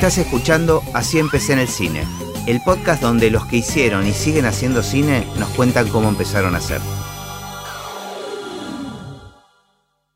Estás 0.00 0.16
escuchando 0.16 0.82
Así 0.94 1.18
empecé 1.18 1.52
en 1.52 1.58
el 1.58 1.68
cine, 1.68 2.04
el 2.46 2.62
podcast 2.62 3.02
donde 3.02 3.30
los 3.30 3.44
que 3.44 3.58
hicieron 3.58 4.06
y 4.06 4.12
siguen 4.12 4.46
haciendo 4.46 4.82
cine 4.82 5.26
nos 5.38 5.50
cuentan 5.50 5.90
cómo 5.90 6.08
empezaron 6.08 6.54
a 6.54 6.56
hacer. 6.56 6.80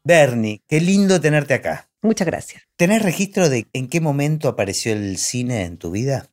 Bernie, 0.02 0.62
qué 0.66 0.80
lindo 0.80 1.20
tenerte 1.20 1.52
acá. 1.52 1.90
Muchas 2.00 2.26
gracias. 2.26 2.62
¿Tenés 2.76 3.02
registro 3.02 3.50
de 3.50 3.66
en 3.74 3.88
qué 3.88 4.00
momento 4.00 4.48
apareció 4.48 4.94
el 4.94 5.18
cine 5.18 5.66
en 5.66 5.76
tu 5.76 5.90
vida? 5.90 6.30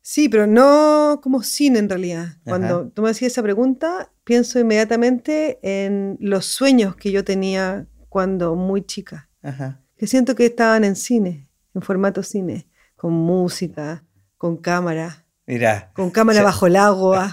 Sí, 0.00 0.28
pero 0.28 0.46
no 0.46 1.18
como 1.20 1.42
cine 1.42 1.80
en 1.80 1.88
realidad. 1.88 2.36
Cuando 2.44 2.82
Ajá. 2.82 2.90
tú 2.94 3.02
me 3.02 3.10
hacías 3.10 3.32
esa 3.32 3.42
pregunta, 3.42 4.12
pienso 4.22 4.60
inmediatamente 4.60 5.58
en 5.62 6.18
los 6.20 6.46
sueños 6.46 6.94
que 6.94 7.10
yo 7.10 7.24
tenía 7.24 7.88
cuando 8.08 8.54
muy 8.54 8.82
chica. 8.82 9.28
Ajá. 9.42 9.82
Que 9.96 10.06
siento 10.06 10.36
que 10.36 10.46
estaban 10.46 10.84
en 10.84 10.94
cine, 10.94 11.48
en 11.74 11.82
formato 11.82 12.22
cine, 12.22 12.68
con 12.96 13.12
música, 13.12 14.04
con 14.38 14.56
cámara, 14.56 15.24
Mirá. 15.46 15.92
con 15.94 16.10
cámara 16.10 16.42
bajo 16.42 16.66
el 16.66 16.76
agua. 16.76 17.32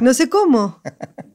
No 0.00 0.14
sé 0.14 0.28
cómo, 0.30 0.80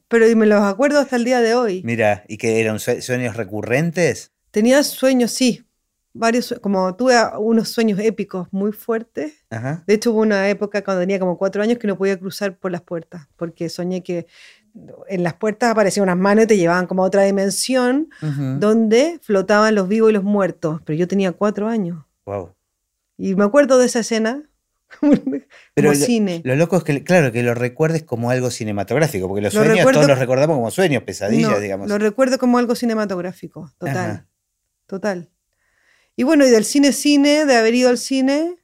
pero 0.08 0.26
me 0.36 0.46
los 0.46 0.62
acuerdo 0.62 0.98
hasta 0.98 1.16
el 1.16 1.24
día 1.24 1.40
de 1.40 1.54
hoy. 1.54 1.82
Mira, 1.84 2.24
¿y 2.28 2.36
que 2.38 2.60
eran 2.60 2.78
sue- 2.80 3.00
sueños 3.02 3.36
recurrentes? 3.36 4.32
Tenía 4.50 4.82
sueños, 4.82 5.30
sí, 5.30 5.64
varios, 6.12 6.54
como 6.60 6.96
tuve 6.96 7.14
unos 7.38 7.68
sueños 7.68 8.00
épicos 8.00 8.48
muy 8.50 8.72
fuertes. 8.72 9.44
Ajá. 9.50 9.84
De 9.86 9.94
hecho, 9.94 10.10
hubo 10.12 10.20
una 10.22 10.48
época 10.48 10.82
cuando 10.82 11.02
tenía 11.02 11.20
como 11.20 11.38
cuatro 11.38 11.62
años 11.62 11.78
que 11.78 11.86
no 11.86 11.96
podía 11.96 12.18
cruzar 12.18 12.56
por 12.58 12.72
las 12.72 12.82
puertas, 12.82 13.28
porque 13.36 13.68
soñé 13.68 14.02
que 14.02 14.26
en 15.08 15.22
las 15.22 15.34
puertas 15.34 15.70
aparecían 15.70 16.04
unas 16.04 16.16
manos 16.18 16.44
y 16.44 16.46
te 16.48 16.56
llevaban 16.56 16.86
como 16.86 17.02
a 17.04 17.06
otra 17.06 17.22
dimensión 17.22 18.08
donde 18.58 19.18
flotaban 19.22 19.74
los 19.74 19.88
vivos 19.88 20.10
y 20.10 20.14
los 20.14 20.24
muertos. 20.24 20.80
Pero 20.84 20.98
yo 20.98 21.06
tenía 21.08 21.32
cuatro 21.32 21.68
años. 21.68 22.04
Wow. 22.26 22.54
Y 23.18 23.34
me 23.34 23.44
acuerdo 23.44 23.78
de 23.78 23.86
esa 23.86 23.98
escena 24.00 24.48
como 25.00 25.12
lo, 25.76 25.94
cine. 25.94 26.40
lo 26.44 26.56
loco 26.56 26.76
es 26.78 26.84
que, 26.84 27.04
claro, 27.04 27.30
que 27.32 27.42
lo 27.42 27.52
recuerdes 27.54 28.04
como 28.04 28.30
algo 28.30 28.50
cinematográfico, 28.50 29.28
porque 29.28 29.42
los 29.42 29.52
Lo 29.52 29.60
sueños 29.60 29.78
recuerdo- 29.78 29.98
todos 29.98 30.08
los 30.08 30.18
recordamos 30.18 30.56
como 30.56 30.70
sueños, 30.70 31.02
pesadillas, 31.02 31.50
No, 31.50 31.60
digamos. 31.60 31.88
Lo 31.88 31.98
recuerdo 31.98 32.38
como 32.38 32.56
algo 32.58 32.74
cinematográfico, 32.74 33.70
total. 33.78 33.96
Ajá. 34.10 34.26
Total. 34.86 35.28
Y 36.16 36.22
bueno, 36.22 36.46
y 36.46 36.50
del 36.50 36.64
cine 36.64 36.92
cine, 36.92 37.44
de 37.44 37.54
haber 37.56 37.74
ido 37.74 37.90
al 37.90 37.98
cine, 37.98 38.56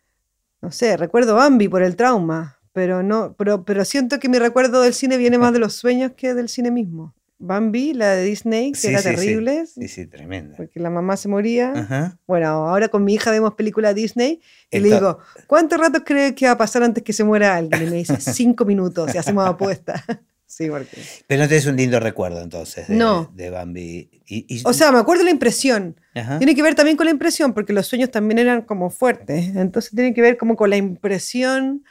no 0.62 0.70
sé, 0.72 0.96
recuerdo 0.96 1.34
Bambi 1.34 1.68
por 1.68 1.82
el 1.82 1.94
trauma, 1.96 2.58
pero 2.72 3.02
no, 3.02 3.34
pero, 3.36 3.64
pero 3.64 3.84
siento 3.84 4.18
que 4.18 4.28
mi 4.30 4.38
recuerdo 4.38 4.80
del 4.82 4.94
cine 4.94 5.18
viene 5.18 5.36
más 5.38 5.52
de 5.52 5.58
los 5.58 5.74
sueños 5.74 6.12
que 6.16 6.32
del 6.34 6.48
cine 6.48 6.70
mismo. 6.70 7.14
Bambi, 7.46 7.92
la 7.94 8.10
de 8.14 8.24
Disney, 8.24 8.72
que 8.72 8.78
Sí, 8.78 8.88
era 8.88 8.98
sí, 9.00 9.08
sí. 9.10 9.14
terrible, 9.16 9.66
Sí, 9.66 9.88
sí, 9.88 10.06
tremenda. 10.06 10.56
porque 10.56 10.80
la 10.80 10.90
mamá 10.90 11.16
se 11.16 11.28
moría. 11.28 11.72
Ajá. 11.72 12.18
Bueno, 12.26 12.46
ahora 12.48 12.88
con 12.88 13.04
mi 13.04 13.14
hija 13.14 13.30
vemos 13.30 13.54
películas 13.54 13.94
Disney 13.94 14.40
y 14.70 14.78
le 14.80 14.88
Esto- 14.88 14.96
digo, 14.98 15.18
¿cuánto 15.46 15.76
rato 15.76 16.04
cree 16.04 16.34
que 16.34 16.46
va 16.46 16.52
a 16.52 16.58
pasar 16.58 16.82
antes 16.82 17.02
que 17.04 17.12
se 17.12 17.24
muera 17.24 17.54
alguien? 17.56 17.82
Y 17.82 17.90
me 17.90 17.96
dice, 17.96 18.16
cinco 18.20 18.64
minutos 18.64 19.14
y 19.14 19.18
hacemos 19.18 19.46
apuesta. 19.46 20.02
sí, 20.46 20.68
porque... 20.70 20.96
Pero 21.26 21.42
no 21.42 21.48
tenés 21.48 21.66
un 21.66 21.76
lindo 21.76 22.00
recuerdo 22.00 22.40
entonces 22.40 22.88
de, 22.88 22.94
No. 22.96 23.30
de 23.34 23.50
Bambi. 23.50 24.10
Y, 24.26 24.46
y- 24.48 24.62
O 24.64 24.72
sea, 24.72 24.90
me 24.90 24.98
acuerdo 24.98 25.22
la 25.24 25.30
impresión. 25.30 25.96
Ajá. 26.14 26.38
Tiene 26.38 26.54
que 26.54 26.62
ver 26.62 26.74
también 26.74 26.96
con 26.96 27.04
la 27.06 27.12
impresión, 27.12 27.52
porque 27.52 27.72
los 27.72 27.86
sueños 27.86 28.10
también 28.10 28.38
eran 28.38 28.62
como 28.62 28.88
fuertes. 28.90 29.54
Entonces 29.54 29.90
tiene 29.94 30.14
que 30.14 30.22
ver 30.22 30.36
como 30.38 30.56
con 30.56 30.70
la 30.70 30.76
impresión 30.76 31.84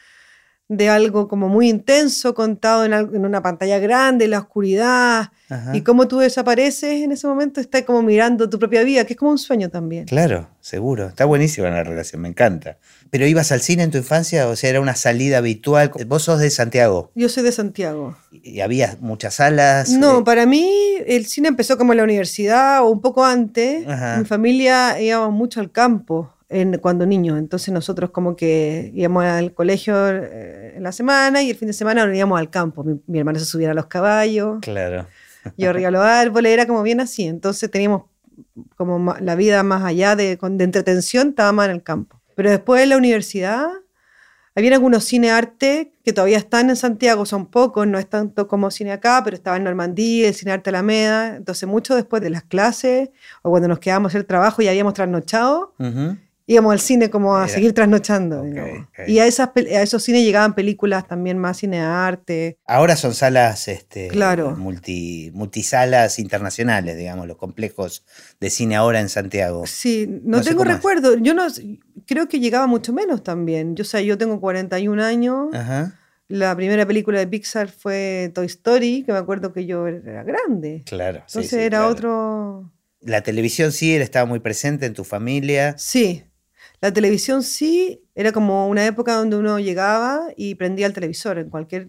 de 0.69 0.89
algo 0.89 1.28
como 1.28 1.50
muy 1.50 1.69
intenso 1.69 2.33
contado 2.33 2.86
en, 2.86 2.94
algo- 2.94 3.16
en 3.16 3.25
una 3.25 3.42
pantalla 3.44 3.78
grande, 3.80 4.28
la 4.28 4.39
oscuridad, 4.39 5.31
Ajá. 5.50 5.75
y 5.75 5.81
cómo 5.81 6.08
tú 6.08 6.20
desapareces 6.20 7.03
en 7.03 7.11
ese 7.11 7.28
momento, 7.28 7.59
estás 7.61 7.83
como 7.83 8.02
mirando 8.02 8.50
tu 8.50 8.58
propia 8.58 8.81
vida, 8.83 9.03
que 9.05 9.14
es 9.14 9.20
como 9.20 9.31
un 9.31 9.38
sueño 9.38 9.70
también. 9.70 10.05
Claro, 10.05 10.50
seguro. 10.61 11.08
Está 11.08 11.25
buenísima 11.25 11.70
la 11.70 11.83
relación, 11.83 12.22
me 12.22 12.30
encanta. 12.30 12.78
¿Pero 13.11 13.28
ibas 13.28 13.52
al 13.52 13.61
cine 13.61 13.83
en 13.83 13.92
tu 13.92 13.97
infancia? 14.00 14.48
O 14.48 14.55
sea, 14.55 14.70
era 14.71 14.82
una 14.82 14.95
salida 14.95 15.37
habitual. 15.39 15.92
Vos 16.08 16.23
sos 16.23 16.39
de 16.39 16.49
Santiago 16.49 17.11
Yo 17.14 17.30
soy 17.30 17.43
de 17.43 17.52
Santiago. 17.52 18.17
y 18.32 18.61
había 18.61 18.98
muchas 19.02 19.36
salas. 19.36 19.89
No, 19.92 20.20
eh, 20.20 20.23
para 20.23 20.45
mí 20.48 20.67
el 21.05 21.26
cine 21.27 21.49
empezó 21.49 21.77
como 21.77 21.93
en 21.93 21.98
la 21.98 22.04
universidad 22.05 22.82
o 22.83 22.87
un 22.89 23.02
poco 23.02 23.23
antes. 23.26 23.86
Ajá. 23.87 24.17
Mi 24.17 24.26
familia 24.26 24.99
íbamos 24.99 25.32
mucho 25.33 25.60
al 25.60 25.71
campo 25.71 26.33
en, 26.53 26.77
cuando 26.80 27.05
niños, 27.05 27.37
entonces 27.39 27.73
nosotros 27.73 28.11
como 28.11 28.36
que 28.36 28.91
íbamos 28.93 29.23
al 29.25 29.53
colegio 29.53 29.95
eh, 30.09 30.73
en 30.77 30.83
la 30.83 30.91
semana 30.91 31.41
y 31.41 31.49
el 31.49 31.55
fin 31.55 31.67
de 31.67 31.73
semana 31.73 32.05
nos 32.05 32.15
íbamos 32.15 32.39
al 32.39 32.49
campo. 32.49 32.83
Mi, 32.83 32.99
mi 33.08 33.19
hermano 33.19 33.39
se 33.39 33.45
subía 33.45 33.71
a 33.71 33.73
los 33.73 33.87
caballos, 33.87 34.58
Claro. 34.61 35.08
yo 35.58 35.69
arriba 35.69 35.92
los 35.92 36.03
árboles, 36.03 36.52
era 36.53 36.65
como 36.67 36.83
bien 36.83 36.99
así. 36.99 37.23
Entonces 37.27 37.69
teníamos 37.69 38.03
como 38.77 39.15
la 39.19 39.36
vida 39.36 39.63
más 39.63 39.83
allá 39.83 40.15
de, 40.15 40.37
de 40.42 40.63
entretención, 40.63 41.30
estaba 41.30 41.52
más 41.52 41.65
en 41.65 41.71
el 41.75 41.83
campo. 41.83 42.19
Pero 42.36 42.49
después 42.49 42.81
en 42.81 42.89
la 42.89 42.97
universidad 42.97 43.67
había 44.55 44.73
algunos 44.75 45.03
cine 45.03 45.31
arte 45.31 45.93
que 46.05 46.13
todavía 46.13 46.37
están 46.37 46.69
en 46.69 46.75
Santiago, 46.75 47.25
son 47.25 47.47
pocos, 47.47 47.87
no 47.87 47.97
es 47.97 48.08
tanto 48.08 48.47
como 48.47 48.69
cine 48.69 48.92
acá, 48.92 49.21
pero 49.23 49.36
estaba 49.36 49.58
en 49.58 49.63
Normandía, 49.63 50.27
el 50.27 50.33
cine 50.36 50.52
arte 50.52 50.69
Alameda. 50.69 51.36
Entonces, 51.37 51.67
mucho 51.67 51.95
después 51.95 52.21
de 52.21 52.30
las 52.30 52.43
clases 52.43 53.09
o 53.42 53.49
cuando 53.49 53.67
nos 53.67 53.80
quedábamos 53.80 54.11
hacer 54.11 54.23
trabajo 54.25 54.61
y 54.61 54.67
habíamos 54.67 54.93
trasnochado, 54.93 55.73
Ujú. 55.80 56.17
Íbamos 56.53 56.73
al 56.73 56.80
cine 56.80 57.09
como 57.09 57.36
a 57.36 57.47
seguir 57.47 57.73
trasnochando. 57.73 58.43
Y 59.08 59.19
a, 59.19 59.25
esas, 59.25 59.49
a 59.55 59.81
esos 59.81 60.03
cines 60.03 60.23
llegaban 60.23 60.55
películas 60.55 61.08
también 61.08 61.37
más 61.37 61.58
cine 61.58 61.80
arte. 61.81 62.58
Ahora 62.65 62.95
son 62.95 63.14
salas 63.14 63.67
este, 63.67 64.08
Claro. 64.08 64.55
multi, 64.55 65.31
multisalas 65.33 66.19
internacionales, 66.19 66.97
digamos, 66.97 67.27
los 67.27 67.37
complejos 67.37 68.05
de 68.39 68.49
cine 68.49 68.75
ahora 68.75 68.99
en 69.02 69.09
Santiago. 69.09 69.65
Sí, 69.67 70.08
no, 70.23 70.42
tengo 70.42 70.63
es. 70.63 70.69
recuerdo. 70.69 71.17
Yo 71.17 71.33
no 71.33 71.47
creo 72.05 72.27
que 72.27 72.39
llegaba 72.39 72.67
mucho 72.67 72.93
menos 72.93 73.23
también. 73.23 73.75
Yo, 73.75 73.81
o 73.83 73.86
sea, 73.86 74.02
yo 74.02 74.17
tengo 74.17 74.39
41 74.39 75.03
años. 75.03 75.53
Ajá, 75.53 75.99
La 76.27 76.55
primera 76.55 76.86
película 76.86 77.19
de 77.19 77.27
Pixar 77.27 77.69
fue 77.69 78.31
Toy 78.33 78.45
Story, 78.47 79.03
que 79.05 79.11
me 79.11 79.17
acuerdo 79.17 79.52
que 79.53 79.65
yo 79.65 79.87
era 79.87 80.23
grande. 80.23 80.83
claro. 80.86 81.19
sí, 81.27 81.39
Entonces 81.39 81.49
sí, 81.52 81.58
era 81.65 81.80
claro. 81.80 81.92
otro... 81.92 82.69
La 83.02 83.21
televisión 83.21 83.73
sí, 83.73 83.93
él 83.93 84.02
estaba 84.02 84.25
muy 84.25 84.39
presente 84.39 84.86
en 84.86 84.93
tu 84.93 85.03
familia. 85.03 85.75
Sí, 85.77 86.23
la 86.83 86.92
televisión 86.94 87.44
sí, 87.44 88.04
era 88.14 88.33
como 88.33 88.67
una 88.67 88.86
época 88.86 89.14
donde 89.14 89.38
uno 89.38 89.58
llegaba 89.58 90.27
y 90.36 90.55
prendía 90.55 90.86
el 90.86 90.92
televisor 90.92 91.38
en 91.39 91.49
cualquier 91.49 91.88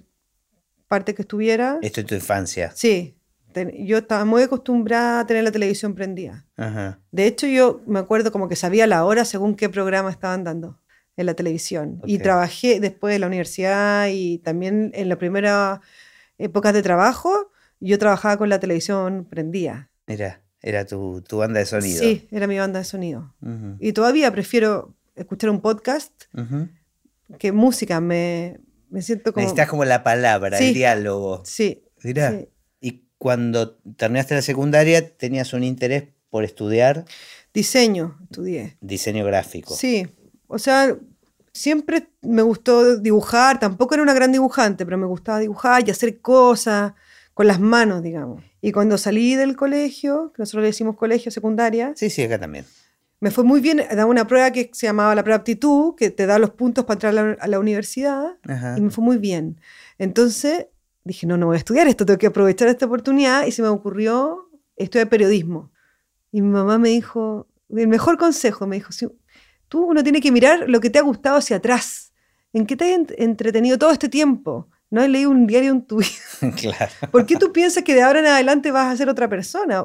parte 0.87 1.17
que 1.17 1.23
estuviera. 1.23 1.79
Esto 1.83 1.99
en 2.01 2.07
tu 2.07 2.15
infancia. 2.15 2.71
Sí, 2.77 3.17
ten- 3.53 3.73
yo 3.87 3.99
estaba 3.99 4.25
muy 4.25 4.43
acostumbrada 4.45 5.19
a 5.19 5.27
tener 5.27 5.43
la 5.43 5.51
televisión 5.51 5.97
prendida. 5.97 6.47
Ajá. 6.57 7.01
De 7.11 7.27
hecho, 7.27 7.49
yo 7.49 7.81
me 7.89 7.99
acuerdo 7.99 8.31
como 8.31 8.49
que 8.49 8.55
sabía 8.55 8.87
la 8.87 9.05
hora 9.05 9.25
según 9.25 9.57
qué 9.57 9.69
programa 9.69 10.11
estaban 10.11 10.45
dando 10.45 10.79
en 11.17 11.27
la 11.27 11.35
televisión. 11.35 12.01
Y 12.07 12.19
trabajé 12.19 12.79
después 12.79 13.17
en 13.17 13.23
la 13.23 13.27
universidad 13.27 14.07
y 14.13 14.39
también 14.39 14.93
en 14.95 15.09
las 15.09 15.19
primeras 15.19 15.81
épocas 16.39 16.73
de 16.73 16.83
trabajo, 16.83 17.51
yo 17.81 17.99
trabajaba 17.99 18.37
con 18.37 18.49
la 18.49 18.61
televisión 18.61 19.25
prendida. 19.29 19.91
Mira, 20.07 20.41
era 20.67 20.87
tu, 20.87 21.21
tu 21.21 21.37
banda 21.37 21.61
de 21.61 21.67
sonido. 21.67 22.01
Sí, 22.01 22.27
era 22.31 22.47
mi 22.47 22.59
banda 22.59 22.79
de 22.79 22.85
sonido. 22.87 23.35
Y 23.79 23.93
todavía 23.93 24.33
prefiero 24.33 24.95
escuchar 25.15 25.51
un 25.51 25.61
podcast 25.61 26.11
que 27.39 27.53
música. 27.53 28.01
Me, 28.01 28.59
me 28.89 29.03
siento 29.03 29.33
como... 29.35 29.43
Necesitas 29.43 29.69
como 29.69 29.85
la 29.85 30.03
palabra, 30.03 30.57
Sí. 30.57 30.69
el 30.69 30.75
diálogo. 30.75 31.43
Sí. 31.45 31.85
Mirá. 32.03 32.31
sí. 32.33 32.49
Y 32.81 33.05
cuando 33.19 33.75
terminaste 33.97 34.35
la 34.35 34.43
secundaria, 34.43 35.17
tenías 35.17 35.53
un 35.53 35.65
interés 35.65 36.05
por 36.31 36.45
estudiar 36.45 37.05
Diseño, 37.53 38.17
estudié. 38.25 38.77
diseño 38.81 39.25
gráfico. 39.25 39.75
Sí, 39.75 40.09
o 40.49 40.59
sea, 40.59 40.97
siempre 41.53 42.09
me 42.23 42.43
gustó 42.43 42.97
dibujar, 42.99 43.61
tampoco 43.61 43.95
era 43.95 44.03
una 44.03 44.13
gran 44.15 44.33
dibujante, 44.33 44.85
pero 44.85 44.99
me 44.99 45.07
gustaba 45.07 45.39
dibujar 45.39 45.87
y 45.87 45.91
hacer 45.93 46.21
cosas 46.21 46.95
con 47.33 47.47
las 47.47 47.61
manos, 47.61 48.03
digamos. 48.03 48.43
Y 48.67 48.73
cuando 48.73 48.97
salí 48.97 49.35
del 49.35 49.57
colegio, 49.57 50.33
que 50.35 50.41
nosotros 50.43 50.63
le 50.63 50.69
decimos 50.69 50.97
colegio 50.97 51.31
secundaria, 51.31 51.93
Sí, 51.97 52.09
sí, 52.09 52.23
acá 52.23 52.39
también. 52.39 52.65
me 53.21 53.31
fue 53.31 53.45
muy 53.45 53.61
bien, 53.61 53.83
daba 53.91 54.07
una 54.07 54.27
prueba 54.27 54.51
que 54.53 54.71
se 54.73 54.87
llamaba 54.87 55.15
la 55.15 55.23
prueba 55.23 55.37
aptitud, 55.39 55.95
que 55.97 56.11
te 56.11 56.25
da 56.25 56.39
los 56.39 56.51
puntos 56.51 56.85
para 56.87 56.95
entrar 56.95 57.19
a 57.19 57.23
la, 57.23 57.33
a 57.41 57.47
la 57.49 57.59
universidad, 57.59 58.39
Ajá. 58.49 58.77
y 58.79 58.81
me 58.81 58.91
fue 58.91 59.05
muy 59.05 59.19
bien. 59.19 59.61
Entonces 59.99 60.67
dije, 61.05 61.27
no, 61.27 61.37
no 61.37 61.47
voy 61.47 61.57
a 61.57 61.59
estudiar 61.59 61.87
esto, 61.89 62.07
tengo 62.07 62.19
que 62.19 62.27
aprovechar 62.29 62.69
esta 62.69 62.87
oportunidad, 62.87 63.45
y 63.47 63.53
se 63.53 63.61
me 63.61 63.69
ocurrió 63.69 64.49
estudiar 64.77 65.09
periodismo. 65.11 65.71
Y 66.33 66.41
mi 66.41 66.49
mamá 66.49 66.79
me 66.79 66.89
dijo, 66.89 67.47
el 67.69 67.89
mejor 67.89 68.17
consejo, 68.17 68.67
me 68.67 68.77
dijo, 68.77 68.93
si, 68.93 69.07
tú 69.69 69.85
uno 69.85 70.03
tiene 70.03 70.21
que 70.23 70.33
mirar 70.33 70.65
lo 70.71 70.81
que 70.81 70.89
te 70.89 70.99
ha 70.99 71.03
gustado 71.03 71.37
hacia 71.37 71.57
atrás, 71.57 72.13
en 72.55 72.65
qué 72.67 72.77
te 72.77 72.95
has 72.95 73.01
ent- 73.01 73.15
entretenido 73.19 73.77
todo 73.79 73.91
este 73.91 74.09
tiempo. 74.09 74.69
No 74.95 75.01
has 75.03 75.09
leído 75.09 75.31
un 75.31 75.47
diario 75.49 75.73
en 75.73 75.83
tu 75.83 75.97
vida. 75.99 76.55
claro. 76.57 76.93
¿Por 77.11 77.27
qué 77.27 77.35
tú 77.37 77.53
piensas 77.53 77.83
que 77.83 77.95
de 77.97 78.03
ahora 78.03 78.21
en 78.21 78.27
adelante 78.27 78.71
vas 78.71 78.93
a 78.93 78.97
ser 78.97 79.09
otra 79.09 79.29
persona? 79.29 79.85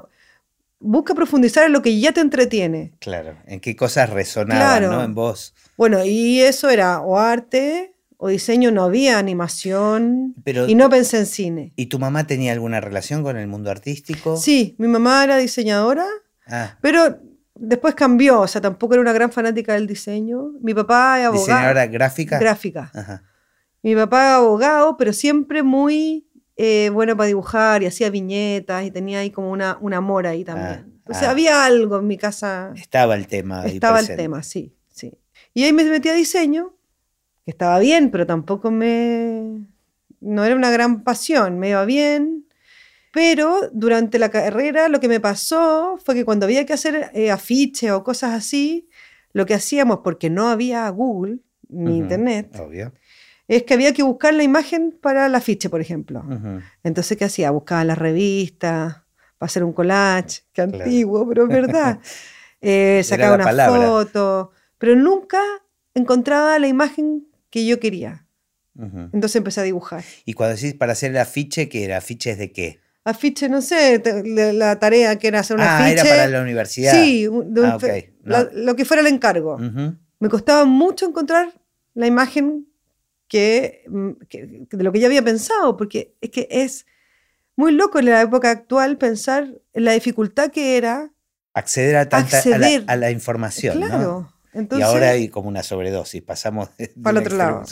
Busca 0.79 1.15
profundizar 1.15 1.65
en 1.65 1.73
lo 1.73 1.81
que 1.81 1.99
ya 1.99 2.11
te 2.11 2.21
entretiene. 2.21 2.93
Claro. 2.99 3.35
¿En 3.47 3.59
qué 3.59 3.75
cosas 3.75 4.11
resonaban, 4.11 4.61
Claro. 4.79 4.91
¿no? 4.93 5.03
En 5.03 5.15
vos. 5.15 5.55
Bueno, 5.77 6.05
y 6.05 6.41
eso 6.41 6.69
era 6.69 7.01
o 7.01 7.17
arte 7.17 7.95
o 8.17 8.27
diseño, 8.27 8.69
no 8.69 8.83
había 8.83 9.17
animación 9.17 10.35
Pero- 10.43 10.67
y 10.67 10.75
no 10.75 10.89
pensé 10.91 11.17
en 11.17 11.25
cine. 11.25 11.73
¿Y 11.75 11.87
tu 11.87 11.97
mamá 11.97 12.27
tenía 12.27 12.51
alguna 12.51 12.79
relación 12.79 13.23
con 13.23 13.35
el 13.35 13.47
mundo 13.47 13.71
artístico? 13.71 14.37
Sí, 14.37 14.75
mi 14.77 14.87
mamá 14.87 15.23
era 15.23 15.37
diseñadora, 15.37 16.05
Ah, 16.47 16.77
pero 16.81 17.17
Después 17.61 17.93
cambió, 17.93 18.39
o 18.39 18.47
sea, 18.47 18.61
tampoco 18.61 18.93
era 18.93 19.01
una 19.01 19.11
gran 19.11 19.33
fanática 19.33 19.73
del 19.73 19.85
diseño. 19.85 20.51
Mi 20.61 20.73
papá 20.73 21.19
es 21.19 21.25
abogado. 21.25 21.45
¿Diseñadora 21.45 21.87
gráfica? 21.87 22.39
Gráfica. 22.39 22.89
Ajá. 22.93 23.23
Mi 23.81 23.95
papá 23.95 24.35
abogado, 24.35 24.97
pero 24.97 25.13
siempre 25.13 25.63
muy 25.63 26.27
eh, 26.57 26.89
bueno 26.91 27.15
para 27.15 27.27
dibujar 27.27 27.83
y 27.83 27.85
hacía 27.85 28.09
viñetas 28.09 28.85
y 28.85 28.91
tenía 28.91 29.19
ahí 29.19 29.31
como 29.31 29.49
una, 29.51 29.77
un 29.79 29.93
amor 29.93 30.27
ahí 30.27 30.43
también. 30.43 30.99
Ah, 31.05 31.11
o 31.11 31.13
sea, 31.13 31.29
ah. 31.29 31.31
había 31.31 31.65
algo 31.65 31.99
en 31.99 32.07
mi 32.07 32.17
casa. 32.17 32.73
Estaba 32.75 33.15
el 33.15 33.27
tema. 33.27 33.65
Estaba 33.65 33.99
el 34.01 34.07
tema, 34.07 34.43
sí, 34.43 34.75
sí. 34.89 35.17
Y 35.53 35.63
ahí 35.63 35.73
me 35.73 35.83
metí 35.85 36.09
a 36.09 36.13
diseño, 36.13 36.75
que 37.45 37.51
estaba 37.51 37.79
bien, 37.79 38.11
pero 38.11 38.25
tampoco 38.27 38.71
me... 38.71 39.65
No 40.19 40.43
era 40.43 40.55
una 40.55 40.69
gran 40.69 41.03
pasión, 41.03 41.59
me 41.59 41.69
iba 41.69 41.85
bien. 41.85 42.45
Pero 43.13 43.69
durante 43.71 44.19
la 44.19 44.29
carrera 44.29 44.89
lo 44.89 44.99
que 44.99 45.07
me 45.07 45.19
pasó 45.19 45.97
fue 46.03 46.13
que 46.13 46.25
cuando 46.25 46.45
había 46.45 46.65
que 46.65 46.73
hacer 46.73 47.09
eh, 47.13 47.31
afiches 47.31 47.91
o 47.91 48.03
cosas 48.03 48.33
así, 48.33 48.89
lo 49.33 49.45
que 49.45 49.53
hacíamos, 49.53 49.99
porque 50.03 50.29
no 50.29 50.49
había 50.49 50.87
Google 50.89 51.39
ni 51.69 51.97
Internet, 51.97 52.55
Obvio. 52.59 52.93
Es 53.49 53.63
que 53.63 53.73
había 53.73 53.91
que 53.93 54.03
buscar 54.03 54.33
la 54.33 54.43
imagen 54.43 54.97
para 55.01 55.25
el 55.25 55.35
afiche, 55.35 55.69
por 55.69 55.81
ejemplo. 55.81 56.23
Entonces, 56.83 57.17
¿qué 57.17 57.25
hacía? 57.25 57.51
Buscaba 57.51 57.83
las 57.83 57.97
revistas 57.97 58.97
para 59.37 59.47
hacer 59.47 59.63
un 59.65 59.73
collage, 59.73 60.41
que 60.53 60.65
Claro. 60.67 60.83
antiguo, 60.83 61.27
pero 61.27 61.43
es 61.43 61.49
verdad. 61.49 61.99
Eh, 62.61 63.01
sacaba 63.05 63.35
una 63.35 63.45
palabra. 63.45 63.87
foto, 63.87 64.51
pero 64.77 64.93
nunca 64.93 65.39
encontraba 65.93 66.59
la 66.59 66.67
imagen 66.67 67.25
que 67.49 67.65
yo 67.65 67.79
quería. 67.79 68.25
Entonces 68.77 69.37
empecé 69.37 69.61
a 69.61 69.63
dibujar. 69.63 70.03
Y 70.25 70.33
cuando 70.33 70.55
decís 70.57 70.73
para 70.73 70.91
hacer 70.91 71.11
el 71.11 71.17
afiche, 71.17 71.69
¿qué 71.69 71.85
era? 71.85 71.97
¿Afiches 71.97 72.37
de 72.37 72.51
qué? 72.51 72.79
Afiche, 73.05 73.47
no 73.49 73.61
sé, 73.61 74.01
la 74.53 74.77
tarea 74.77 75.17
que 75.17 75.29
era 75.29 75.39
hacer 75.39 75.55
un 75.57 75.63
ah, 75.63 75.77
afiche. 75.79 76.01
era 76.01 76.03
para 76.03 76.27
la 76.27 76.41
universidad. 76.41 76.91
Sí, 76.93 77.27
Ah, 77.63 77.77
No. 77.81 78.09
la- 78.23 78.49
lo 78.53 78.75
que 78.75 78.83
fuera 78.83 78.99
el 79.01 79.07
encargo. 79.07 79.57
Me 79.57 80.27
costaba 80.29 80.65
mucho 80.65 81.05
encontrar 81.07 81.53
la 81.93 82.07
imagen 82.07 82.67
que, 83.29 83.83
mm, 83.87 84.09
que- 84.27 84.65
que 84.69 84.75
de 84.77 84.83
lo 84.83 84.91
que 84.91 84.99
yo 84.99 85.05
había 85.07 85.21
pensado, 85.23 85.77
porque 85.77 86.15
es 86.19 86.29
que 86.31 86.47
es 86.51 86.85
muy 87.55 87.71
loco 87.71 87.99
en 87.99 88.05
la 88.05 88.21
época 88.21 88.49
actual 88.51 88.97
pensar 88.97 89.53
en 89.73 89.85
la 89.85 89.93
dificultad 89.93 90.51
que 90.51 90.75
era. 90.77 91.13
Acceder 91.53 91.95
a 91.95 92.09
tanta 92.09 92.39
a 92.39 92.43
la- 92.43 92.55
Acceder. 92.57 92.83
A, 92.87 92.95
la, 92.95 93.11
información, 93.11 93.79
¿no? 93.79 93.85
claro. 93.87 94.33
Y 94.53 94.57
Entonces, 94.57 94.87
ahora 94.87 95.09
hay 95.11 95.29
como 95.29 95.47
una 95.47 95.61
sobredosis, 95.63 96.21
pasamos 96.23 96.75
de, 96.77 96.87
de 96.87 97.01
Para 97.01 97.19
el 97.19 97.25
otro 97.25 97.37
lado. 97.37 97.63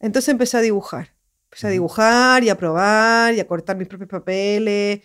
entonces 0.00 0.28
empecé 0.28 0.56
a 0.56 0.60
dibujar. 0.60 1.14
Empecé 1.44 1.66
a 1.66 1.70
Ujú. 1.70 1.72
dibujar 1.72 2.44
y 2.44 2.50
a 2.50 2.56
probar 2.56 3.34
y 3.34 3.40
a 3.40 3.46
cortar 3.46 3.76
mis 3.76 3.88
propios 3.88 4.10
papeles. 4.10 5.00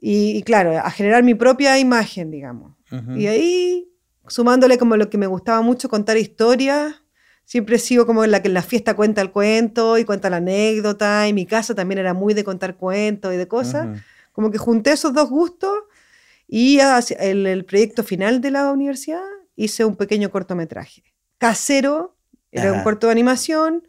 Y, 0.00 0.36
y 0.36 0.42
claro, 0.42 0.76
a 0.76 0.90
generar 0.90 1.22
mi 1.22 1.34
propia 1.34 1.78
imagen, 1.78 2.30
digamos. 2.30 2.76
Ujú. 2.92 3.12
Y 3.16 3.26
ahí, 3.26 3.88
sumándole 4.28 4.76
como 4.78 4.96
lo 4.96 5.08
que 5.08 5.16
me 5.16 5.26
gustaba 5.26 5.62
mucho, 5.62 5.88
contar 5.88 6.16
historias, 6.18 7.02
siempre 7.44 7.76
he 7.76 7.78
sido 7.78 8.06
como 8.06 8.24
la 8.26 8.42
que 8.42 8.48
en 8.48 8.54
la 8.54 8.62
fiesta 8.62 8.94
cuenta 8.94 9.20
el 9.20 9.30
cuento 9.30 9.98
y 9.98 10.04
cuenta 10.04 10.30
la 10.30 10.38
anécdota, 10.38 11.28
y 11.28 11.32
mi 11.32 11.46
casa 11.46 11.74
también 11.74 11.98
era 11.98 12.14
muy 12.14 12.34
de 12.34 12.44
contar 12.44 12.76
cuentos 12.76 13.32
y 13.34 13.36
de 13.36 13.48
cosas. 13.48 14.00
Como 14.32 14.50
que 14.50 14.58
junté 14.58 14.92
esos 14.92 15.12
dos 15.12 15.30
gustos 15.30 15.72
y 16.48 16.80
hacia 16.80 17.16
el, 17.18 17.64
proyecto 17.64 18.02
final 18.02 18.40
de 18.40 18.50
la 18.50 18.70
universidad 18.72 19.22
hice 19.56 19.84
un 19.84 19.96
pequeño 19.96 20.30
cortometraje. 20.30 21.02
Casero, 21.38 22.16
era 22.50 22.72
un 22.72 22.82
corto 22.82 23.08
de 23.08 23.12
animación, 23.12 23.86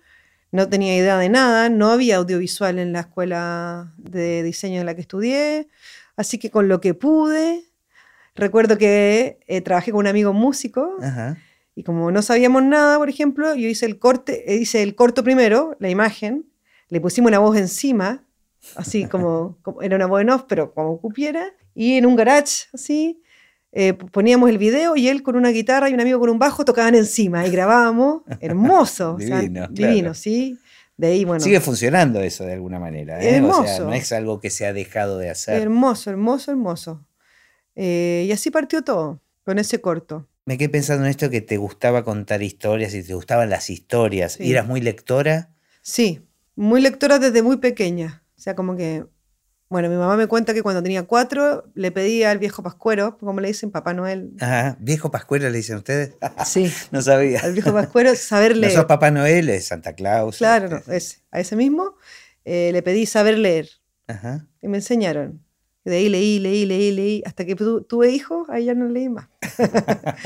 no 0.51 0.69
tenía 0.69 0.96
idea 0.96 1.18
de 1.18 1.30
nada, 1.30 1.69
no 1.69 1.92
había 1.92 2.18
audiovisual 2.18 2.80
en 2.80 2.94
la 2.94 3.01
escuela 3.01 3.94
de 3.98 4.42
diseño 4.44 4.80
en 4.80 4.86
la 4.86 4.96
que 4.96 5.01
estudié, 5.01 5.68
así 6.16 6.40
que 6.40 6.50
con 6.50 6.68
lo 6.68 6.81
que 6.81 6.94
pude, 6.94 7.66
recuerdo 8.36 8.78
que 8.78 9.40
eh, 9.48 9.62
trabajé 9.62 9.92
con 9.92 10.00
un 10.01 10.08
amigo 10.08 10.34
músico 10.34 10.96
Ajá. 11.01 11.38
Y 11.75 11.83
como 11.83 12.10
no 12.12 12.22
sabíamos 12.22 12.63
nada, 12.63 12.98
por 12.98 13.10
ejemplo, 13.10 13.54
yo 13.56 13.68
hice 13.68 13.86
el 13.86 14.00
corte, 14.00 14.51
eh, 14.54 14.56
hice 14.57 14.81
el 14.81 14.95
corto 14.95 15.24
primero, 15.24 15.75
la 15.80 15.89
imagen, 15.89 16.45
le 16.89 17.01
pusimos 17.01 17.30
una 17.30 17.39
voz 17.39 17.57
encima, 17.57 18.24
así 18.75 19.06
como, 19.10 19.57
como- 19.62 19.81
era 19.81 19.95
una 19.95 20.06
voz 20.07 20.22
en 20.22 20.30
off, 20.30 20.44
pero 20.48 20.74
como 20.74 21.00
cupiera, 21.00 21.54
y 21.74 21.98
en 21.98 22.06
un 22.06 22.16
garage, 22.16 22.66
así, 22.74 23.22
eh, 23.74 23.94
poníamos 23.94 24.50
el 24.50 24.57
video 24.57 24.95
y 24.95 25.10
él 25.10 25.22
con 25.22 25.36
una 25.36 25.50
guitarra 25.50 25.89
y 25.89 25.94
un 25.94 26.00
amigo 26.00 26.18
con 26.19 26.30
un 26.30 26.39
bajo 26.39 26.63
tocaban 26.63 26.95
encima 26.95 27.45
y 27.45 27.51
grabábamos, 27.51 28.22
hermoso, 28.39 29.16
o 29.16 29.19
sea, 29.19 29.39
Divino, 29.42 29.68
claro. 29.74 29.92
divino, 29.94 30.13
sí. 30.13 30.57
De 30.98 31.07
ahí, 31.07 31.25
bueno, 31.25 31.42
Sigue 31.44 31.60
funcionando 31.60 32.22
eso 32.22 32.45
de 32.45 32.54
alguna 32.54 32.80
manera. 32.80 33.16
¿eh? 33.16 33.18
O 33.18 33.30
sea, 33.30 33.36
Hermoso. 33.38 33.83
no 33.89 33.94
es 33.94 34.13
algo 34.13 34.39
que 34.39 34.50
se 34.50 34.66
ha 34.66 34.72
dejado 34.72 35.18
de 35.18 35.30
hacer. 35.30 35.62
hermoso, 35.62 36.10
hermoso, 36.10 36.51
hermoso. 36.51 37.06
Eh, 37.75 38.24
y 38.30 38.31
así 38.31 38.50
partió 38.50 38.81
todo, 38.81 39.19
con 39.44 39.60
ese 39.60 39.81
corto. 39.81 40.25
Me 40.45 40.57
quedé 40.57 40.69
pensando 40.69 41.06
en 41.06 41.09
esto 41.12 41.30
que 41.30 41.42
te 41.42 41.57
gustaba 41.57 42.03
contar 42.03 42.44
historias 42.44 42.94
y 42.94 43.01
te 43.03 43.13
gustaban 43.15 43.50
las 43.50 43.69
historias. 43.69 44.33
Sí. 44.33 44.44
¿Y 44.44 44.51
eras 44.51 44.68
muy 44.68 44.80
lectora? 44.80 45.50
Sí, 45.81 46.21
muy 46.56 46.81
lectora 46.81 47.18
desde 47.19 47.42
muy 47.42 47.57
pequeña. 47.57 48.24
O 48.38 48.42
sea, 48.42 48.56
como 48.56 48.75
que, 48.75 49.06
bueno, 49.69 49.89
mi 49.89 49.95
mamá 49.95 50.15
me 50.18 50.27
cuenta 50.27 50.53
que 50.53 50.62
cuando 50.62 50.83
tenía 50.83 51.03
cuatro 51.03 51.63
le 51.74 51.92
pedía 51.92 52.30
al 52.30 52.38
viejo 52.38 52.62
Pascuero, 52.62 53.18
como 53.18 53.39
le 53.42 53.47
dicen 53.47 53.71
Papá 53.71 53.95
Noel. 53.95 54.33
Ajá. 54.39 54.77
¿Viejo 54.80 55.09
Pascuero 55.09 55.50
le 55.50 55.57
dicen 55.57 55.77
ustedes? 55.77 56.13
Sí, 56.45 56.71
no 56.91 57.01
sabía. 57.01 57.39
al 57.41 57.53
viejo 57.53 57.74
Pascuero 57.74 58.13
saber 58.15 58.51
No 58.53 58.62
leer. 58.62 58.74
sos 58.74 58.86
Papá 58.86 59.09
Noel, 59.09 59.50
es 59.50 59.65
Santa 59.68 59.94
Claus. 59.94 60.38
Claro, 60.38 60.69
no, 60.69 60.94
ese, 60.94 61.19
a 61.31 61.39
ese 61.39 61.56
mismo 61.56 61.95
eh, 62.44 62.69
le 62.71 62.83
pedí 62.83 63.07
saber 63.07 63.39
leer 63.39 63.68
Ajá. 64.07 64.45
y 64.62 64.68
me 64.68 64.77
enseñaron. 64.77 65.44
De 65.86 65.96
ahí 65.98 66.10
leí, 66.10 66.40
leí, 66.40 66.66
leí, 66.66 66.92
leí, 66.92 67.24
hasta 67.26 67.46
que 67.46 67.56
tu- 67.56 67.84
tuve 67.84 68.10
hijos, 68.12 68.50
ahí 68.50 68.66
ya 68.66 68.74
no 68.74 68.88
leí 68.90 69.08
más. 69.08 69.30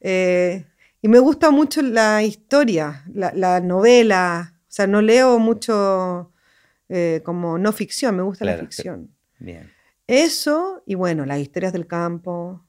Eh, 0.00 0.64
y 1.02 1.08
me 1.08 1.18
gusta 1.18 1.50
mucho 1.50 1.82
la 1.82 2.22
historia, 2.22 3.04
la, 3.12 3.32
la 3.34 3.60
novela. 3.60 4.54
O 4.62 4.66
sea, 4.72 4.86
no 4.86 5.02
leo 5.02 5.38
mucho 5.38 6.32
eh, 6.88 7.20
como 7.24 7.58
no 7.58 7.72
ficción, 7.72 8.16
me 8.16 8.22
gusta 8.22 8.44
la 8.44 8.56
ficción. 8.56 9.10
Bien. 9.38 9.70
Eso, 10.06 10.82
y 10.86 10.94
bueno, 10.94 11.24
las 11.26 11.38
historias 11.40 11.72
del 11.72 11.86
campo, 11.86 12.64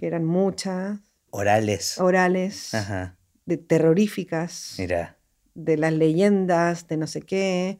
que 0.00 0.06
eran 0.06 0.24
muchas, 0.24 0.98
Orales. 1.30 1.98
orales, 1.98 2.74
Ajá. 2.74 3.16
de 3.46 3.56
terroríficas, 3.58 4.74
Mira. 4.78 5.16
de 5.54 5.76
las 5.76 5.92
leyendas, 5.92 6.86
de 6.88 6.96
no 6.96 7.06
sé 7.06 7.22
qué. 7.22 7.78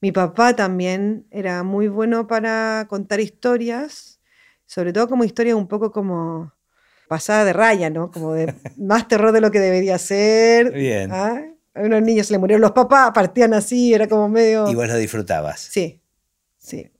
Mi 0.00 0.12
papá 0.12 0.54
también 0.54 1.26
era 1.30 1.62
muy 1.64 1.88
bueno 1.88 2.26
para 2.26 2.86
contar 2.88 3.20
historias, 3.20 4.20
sobre 4.66 4.92
todo 4.92 5.08
como 5.08 5.24
historias 5.24 5.56
un 5.56 5.66
poco 5.66 5.90
como 5.90 6.52
pasada 7.08 7.44
de 7.44 7.52
raya, 7.52 7.90
¿no? 7.90 8.10
Como 8.10 8.32
de 8.32 8.54
más 8.76 9.08
terror 9.08 9.32
de 9.32 9.40
lo 9.40 9.50
que 9.50 9.58
debería 9.60 9.98
ser. 9.98 10.72
Bien. 10.72 11.10
¿ah? 11.12 11.42
A 11.74 11.80
unos 11.82 12.02
niños 12.02 12.26
se 12.28 12.32
le 12.34 12.38
murieron 12.38 12.60
los 12.60 12.72
papás, 12.72 13.10
partían 13.14 13.54
así, 13.54 13.92
era 13.94 14.08
como 14.08 14.28
medio... 14.28 14.64
Vos 14.72 14.88
lo 14.88 14.96
disfrutabas. 14.96 15.60
Sí, 15.60 16.00
sí, 16.56 16.90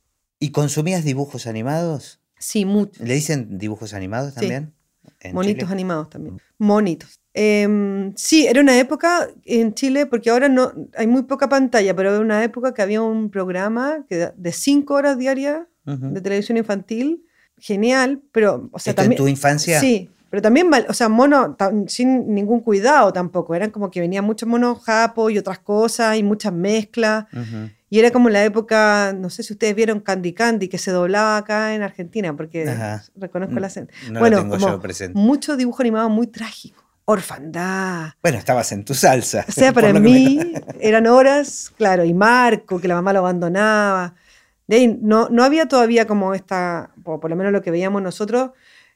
¿Y 0.41 0.51
consumías 0.53 1.05
dibujos 1.05 1.47
animados? 1.47 2.21
sí, 2.39 2.65
mucho. 2.65 3.03
¿Le 3.05 3.15
dicen 3.15 3.59
dibujos 3.59 3.93
animados 3.95 4.35
Sí. 4.35 4.41
también? 4.41 4.73
en 5.21 5.35
Monitos 5.35 5.63
Chile? 5.65 5.73
animados 5.73 6.11
también. 6.11 6.41
Monitos. 6.59 7.21
Em, 7.41 8.13
sí, 8.17 8.49
era 8.49 8.61
una 8.61 8.77
época 8.81 9.29
en 9.45 9.73
Chile, 9.73 10.07
porque 10.07 10.29
ahora 10.29 10.49
no 10.49 10.73
hay 10.97 11.07
muy 11.07 11.23
poca 11.23 11.49
pantalla, 11.49 11.95
pero 11.95 12.11
era 12.11 12.19
una 12.19 12.43
época 12.43 12.75
que 12.75 12.83
había 12.83 13.01
un 13.01 13.31
programa 13.31 14.05
que 14.09 14.33
de 14.35 14.53
cinco 14.53 14.95
horas 14.95 15.17
diarias 15.19 15.61
de 15.85 16.21
televisión 16.21 16.59
infantil, 16.59 17.25
genial, 17.57 18.21
pero, 18.33 18.69
o 18.73 18.79
sea, 18.81 18.91
¿Esto 18.91 19.03
en 19.03 19.05
también... 19.05 19.19
tu 19.19 19.29
infancia? 19.29 19.79
Sí, 19.79 20.11
pero 20.31 20.43
también, 20.43 20.69
o 20.89 20.93
sea, 20.93 21.09
mono 21.09 21.57
sin 21.87 22.35
ningún 22.35 22.59
cuidado 22.59 23.13
tampoco, 23.13 23.55
eran 23.55 23.71
como 23.71 23.89
que 23.89 24.01
venían 24.01 24.25
muchos 24.25 24.49
monos 24.49 24.83
japos 24.83 25.31
y 25.31 25.39
otras 25.39 25.61
cosas 25.61 26.17
y 26.17 26.25
muchas 26.25 26.53
mezclas. 26.53 27.27
Ujú. 27.33 27.71
Y 27.89 28.01
era 28.01 28.11
como 28.11 28.31
la 28.31 28.45
época, 28.45 29.15
no 29.17 29.31
sé 29.31 29.45
si 29.45 29.53
ustedes 29.53 29.77
vieron 29.77 30.01
Candy 30.01 30.33
Candy, 30.33 30.67
que 30.67 30.77
se 30.77 30.91
doblaba 30.91 31.37
acá 31.37 31.73
en 31.77 31.83
Argentina, 31.83 32.37
porque 32.37 32.69
Ajá. 32.69 33.05
reconozco 33.15 33.61
la 33.61 33.69
acento. 33.69 33.95
no 34.11 34.19
bueno, 34.19 34.49
como 34.49 34.81
mucho 35.15 35.57
dibujo 35.57 35.83
animado 35.83 36.11
muy 36.11 36.27
trágico. 36.27 36.88
Orfandad. 37.11 38.11
Bueno, 38.23 38.37
estabas 38.37 38.71
en 38.73 38.85
tu 38.85 38.93
salsa. 38.93 39.47
O 39.49 39.53
sea, 39.53 39.73
para 39.73 39.89
que 39.95 40.01
me 40.01 40.01
mí 40.01 40.53
eran 40.79 41.07
horas, 41.07 41.73
claro, 41.77 42.05
y 42.05 42.13
Marco, 42.13 42.79
que 42.79 42.87
la 42.87 42.97
mamá 42.97 43.15
lo 43.15 43.21
abandonaba. 43.21 44.15
De 44.67 44.77
ahí 44.77 44.99
no, 45.01 45.31
no 45.31 45.43
había 45.43 45.67
todavía 45.67 46.07
como 46.07 46.35
esta, 46.35 46.91
o 47.05 47.19
por 47.19 47.31
lo 47.31 47.37
menos 47.37 47.51
lo 47.53 47.63
que 47.63 47.71
veíamos 47.71 48.03
nosotros, 48.03 48.51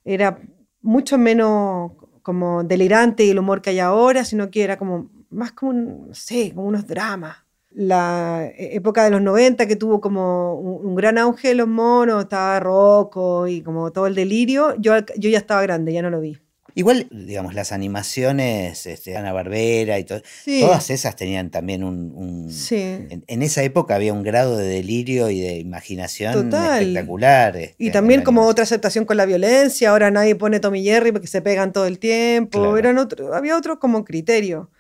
era 0.05 0.39
mucho 0.83 1.17
menos 1.17 1.93
como 2.23 2.63
delirante 2.65 3.25
y 3.25 3.31
el 3.31 3.39
humor 3.39 3.63
que 3.63 3.71
hay 3.71 3.79
ahora, 3.79 4.27
sino 4.27 4.51
que 4.51 4.63
era 4.63 4.77
como 4.77 5.11
más 5.31 5.53
como, 5.53 5.71
un- 5.71 6.09
no 6.09 6.15
sé, 6.15 6.53
como 6.55 6.67
unos 6.67 6.87
dramas. 6.87 7.37
La 7.71 8.47
época 8.59 9.05
de 9.05 9.11
los 9.11 9.23
90 9.23 9.67
que 9.67 9.77
tuvo 9.77 10.03
como 10.03 10.55
un, 10.57 10.85
un 10.87 10.95
gran 10.95 11.17
auge 11.17 11.49
de 11.49 11.55
los 11.55 11.67
monos, 11.69 12.25
estaba 12.25 12.61
Rocco 12.61 13.49
y 13.49 13.63
como 13.63 13.91
todo 13.91 14.07
el 14.07 14.15
delirio, 14.15 14.75
yo, 14.79 14.93
yo 15.17 15.31
ya 15.31 15.39
estaba 15.39 15.63
grande, 15.63 15.95
ya 15.95 16.03
no 16.03 16.11
lo 16.11 16.21
vi. 16.21 16.37
Igual, 16.75 17.07
digamos, 17.11 17.55
las 17.55 17.73
animaciones, 17.73 18.87
este, 18.87 19.17
Ana 19.17 19.33
Barbera 19.33 19.99
y 19.99 20.05
todo, 20.05 20.23
Sí. 20.45 20.61
todas 20.61 20.91
esas 20.91 21.17
tenían 21.17 21.51
también 21.51 21.85
un... 21.85 22.13
un- 22.15 22.51
Sí. 22.51 22.77
en, 22.77 23.25
en 23.27 23.43
esa 23.43 23.63
época 23.63 23.95
había 23.95 24.13
un 24.13 24.23
grado 24.23 24.57
de 24.57 24.67
delirio 24.67 25.31
y 25.31 25.41
de 25.41 25.59
imaginación 25.59 26.33
Total. 26.51 26.83
espectacular. 26.83 27.57
este, 27.57 27.75
Y 27.79 27.87
en 27.89 27.93
también 27.93 28.23
como 28.23 28.47
otra 28.47 28.65
aceptación 28.65 29.05
con 29.05 29.17
la 29.17 29.27
violencia, 29.27 29.91
ahora 29.91 30.11
nadie 30.11 30.35
pone 30.35 30.61
Tommy 30.61 30.83
Jerry 30.83 31.13
porque 31.13 31.27
se 31.27 31.43
pegan 31.43 31.73
todo 31.73 31.87
el 31.87 31.99
tiempo, 31.99 32.59
Claro. 32.59 32.77
eran 32.79 32.99
otro, 32.99 33.35
había 33.35 33.57
otro 33.57 33.79
como 33.79 34.05
criterio. 34.05 34.71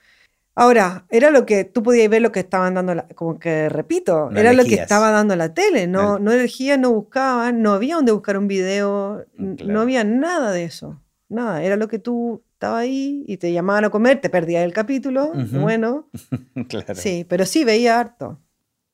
Ahora, 0.54 1.06
era 1.10 1.30
lo 1.30 1.46
que 1.46 1.64
tú 1.64 1.82
podías 1.82 2.10
ver 2.10 2.20
lo 2.20 2.30
que 2.30 2.40
estaban 2.40 2.74
dando, 2.74 2.94
la- 2.94 3.06
como 3.14 3.38
que 3.38 3.70
repito, 3.70 4.28
No 4.30 4.38
era 4.38 4.52
lo 4.52 4.64
que 4.64 4.74
estaba 4.74 5.10
dando 5.10 5.34
la 5.34 5.54
tele, 5.54 5.86
no, 5.86 6.02
No. 6.02 6.18
no 6.18 6.32
elegían, 6.32 6.82
no 6.82 6.92
buscaban, 6.92 7.62
no 7.62 7.72
había 7.72 7.94
donde 7.94 8.12
buscar 8.12 8.36
un 8.36 8.48
video, 8.48 9.24
Claro. 9.36 9.72
no 9.72 9.80
había 9.80 10.04
nada 10.04 10.52
de 10.52 10.64
eso, 10.64 11.00
nada, 11.32 11.62
era 11.62 11.76
lo 11.76 11.88
que 11.88 11.98
tú 11.98 12.42
estabas 12.54 12.82
ahí 12.82 13.24
y 13.26 13.36
te 13.38 13.52
llamaban 13.52 13.84
a 13.84 13.90
comer, 13.90 14.20
te 14.20 14.30
perdías 14.30 14.64
el 14.64 14.72
capítulo, 14.72 15.32
bueno, 15.34 16.08
Claro. 16.68 16.94
sí, 16.94 17.24
pero 17.28 17.44
sí 17.46 17.64
veía 17.64 17.98
harto. 17.98 18.38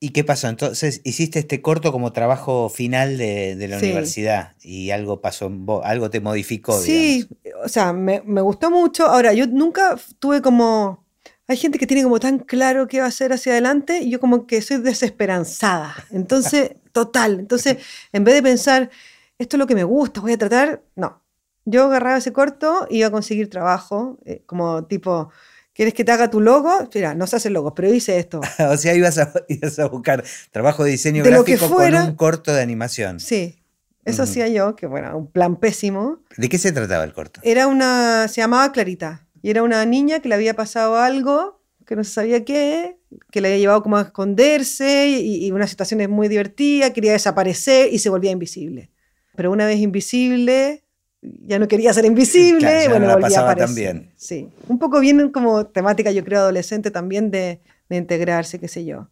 ¿Y 0.01 0.11
qué 0.11 0.23
pasó? 0.23 0.47
Entonces, 0.47 1.01
hiciste 1.03 1.39
este 1.39 1.61
corto 1.61 1.91
como 1.91 2.13
trabajo 2.13 2.69
final 2.69 3.17
de, 3.17 3.57
de 3.57 3.67
la 3.67 3.79
Sí. 3.79 3.87
universidad 3.87 4.55
y 4.61 4.91
algo 4.91 5.19
pasó 5.19 5.51
algo 5.83 6.09
te 6.09 6.21
modificó, 6.21 6.79
Sí, 6.79 7.27
digamos. 7.43 7.65
o 7.65 7.69
sea, 7.69 7.91
me, 7.91 8.21
me 8.25 8.39
gustó 8.39 8.71
mucho. 8.71 9.05
Ahora, 9.07 9.33
yo 9.33 9.45
nunca 9.45 9.97
tuve 10.19 10.41
como... 10.41 11.05
Hay 11.49 11.57
gente 11.57 11.77
que 11.79 11.85
tiene 11.87 12.03
como 12.03 12.17
tan 12.19 12.39
claro 12.39 12.87
qué 12.87 12.99
va 12.99 13.05
a 13.05 13.09
hacer 13.09 13.33
hacia 13.33 13.51
adelante 13.51 13.99
y 14.01 14.09
yo 14.11 14.19
como 14.21 14.47
que 14.47 14.61
soy 14.61 14.77
desesperanzada. 14.77 15.93
Entonces, 16.11 16.71
total. 16.93 17.37
Entonces, 17.39 17.77
en 18.13 18.23
vez 18.23 18.35
de 18.35 18.43
pensar, 18.43 18.89
esto 19.37 19.57
es 19.57 19.59
lo 19.59 19.67
que 19.67 19.75
me 19.75 19.83
gusta, 19.83 20.21
voy 20.21 20.31
a 20.31 20.37
tratar, 20.37 20.81
no. 20.95 21.21
Yo 21.65 21.85
agarraba 21.85 22.17
ese 22.17 22.33
corto 22.33 22.87
y 22.89 22.99
iba 22.99 23.07
a 23.07 23.11
conseguir 23.11 23.49
trabajo, 23.49 24.17
eh, 24.25 24.43
como 24.45 24.85
tipo, 24.85 25.29
¿quieres 25.73 25.93
que 25.93 26.03
te 26.03 26.11
haga 26.11 26.29
tu 26.29 26.41
logo? 26.41 26.89
Mira, 26.93 27.13
no 27.15 27.27
se 27.27 27.35
hace 27.35 27.49
logos, 27.49 27.73
pero 27.75 27.93
hice 27.93 28.17
esto. 28.17 28.41
o 28.71 28.77
sea, 28.77 28.93
ibas 28.95 29.17
a, 29.17 29.31
ibas 29.47 29.77
a 29.79 29.87
buscar 29.87 30.23
trabajo 30.51 30.83
de 30.83 30.91
diseño 30.91 31.23
De 31.23 31.31
lo 31.31 31.43
que 31.43 31.53
gráfico 31.53 31.75
fuera. 31.75 32.01
con 32.01 32.09
un 32.09 32.15
corto 32.15 32.53
de 32.53 32.61
animación. 32.61 33.19
Sí, 33.19 33.61
eso 34.05 34.23
hacía 34.23 34.47
yo, 34.47 34.75
que 34.75 34.87
bueno, 34.87 35.15
un 35.15 35.27
plan 35.27 35.57
pésimo. 35.57 36.23
¿De 36.35 36.49
qué 36.49 36.57
se 36.57 36.71
trataba 36.71 37.03
el 37.03 37.13
corto? 37.13 37.41
Era 37.43 37.67
una, 37.67 38.27
se 38.27 38.41
llamaba 38.41 38.71
Clarita, 38.71 39.27
y 39.41 39.51
era 39.51 39.61
una 39.61 39.85
niña 39.85 40.19
que 40.19 40.29
le 40.29 40.35
había 40.35 40.55
pasado 40.55 40.97
algo, 40.97 41.61
que 41.85 41.95
no 41.95 42.03
se 42.03 42.11
sabía 42.11 42.43
qué, 42.43 42.97
que 43.31 43.41
le 43.41 43.49
había 43.49 43.59
llevado 43.59 43.83
como 43.83 43.97
a 43.97 44.01
esconderse, 44.01 45.09
y, 45.09 45.45
y 45.45 45.51
una 45.51 45.67
situación 45.67 46.09
muy 46.09 46.27
divertida, 46.27 46.91
quería 46.91 47.11
desaparecer 47.11 47.93
y 47.93 47.99
se 47.99 48.09
volvía 48.09 48.31
invisible. 48.31 48.89
Pero 49.35 49.51
una 49.51 49.67
vez 49.67 49.77
invisible, 49.77 50.83
ya 51.21 51.59
no 51.59 51.67
quería 51.67 51.93
ser 51.93 52.05
invisible, 52.05 52.59
Claro, 52.59 52.79
ya 52.79 52.85
no 52.85 52.89
bueno, 52.91 53.07
la 53.07 53.13
a 53.39 53.51
aparecer. 53.51 53.95
bien. 53.95 54.11
Sí, 54.15 54.49
un 54.67 54.79
poco 54.79 54.99
bien 54.99 55.29
como 55.31 55.65
temática, 55.67 56.11
yo 56.11 56.23
creo, 56.23 56.39
adolescente 56.39 56.91
también 56.91 57.31
de, 57.31 57.61
de 57.89 57.97
integrarse, 57.97 58.59
qué 58.59 58.67
sé 58.67 58.85
yo. 58.85 59.09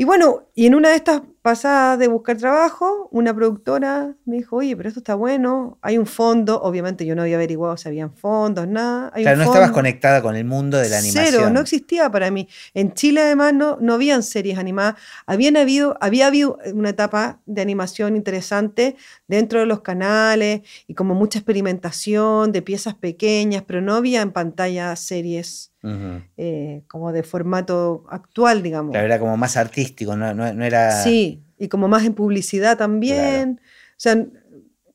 Y 0.00 0.04
bueno, 0.04 0.48
y 0.54 0.66
en 0.66 0.76
una 0.76 0.90
de 0.90 0.94
estas 0.94 1.22
pasadas 1.42 1.98
de 1.98 2.06
buscar 2.06 2.36
trabajo, 2.36 3.08
una 3.10 3.34
productora 3.34 4.14
me 4.26 4.36
dijo, 4.36 4.54
oye, 4.54 4.76
pero 4.76 4.88
esto 4.88 5.00
está 5.00 5.16
bueno, 5.16 5.76
hay 5.82 5.98
un 5.98 6.06
fondo, 6.06 6.62
obviamente 6.62 7.04
yo 7.04 7.16
no 7.16 7.22
había 7.22 7.34
averiguado 7.34 7.76
si 7.76 7.88
habían 7.88 8.14
fondos, 8.14 8.68
nada. 8.68 9.10
Hay 9.12 9.22
un 9.22 9.24
Claro, 9.24 9.38
no 9.38 9.42
estabas 9.42 9.72
conectada 9.72 10.22
con 10.22 10.36
el 10.36 10.44
mundo 10.44 10.78
de 10.78 10.88
la 10.88 10.98
animación. 10.98 11.26
Cero, 11.28 11.50
no 11.50 11.58
existía 11.58 12.08
para 12.12 12.30
mí. 12.30 12.48
En 12.74 12.94
Chile 12.94 13.22
además 13.22 13.54
no, 13.54 13.76
no 13.80 13.94
habían 13.94 14.22
series 14.22 14.56
animadas. 14.56 14.94
Habían 15.26 15.56
habido, 15.56 15.98
había 16.00 16.28
habido 16.28 16.58
una 16.72 16.90
etapa 16.90 17.40
de 17.46 17.60
animación 17.60 18.14
interesante 18.14 18.94
dentro 19.26 19.58
de 19.58 19.66
los 19.66 19.80
canales 19.80 20.60
y 20.86 20.94
como 20.94 21.16
mucha 21.16 21.40
experimentación 21.40 22.52
de 22.52 22.62
piezas 22.62 22.94
pequeñas, 22.94 23.64
pero 23.66 23.80
no 23.80 23.96
había 23.96 24.22
en 24.22 24.30
pantalla 24.30 24.94
series 24.94 25.67
Eh, 25.82 26.82
como 26.88 27.12
de 27.12 27.22
formato 27.22 28.04
actual, 28.10 28.62
digamos. 28.62 28.92
Claro, 28.92 29.06
era 29.06 29.18
como 29.18 29.36
más 29.36 29.56
artístico, 29.56 30.16
no, 30.16 30.34
no- 30.34 30.52
no 30.52 30.64
era... 30.64 30.90
Sí, 31.02 31.42
y 31.58 31.68
como 31.68 31.88
más 31.88 32.04
en 32.04 32.14
publicidad 32.14 32.76
también. 32.76 33.60
O 33.62 33.94
sea, 33.96 34.24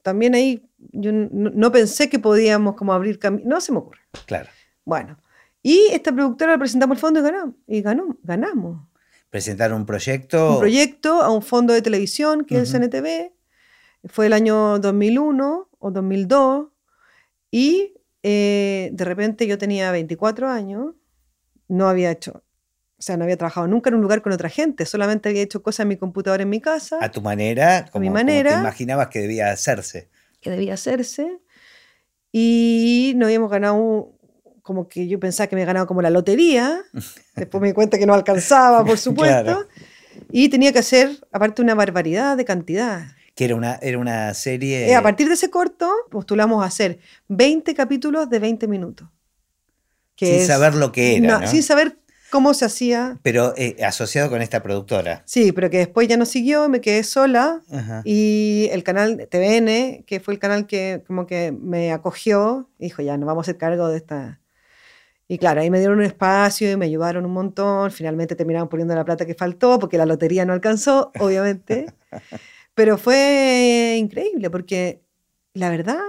también 0.01 0.35
ahí 0.35 0.65
yo 0.91 1.11
no, 1.13 1.27
no 1.31 1.71
pensé 1.71 2.09
que 2.09 2.19
podíamos 2.19 2.75
como 2.75 2.93
abrir 2.93 3.17
camino. 3.19 3.43
No 3.47 3.61
se 3.61 3.71
me 3.71 3.79
ocurre. 3.79 3.99
Claro. 4.25 4.49
Bueno, 4.85 5.17
y 5.61 5.87
esta 5.91 6.11
productora 6.11 6.51
le 6.53 6.59
presentamos 6.59 6.97
el 6.97 7.01
fondo 7.01 7.19
y 7.21 7.23
ganamos. 7.23 7.55
Y 7.67 7.81
ganó, 7.81 8.17
ganamos. 8.23 8.87
Presentar 9.29 9.73
un 9.73 9.85
proyecto. 9.85 10.53
Un 10.55 10.59
proyecto 10.59 11.21
a 11.21 11.31
un 11.31 11.41
fondo 11.41 11.73
de 11.73 11.81
televisión 11.81 12.43
que 12.45 12.59
es 12.59 12.73
el 12.73 12.81
CNTV. 12.81 13.31
Fue 14.05 14.25
el 14.27 14.33
año 14.33 14.77
2001 14.79 15.69
o 15.79 15.91
2002. 15.91 16.67
Y 17.51 17.92
eh, 18.23 18.89
de 18.93 19.05
repente 19.05 19.45
yo 19.47 19.57
tenía 19.57 19.91
24 19.91 20.49
años. 20.49 20.95
No 21.67 21.87
había 21.89 22.11
hecho, 22.11 22.43
o 22.97 23.01
sea, 23.01 23.17
no 23.17 23.23
había 23.23 23.37
trabajado 23.37 23.67
nunca 23.67 23.89
en 23.89 23.95
un 23.95 24.01
lugar 24.01 24.21
con 24.21 24.31
otra 24.33 24.49
gente. 24.49 24.85
Solamente 24.85 25.29
había 25.29 25.41
hecho 25.41 25.61
cosas 25.63 25.81
en 25.81 25.89
mi 25.89 25.97
computadora 25.97 26.43
en 26.43 26.49
mi 26.49 26.59
casa. 26.61 26.97
a 27.01 27.09
tu 27.11 27.21
manera, 27.21 27.85
como, 27.91 28.01
mi 28.01 28.07
como 28.07 28.17
te 28.19 28.23
manera. 28.25 28.59
imaginabas 28.59 29.07
que 29.09 29.19
debía 29.19 29.51
hacerse. 29.51 30.09
que 30.41 30.49
debía 30.49 30.73
hacerse. 30.73 31.39
Y 32.31 33.13
no 33.15 33.25
habíamos 33.25 33.49
ganado, 33.51 33.75
un- 33.75 34.17
como 34.61 34.87
que 34.87 35.07
yo 35.07 35.19
pensaba 35.19 35.47
que 35.47 35.55
me 35.55 35.61
había 35.61 35.67
ganado 35.73 35.87
como 35.87 36.01
la 36.01 36.09
lotería. 36.09 36.81
Después 37.35 37.61
me 37.61 37.67
di 37.67 37.73
cuenta 37.73 37.97
que 37.97 38.05
no 38.05 38.13
alcanzaba, 38.13 38.83
por 38.85 38.97
supuesto. 38.97 39.43
Claro. 39.43 39.67
Y 40.31 40.49
tenía 40.49 40.71
que 40.71 40.79
hacer, 40.79 41.09
aparte, 41.31 41.61
una 41.61 41.75
barbaridad 41.75 42.37
de 42.37 42.45
cantidad. 42.45 43.07
Que 43.35 43.45
era 43.45 43.55
una, 43.55 43.75
era 43.81 43.97
una 43.97 44.33
serie. 44.33 44.89
Eh, 44.89 44.95
a 44.95 45.01
partir 45.01 45.27
de 45.27 45.33
ese 45.33 45.49
corto, 45.49 45.91
postulamos 46.11 46.63
a 46.63 46.67
hacer 46.67 46.99
20 47.29 47.73
capítulos 47.73 48.29
de 48.29 48.39
20 48.39 48.67
minutos. 48.67 49.07
que 50.15 50.27
sin 50.27 50.35
es- 50.41 50.47
saber 50.47 50.75
lo 50.75 50.91
que 50.91 51.17
era. 51.17 51.27
no, 51.27 51.39
¿no? 51.41 51.47
Sin 51.47 51.63
saber 51.63 51.97
cómo 52.29 52.53
se 52.53 52.65
hacía. 52.65 53.17
Pero 53.23 53.53
eh, 53.57 53.75
asociado 53.83 54.29
con 54.29 54.41
esta 54.43 54.61
productora. 54.61 55.23
Sí, 55.25 55.51
pero 55.51 55.69
que 55.71 55.77
después 55.79 56.07
ya 56.07 56.17
no 56.17 56.25
siguió, 56.25 56.69
me 56.69 56.81
quedé 56.81 57.03
sola. 57.03 57.61
Ajá. 57.71 58.01
Y 58.05 58.69
el 58.71 58.83
canal 58.83 59.27
TVN, 59.29 60.03
que 60.05 60.19
fue 60.19 60.33
el 60.35 60.39
canal 60.39 60.67
que 60.67 61.03
como 61.07 61.25
que 61.25 61.51
me 61.51 61.91
acogió, 61.91 62.69
dijo, 62.77 63.01
ya, 63.01 63.17
nos 63.17 63.25
vamos 63.27 63.41
a 63.41 63.45
hacer 63.45 63.57
cargo 63.57 63.87
de 63.87 63.97
esta... 63.97 64.39
Y 65.27 65.37
claro, 65.39 65.61
ahí 65.61 65.69
me 65.71 65.79
dieron 65.79 65.97
un 65.99 66.03
espacio 66.05 66.69
y 66.71 66.75
me 66.77 66.85
ayudaron 66.85 67.25
un 67.25 67.31
montón. 67.33 67.89
Finalmente 67.91 68.35
terminaron 68.35 68.67
poniendo 68.69 68.93
la 68.93 69.05
plata 69.05 69.25
que 69.25 69.33
faltó 69.33 69.79
porque 69.79 69.97
la 69.97 70.05
lotería 70.05 70.45
no 70.45 70.53
alcanzó, 70.53 71.11
obviamente. 71.19 71.87
Pero 72.75 72.97
fue 72.97 73.95
increíble 73.99 74.49
porque 74.49 75.01
la 75.53 75.69
verdad 75.69 75.99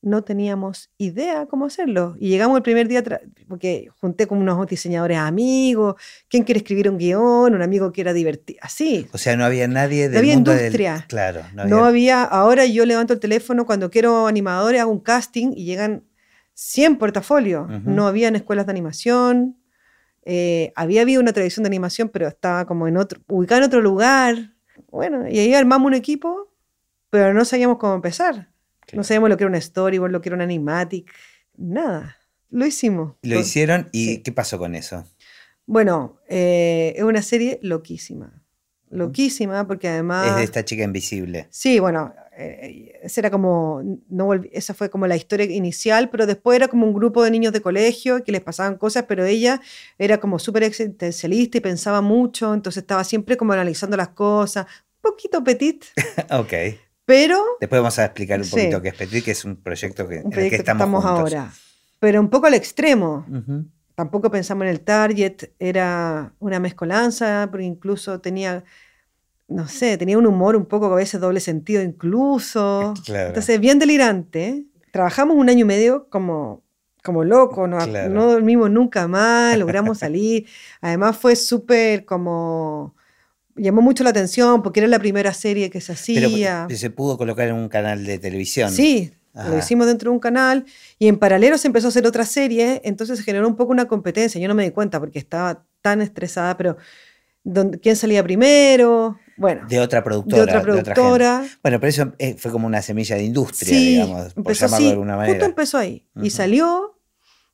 no 0.00 0.22
teníamos 0.22 0.90
idea 0.98 1.46
cómo 1.46 1.64
hacerlo. 1.66 2.14
Y 2.18 2.28
llegamos 2.28 2.56
el 2.58 2.62
primer 2.62 2.88
día, 2.88 3.02
porque 3.48 3.88
junté 4.00 4.26
con 4.26 4.36
unos 4.38 4.66
diseñadores 4.66 5.16
amigos, 5.18 5.94
quién 6.28 6.44
quiere 6.44 6.58
escribir 6.58 6.90
un 6.90 6.98
guion, 6.98 7.54
un 7.54 7.62
amigo 7.62 7.90
que 7.90 8.02
era 8.02 8.12
divertido, 8.12 8.58
así. 8.62 9.06
O 9.12 9.18
sea, 9.18 9.34
no 9.36 9.44
había 9.46 9.66
nadie 9.66 10.08
del 10.10 10.18
había 10.18 10.34
mundo 10.34 10.50
del- 10.52 10.60
industria. 10.60 11.06
Claro, 11.08 11.40
no 11.54 11.62
había. 11.62 11.74
No 11.76 11.84
había, 11.86 12.22
ahora 12.22 12.66
yo 12.66 12.84
levanto 12.84 13.14
el 13.14 13.20
teléfono 13.20 13.64
cuando 13.64 13.90
quiero 13.90 14.26
animadores, 14.26 14.80
hago 14.80 14.90
un 14.92 15.00
casting 15.00 15.52
y 15.56 15.64
llegan 15.64 16.04
100 16.52 16.96
portafolios. 16.98 17.64
Ujú. 17.64 17.90
No 17.90 18.06
habían 18.06 18.36
escuelas 18.36 18.66
de 18.66 18.72
animación. 18.72 19.56
eh, 20.26 20.72
había 20.74 21.02
habido 21.02 21.20
una 21.20 21.32
televisión 21.34 21.64
de 21.64 21.68
animación, 21.68 22.08
pero 22.08 22.26
estaba 22.28 22.64
como 22.66 22.88
en 22.88 22.96
otro, 22.96 23.20
ubicada 23.28 23.58
en 23.58 23.64
otro 23.64 23.82
lugar. 23.82 24.53
Bueno, 24.90 25.28
y 25.28 25.38
ahí 25.38 25.54
armamos 25.54 25.86
un 25.86 25.94
equipo, 25.94 26.52
pero 27.10 27.34
no 27.34 27.44
sabíamos 27.44 27.78
cómo 27.78 27.94
empezar. 27.94 28.50
No 28.92 29.02
sabíamos 29.02 29.30
lo 29.30 29.36
que 29.36 29.44
era 29.44 29.52
un 29.52 29.60
storyboard, 29.60 30.12
lo 30.12 30.20
que 30.20 30.28
era 30.28 30.36
un 30.36 30.42
animatic, 30.42 31.12
nada. 31.56 32.18
Lo 32.50 32.66
hicimos. 32.66 33.14
Lo 33.22 33.38
hicieron 33.38 33.88
y 33.92 34.06
sí. 34.06 34.22
¿qué 34.22 34.30
pasó 34.32 34.58
con 34.58 34.74
eso? 34.74 35.04
Bueno, 35.66 36.20
eh, 36.28 36.92
es 36.96 37.02
una 37.02 37.22
serie 37.22 37.58
loquísima. 37.62 38.43
Loquísima, 38.98 39.66
porque 39.66 39.88
además. 39.88 40.26
Es 40.28 40.36
de 40.36 40.42
esta 40.44 40.64
chica 40.64 40.82
invisible. 40.84 41.46
Sí, 41.50 41.78
bueno, 41.80 42.14
eh, 42.36 42.98
esa 43.02 43.20
era 43.20 43.30
como, 43.30 43.82
no 44.08 44.32
esa 44.52 44.74
fue 44.74 44.90
como 44.90 45.06
la 45.06 45.16
historia 45.16 45.46
inicial, 45.46 46.10
pero 46.10 46.26
después 46.26 46.56
era 46.56 46.68
como 46.68 46.86
un 46.86 46.94
grupo 46.94 47.22
de 47.22 47.30
niños 47.30 47.52
de 47.52 47.60
colegio 47.60 48.24
que 48.24 48.32
les 48.32 48.40
pasaban 48.40 48.76
cosas, 48.76 49.04
pero 49.08 49.24
ella 49.24 49.60
era 49.98 50.18
como 50.18 50.38
súper 50.38 50.62
existencialista 50.64 51.58
y 51.58 51.60
pensaba 51.60 52.00
mucho, 52.00 52.54
entonces 52.54 52.82
estaba 52.82 53.04
siempre 53.04 53.36
como 53.36 53.52
analizando 53.52 53.96
las 53.96 54.08
cosas, 54.08 54.66
un 54.66 55.10
poquito 55.10 55.44
petit, 55.44 55.84
ok. 56.30 56.52
pero 57.04 57.38
Después 57.60 57.80
vamos 57.80 57.98
a 57.98 58.04
explicar 58.06 58.38
un 58.40 58.44
Sí. 58.44 58.50
poquito 58.52 58.80
qué 58.82 58.88
es 58.88 58.94
Petit, 58.94 59.24
que 59.24 59.30
es 59.32 59.44
un 59.44 59.56
proyecto 59.56 60.08
que, 60.08 60.18
un 60.24 60.32
en 60.32 60.38
el 60.38 60.50
que 60.50 60.56
estamos, 60.56 61.04
ahora. 61.04 61.52
Pero 62.00 62.20
un 62.20 62.28
poco 62.30 62.46
al 62.46 62.54
extremo. 62.54 63.24
Tampoco 63.94 64.28
pensamos 64.30 64.64
en 64.64 64.70
el 64.70 64.80
target, 64.80 65.52
era 65.60 66.32
una 66.40 66.58
mezcolanza, 66.58 67.46
porque 67.50 67.64
incluso 67.64 68.20
tenía, 68.20 68.64
no 69.54 69.68
sé, 69.68 69.96
tenía 69.96 70.18
un 70.18 70.26
humor 70.26 70.56
un 70.56 70.66
poco 70.66 70.86
a 70.86 70.96
veces 70.96 71.20
doble 71.20 71.38
sentido 71.38 71.80
incluso. 71.82 72.92
Claro. 73.04 73.28
Entonces, 73.28 73.60
bien 73.60 73.78
delirante. 73.78 74.64
Trabajamos 74.90 75.36
un 75.36 75.48
año 75.48 75.60
y 75.60 75.64
medio 75.64 76.08
como, 76.10 76.62
como 77.04 77.22
loco, 77.22 77.66
no, 77.68 77.78
Claro. 77.78 78.12
no 78.12 78.26
dormimos 78.32 78.70
nunca 78.70 79.06
más, 79.06 79.56
logramos 79.58 79.98
salir. 79.98 80.46
Además 80.80 81.16
fue 81.16 81.36
súper 81.36 82.04
como... 82.04 82.94
Llamó 83.56 83.82
mucho 83.82 84.02
la 84.02 84.10
atención 84.10 84.62
porque 84.64 84.80
era 84.80 84.88
la 84.88 84.98
primera 84.98 85.32
serie 85.32 85.70
que 85.70 85.80
se 85.80 85.94
Pero 86.12 86.26
hacía. 86.26 86.66
se 86.74 86.90
pudo 86.90 87.16
colocar 87.16 87.46
en 87.46 87.54
un 87.54 87.68
canal 87.68 88.04
de 88.04 88.18
televisión. 88.18 88.72
Sí, 88.72 89.12
Lo 89.32 89.56
hicimos 89.56 89.86
dentro 89.86 90.10
de 90.10 90.14
un 90.14 90.18
canal 90.20 90.64
y 90.98 91.06
en 91.06 91.18
paralelo 91.18 91.56
se 91.58 91.68
empezó 91.68 91.86
a 91.86 91.90
hacer 91.90 92.04
otra 92.04 92.24
serie, 92.24 92.80
entonces 92.84 93.16
se 93.18 93.24
generó 93.24 93.46
un 93.46 93.54
poco 93.54 93.70
una 93.70 93.86
competencia. 93.86 94.40
Yo 94.40 94.48
no 94.48 94.54
me 94.56 94.64
di 94.64 94.70
cuenta 94.72 94.98
porque 94.98 95.20
estaba 95.20 95.64
tan 95.82 96.00
estresada, 96.02 96.56
pero 96.56 96.76
¿dónde- 97.44 97.78
¿quién 97.78 97.94
salía 97.96 98.22
primero? 98.24 99.18
Bueno, 99.36 99.62
De 99.68 99.80
otra 99.80 99.98
de 100.00 100.04
productora. 100.04 100.42
otra 100.44 100.60
bueno, 101.62 101.80
pero 101.80 101.86
eso 101.88 102.12
eh, 102.18 102.36
fue 102.38 102.50
como 102.52 102.66
una 102.66 102.82
semilla 102.82 103.16
de 103.16 103.24
industria, 103.24 103.68
Sí, 103.76 103.86
digamos, 103.92 104.32
por 104.34 104.38
empezó 104.42 104.66
llamarlo 104.66 104.76
así, 104.76 104.84
de 104.84 104.90
alguna 104.92 105.14
justo 105.14 105.26
manera. 105.28 105.46
empezó 105.46 105.78
ahí. 105.78 106.06
Y 106.22 106.30
salió 106.30 106.90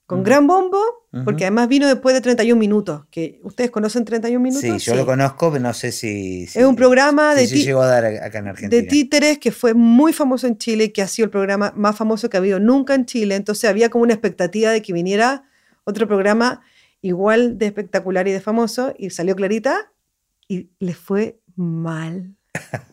con 0.07 0.25
gran 0.25 0.47
bombo, 0.49 0.81
porque 1.25 1.45
además 1.45 1.69
vino 1.69 1.87
después 1.87 2.15
de 2.17 2.21
31 2.21 2.59
minutos. 2.59 3.03
Que 3.13 3.41
¿Ustedes 3.45 3.71
conocen 3.71 4.05
31 4.05 4.43
minutos? 4.43 4.63
Sí, 4.69 4.79
yo 4.79 4.97
lo 4.97 5.07
conozco, 5.07 5.53
pero 5.53 5.63
no 5.63 5.73
sé 5.73 5.93
si. 5.93 6.47
si- 6.49 6.59
Es 6.59 6.65
un 6.65 6.75
programa 6.77 7.35
de, 7.37 7.47
se 7.47 7.55
ti- 7.55 7.63
llegó 7.65 7.81
a 7.83 7.87
dar 7.87 8.05
acá 8.05 8.39
en 8.41 8.49
Argentina. 8.49 8.83
de 8.83 8.89
títeres 8.89 9.39
que 9.39 9.53
fue 9.53 9.73
muy 9.73 10.13
famoso 10.13 10.49
en 10.49 10.59
Chile 10.59 10.91
que 10.93 11.01
ha 11.01 11.07
sido 11.09 11.25
el 11.27 11.31
programa 11.31 11.73
más 11.77 11.97
famoso 11.97 12.29
que 12.29 12.37
ha 12.37 12.41
habido 12.41 12.59
nunca 12.59 12.95
en 12.97 13.07
Chile. 13.07 13.37
Entonces 13.37 13.71
había 13.71 13.89
como 13.89 14.03
una 14.03 14.13
expectativa 14.13 14.71
de 14.73 14.83
que 14.83 14.93
viniera 14.93 15.45
otro 15.85 16.07
programa 16.09 16.61
igual 17.03 17.59
de 17.59 17.67
espectacular 17.67 18.29
y 18.29 18.33
de 18.33 18.41
famoso 18.41 18.95
y 18.99 19.11
salió 19.11 19.35
Clarita 19.37 19.93
y 20.49 20.71
le 20.79 20.95
fue 20.95 21.41
mal. 21.57 22.35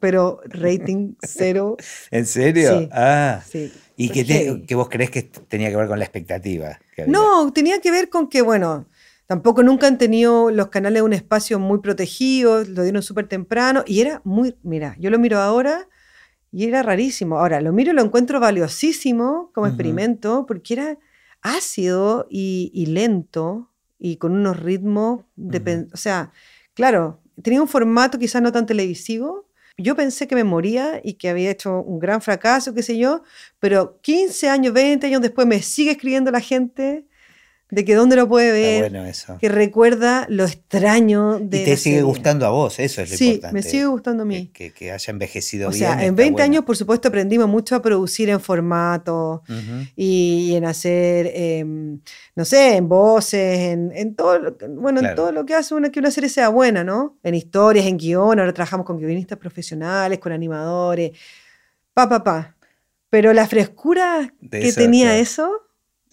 Pero 0.00 0.40
rating 0.46 1.14
cero. 1.20 1.76
¿En 2.10 2.24
serio? 2.26 2.78
Sí. 2.80 2.88
Ah. 2.92 3.42
Sí. 3.46 3.72
¿Y 3.96 4.08
te- 4.24 4.62
que 4.66 4.74
vos 4.74 4.88
crees 4.88 5.10
que 5.10 5.22
tenía 5.22 5.68
que 5.68 5.76
ver 5.76 5.88
con 5.88 5.98
la 5.98 6.04
expectativa? 6.04 6.78
que? 6.96 7.06
No, 7.06 7.52
tenía 7.52 7.80
que 7.80 7.90
ver 7.90 8.08
con 8.08 8.28
que, 8.28 8.40
bueno, 8.40 8.86
tampoco 9.26 9.62
nunca 9.62 9.86
han 9.86 9.98
tenido 9.98 10.50
los 10.50 10.68
canales 10.68 11.02
un 11.02 11.12
espacio 11.12 11.58
muy 11.58 11.80
protegido, 11.80 12.64
lo 12.64 12.82
dieron 12.82 13.02
súper 13.02 13.28
temprano 13.28 13.84
y 13.86 14.00
era 14.00 14.22
muy, 14.24 14.56
mira, 14.62 14.96
yo 14.98 15.10
lo 15.10 15.18
miro 15.18 15.38
ahora 15.38 15.86
y 16.50 16.64
era 16.66 16.82
rarísimo. 16.82 17.38
Ahora, 17.38 17.60
lo 17.60 17.72
miro 17.74 17.92
y 17.92 17.94
lo 17.94 18.02
encuentro 18.02 18.40
valiosísimo 18.40 19.50
como 19.54 19.66
experimento 19.66 20.46
porque 20.46 20.74
era 20.74 20.98
ácido 21.42 22.26
y, 22.30 22.70
y 22.74 22.86
lento 22.86 23.70
y 23.98 24.16
con 24.16 24.32
unos 24.32 24.58
ritmos, 24.60 25.24
de, 25.36 25.60
pen- 25.60 25.88
o 25.92 25.96
sea, 25.96 26.32
claro, 26.74 27.20
tenía 27.42 27.60
un 27.62 27.68
formato 27.68 28.18
quizás 28.18 28.40
no 28.42 28.52
tan 28.52 28.66
televisivo. 28.66 29.46
Yo 29.78 29.96
pensé 29.96 30.26
que 30.28 30.34
me 30.34 30.44
moría 30.44 31.00
y 31.02 31.14
que 31.14 31.28
había 31.30 31.50
hecho 31.50 31.80
un 31.82 31.98
gran 31.98 32.20
fracaso, 32.20 32.74
qué 32.74 32.82
sé 32.82 32.98
yo, 32.98 33.22
pero 33.58 33.98
15 34.02 34.48
años, 34.48 34.74
20 34.74 35.06
años 35.06 35.22
después 35.22 35.46
me 35.46 35.62
sigue 35.62 35.92
escribiendo 35.92 36.30
la 36.30 36.40
gente 36.40 37.06
de 37.70 37.84
que 37.84 37.94
dónde 37.94 38.16
lo 38.16 38.28
puede 38.28 38.50
ver, 38.52 38.90
bueno 38.90 39.06
eso. 39.06 39.38
que 39.38 39.48
recuerda 39.48 40.26
lo 40.28 40.44
extraño 40.44 41.38
de 41.38 41.62
Y 41.62 41.64
te 41.64 41.76
sigue 41.76 41.96
serie. 41.96 42.02
gustando 42.02 42.46
a 42.46 42.50
vos, 42.50 42.78
eso 42.78 43.00
es 43.02 43.10
lo 43.10 43.16
Sí, 43.16 43.26
importante. 43.28 43.54
me 43.54 43.62
sigue 43.62 43.86
gustando 43.86 44.22
a 44.24 44.26
mí. 44.26 44.48
Que, 44.52 44.72
que- 44.72 44.90
haya 44.92 45.10
envejecido 45.10 45.68
O 45.68 45.70
bien. 45.70 45.80
sea, 45.80 45.92
en 45.92 45.98
está 46.00 46.12
20 46.14 46.32
bueno. 46.32 46.44
años, 46.44 46.64
por 46.64 46.76
supuesto, 46.76 47.08
aprendimos 47.08 47.48
mucho 47.48 47.76
a 47.76 47.82
producir 47.82 48.28
en 48.30 48.40
formato 48.40 49.42
y 49.96 50.54
en 50.54 50.64
hacer, 50.64 51.30
em, 51.34 52.00
no 52.34 52.44
sé, 52.44 52.76
en 52.76 52.88
voces, 52.88 53.58
en, 53.58 53.92
en 53.94 54.14
todo, 54.16 54.38
lo 54.38 54.56
que- 54.56 54.66
bueno, 54.66 55.00
Claro. 55.00 55.12
en 55.12 55.16
todo 55.16 55.32
lo 55.32 55.46
que 55.46 55.54
hace 55.54 55.74
una, 55.74 55.90
que 55.90 56.00
una 56.00 56.10
serie 56.10 56.28
sea 56.30 56.48
buena, 56.48 56.82
¿no? 56.84 57.18
En 57.22 57.34
historias, 57.34 57.86
en 57.86 57.96
guion, 57.98 58.38
ahora 58.40 58.52
trabajamos 58.52 58.84
con 58.86 58.98
guionistas 58.98 59.38
profesionales, 59.38 60.18
con 60.18 60.32
animadores, 60.32 61.12
pa, 61.94 62.08
pa, 62.08 62.24
pa. 62.24 62.56
Pero 63.10 63.32
la 63.32 63.46
frescura 63.48 64.32
De 64.40 64.60
que 64.60 64.68
eso, 64.68 64.80
tenía 64.80 65.06
claro. 65.06 65.20
eso, 65.22 65.50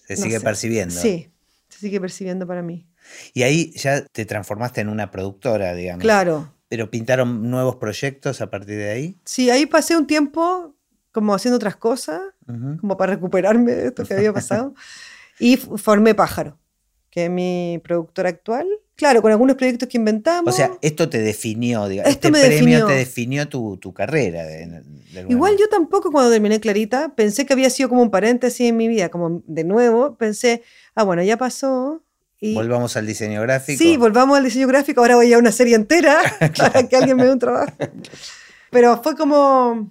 Se 0.04 0.16
no 0.16 0.22
sigue 0.22 0.38
sé. 0.38 0.44
percibiendo. 0.44 0.94
sí, 0.94 1.28
se 1.78 1.86
sigue 1.86 2.00
percibiendo 2.00 2.46
para 2.46 2.62
mí. 2.62 2.86
Y 3.34 3.42
ahí 3.42 3.70
ya 3.72 4.04
te 4.04 4.24
transformaste 4.26 4.80
en 4.80 4.88
una 4.88 5.10
productora, 5.10 5.74
digamos. 5.74 6.02
Claro, 6.02 6.52
Pero 6.68 6.90
pintaron 6.90 7.48
nuevos 7.50 7.76
proyectos 7.76 8.40
a 8.40 8.50
partir 8.50 8.76
de 8.76 8.90
ahí. 8.90 9.16
sí, 9.24 9.48
ahí 9.50 9.64
pasé 9.66 9.96
un 9.96 10.06
tiempo 10.06 10.74
como 11.12 11.34
haciendo 11.34 11.56
otras 11.56 11.76
cosas, 11.76 12.20
Ujú. 12.46 12.76
como 12.80 12.96
para 12.96 13.14
recuperarme 13.14 13.72
de 13.72 13.86
esto 13.88 14.04
que 14.04 14.14
había 14.14 14.32
pasado. 14.32 14.74
y 15.40 15.56
formé 15.56 16.14
Pájaro, 16.14 16.58
que 17.10 17.24
es 17.24 17.30
mi 17.30 17.80
productora 17.82 18.28
actual. 18.28 18.66
Claro, 18.96 19.22
con 19.22 19.30
algunos 19.30 19.54
proyectos 19.56 19.88
que 19.88 19.96
inventamos. 19.96 20.52
O 20.52 20.56
sea, 20.56 20.72
esto 20.82 21.08
te 21.08 21.18
definió, 21.20 21.86
digamos. 21.86 22.10
Esto 22.12 22.26
este 22.28 22.30
me 22.32 22.40
premio 22.44 22.56
definió. 22.78 22.86
te 22.88 22.94
definió 22.94 23.48
tu, 23.48 23.76
tu 23.76 23.94
carrera. 23.94 24.44
de- 24.44 24.66
de 24.66 25.20
Igual 25.22 25.52
manera. 25.52 25.58
yo 25.60 25.68
tampoco 25.68 26.10
cuando 26.10 26.32
terminé 26.32 26.58
Clarita 26.60 27.14
pensé 27.14 27.46
que 27.46 27.52
había 27.52 27.70
sido 27.70 27.88
como 27.88 28.02
un 28.02 28.10
paréntesis 28.10 28.68
en 28.68 28.76
mi 28.76 28.88
vida, 28.88 29.08
como 29.08 29.42
de 29.46 29.62
nuevo 29.64 30.16
pensé, 30.16 30.62
ah, 30.98 31.04
bueno, 31.04 31.22
ya 31.22 31.36
pasó. 31.36 32.02
Y 32.40 32.54
Volvamos 32.54 32.96
al 32.96 33.06
diseño 33.06 33.40
gráfico. 33.42 33.78
sí, 33.78 33.96
volvamos 33.96 34.36
al 34.38 34.44
diseño 34.44 34.66
gráfico, 34.68 35.00
ahora 35.00 35.16
voy 35.16 35.32
a 35.32 35.38
una 35.38 35.50
serie 35.52 35.74
entera 35.76 36.18
para 36.56 36.88
que 36.88 36.96
alguien 36.96 37.16
me 37.16 37.24
dé 37.24 37.32
un 37.32 37.38
trabajo. 37.38 37.72
Pero 38.70 39.00
fue 39.02 39.16
como 39.16 39.90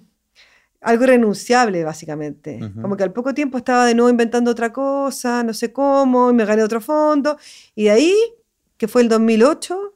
algo 0.80 1.04
irrenunciable, 1.04 1.82
básicamente. 1.84 2.60
Como 2.80 2.96
que 2.96 3.02
al 3.04 3.12
poco 3.12 3.34
tiempo 3.34 3.58
estaba 3.58 3.84
de 3.86 3.94
nuevo 3.94 4.08
inventando 4.10 4.50
otra 4.50 4.72
cosa, 4.72 5.42
no 5.42 5.52
sé 5.52 5.72
cómo, 5.72 6.30
y 6.30 6.34
me 6.34 6.44
gané 6.44 6.62
otro 6.62 6.80
fondo. 6.80 7.36
Y 7.74 7.84
de 7.84 7.90
ahí, 7.90 8.14
que 8.76 8.86
fue 8.88 9.02
el 9.02 9.08
2008, 9.08 9.94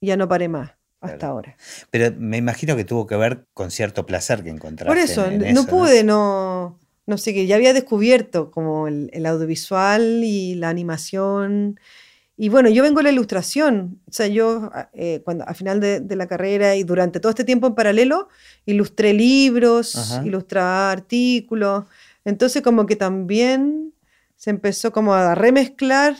ya 0.00 0.16
no 0.16 0.28
paré 0.28 0.48
más 0.48 0.72
hasta 1.00 1.18
Claro. 1.18 1.34
ahora. 1.34 1.56
Pero 1.90 2.14
me 2.18 2.36
imagino 2.38 2.76
que 2.76 2.84
tuvo 2.84 3.06
que 3.06 3.16
ver 3.16 3.46
con 3.54 3.70
cierto 3.70 4.04
placer 4.06 4.42
que 4.42 4.50
encontraste. 4.50 4.88
Por 4.88 4.98
eso, 4.98 5.24
en- 5.26 5.44
en 5.44 5.54
no 5.54 5.60
eso, 5.60 5.68
pude, 5.70 6.02
no, 6.02 6.78
no 6.80 6.83
sé 7.18 7.34
qué, 7.34 7.46
ya 7.46 7.56
había 7.56 7.72
descubierto 7.74 8.50
como 8.50 8.88
el, 8.88 9.10
el 9.12 9.26
audiovisual 9.26 10.22
y 10.24 10.54
la 10.54 10.68
animación. 10.70 11.78
Y 12.36 12.48
bueno, 12.48 12.68
yo 12.68 12.82
vengo 12.82 12.98
de 12.98 13.04
la 13.04 13.12
ilustración, 13.12 14.00
o 14.08 14.12
sea, 14.12 14.26
yo 14.26 14.70
a- 14.72 14.90
eh, 14.92 15.20
cuando, 15.24 15.44
a 15.46 15.54
final 15.54 15.78
de, 15.80 16.00
de 16.00 16.16
la 16.16 16.26
carrera 16.26 16.74
y 16.74 16.82
durante 16.82 17.20
todo 17.20 17.30
este 17.30 17.44
tiempo 17.44 17.66
en 17.68 17.74
paralelo, 17.76 18.28
ilustré 18.66 19.12
libros, 19.12 19.94
Ajá. 19.94 20.26
ilustraba 20.26 20.90
artículos, 20.90 21.84
entonces 22.24 22.62
como 22.62 22.86
que 22.86 22.96
también 22.96 23.92
se 24.36 24.50
empezó 24.50 24.90
como 24.92 25.14
a 25.14 25.34
remezclar 25.36 26.16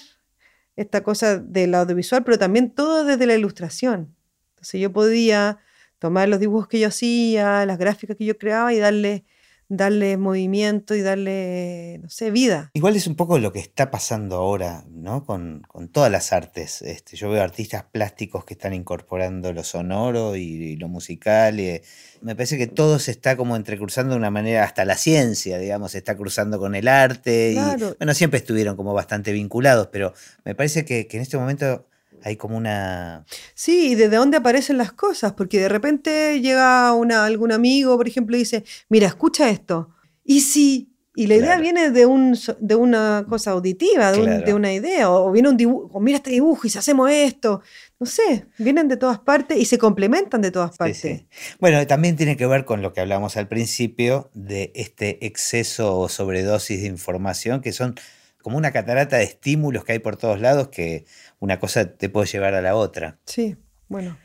esta 0.77 1.03
cosa 1.03 1.38
del 1.38 1.75
audiovisual, 1.75 2.23
pero 2.25 2.38
también 2.38 2.70
todo 2.70 3.05
desde 3.05 3.27
la 3.27 3.35
ilustración. 3.35 4.14
Entonces 4.51 4.81
yo 4.81 4.92
podía 4.92 5.59
tomar 5.99 6.29
los 6.29 6.38
dibujos 6.40 6.68
que 6.68 6.79
yo 6.81 6.88
hacía, 6.88 7.64
las 7.66 7.79
gráficas 7.79 8.16
que 8.16 8.25
yo 8.25 8.37
creaba 8.38 8.73
y 8.73 8.79
darle, 8.79 9.25
darle 9.68 10.16
movimiento 10.16 10.94
y 10.94 11.03
darle, 11.03 11.98
no 12.03 12.11
sé, 12.11 12.31
vida. 12.31 12.70
Igual 12.74 12.96
es 12.96 13.07
un 13.07 13.14
poco 13.14 13.38
lo 13.38 13.53
que 13.53 13.61
está 13.61 13.90
pasando 13.90 14.37
ahora, 14.37 14.85
¿no? 14.90 15.24
Con, 15.24 15.62
con 15.68 15.88
todas 15.88 16.11
las 16.11 16.33
artes. 16.33 16.83
Este, 16.83 17.16
yo 17.16 17.31
veo 17.31 17.42
artistas 17.42 17.85
plásticos 17.90 18.44
que 18.44 18.55
están 18.55 18.74
incorporando 18.74 19.53
lo 19.53 19.64
sonoro 19.64 20.37
y, 20.37 20.42
y 20.42 20.77
lo 20.77 20.88
musical. 20.88 21.61
y, 21.61 21.66
eh, 21.66 21.83
me 22.20 22.35
parece 22.35 22.57
que 22.57 22.66
todo 22.66 22.98
se 22.98 23.11
está 23.11 23.37
como 23.37 23.57
entrecruzando 23.57 24.14
de 24.14 24.18
una 24.18 24.31
manera, 24.31 24.64
hasta 24.64 24.85
la 24.85 24.96
ciencia, 24.96 25.59
digamos, 25.59 25.92
se 25.92 25.98
está 25.98 26.16
cruzando 26.16 26.59
con 26.59 26.74
el 26.74 26.88
arte. 26.88 27.53
Claro. 27.55 27.90
Y, 27.90 27.94
bueno, 27.98 28.14
siempre 28.14 28.38
estuvieron 28.38 28.77
como 28.77 28.94
bastante 28.94 29.33
vinculados, 29.33 29.88
pero 29.88 30.14
me 30.44 30.55
parece 30.55 30.85
que, 30.85 31.07
que 31.07 31.16
en 31.16 31.22
este 31.22 31.37
momento 31.37 31.87
hay 32.25 32.37
como 32.37 32.57
una... 32.57 33.25
Sí, 33.55 33.93
y 33.93 33.95
desde 33.95 34.17
dónde 34.17 34.39
aparecen 34.39 34.79
las 34.79 34.93
cosas, 34.93 35.35
porque 35.35 35.61
de 35.61 35.69
repente 35.69 36.41
llega 36.41 36.93
una, 36.95 37.25
algún 37.27 37.53
amigo, 37.53 37.97
por 37.97 38.09
ejemplo, 38.09 38.35
y 38.37 38.41
dice, 38.41 38.65
mira, 38.89 39.07
escucha 39.07 39.49
esto. 39.51 39.91
Y 40.25 40.41
si... 40.41 40.91
Y 41.17 41.29
la 41.29 41.37
idea 41.37 41.59
viene 41.59 41.91
de, 41.93 42.07
un, 42.07 42.37
de 42.59 42.75
una 42.75 43.25
cosa 43.29 43.53
auditiva, 43.53 44.11
de, 44.11 44.21
un- 44.21 44.45
de 44.45 44.53
una 44.53 44.73
idea, 44.73 45.09
o, 45.09 45.29
o 45.29 45.31
viene 45.31 45.49
un 45.49 45.57
dibujo, 45.57 46.01
mira 46.01 46.17
este 46.17 46.31
dibujo 46.31 46.67
y 46.67 46.71
si 46.71 46.79
hacemos 46.79 47.09
esto. 47.09 47.63
No 48.01 48.07
sé, 48.07 48.47
vienen 48.59 48.89
de 48.89 48.97
todas 48.97 49.21
partes 49.21 49.57
y 49.59 49.65
se 49.65 49.79
complementan 49.79 50.43
de 50.43 50.51
todas 50.51 50.73
Sí, 50.73 50.77
partes. 50.79 50.99
sí. 50.99 51.27
Bueno, 51.61 51.87
también 51.87 52.17
tiene 52.17 52.37
que 52.37 52.47
ver 52.49 52.65
con 52.65 52.83
lo 52.83 52.93
que 52.93 53.01
hablamos 53.01 53.37
al 53.37 53.47
principio 53.47 54.29
de 54.35 54.73
este 54.75 55.25
exceso 55.25 55.97
o 55.97 56.09
sobredosis 56.09 56.81
de 56.81 56.89
información, 56.89 57.61
que 57.61 57.71
son 57.71 57.95
como 58.43 58.59
una 58.59 58.73
catarata 58.73 59.17
de 59.19 59.23
estímulos 59.23 59.85
que 59.85 59.93
hay 59.93 59.99
por 60.01 60.17
todos 60.17 60.41
lados, 60.41 60.67
que 60.69 61.05
una 61.40 61.59
cosa 61.61 61.97
te 61.97 62.09
puede 62.09 62.27
llevar 62.27 62.55
a 62.55 62.62
la 62.62 62.75
otra. 62.77 63.18
Sí, 63.27 63.57
bueno. 63.88 64.16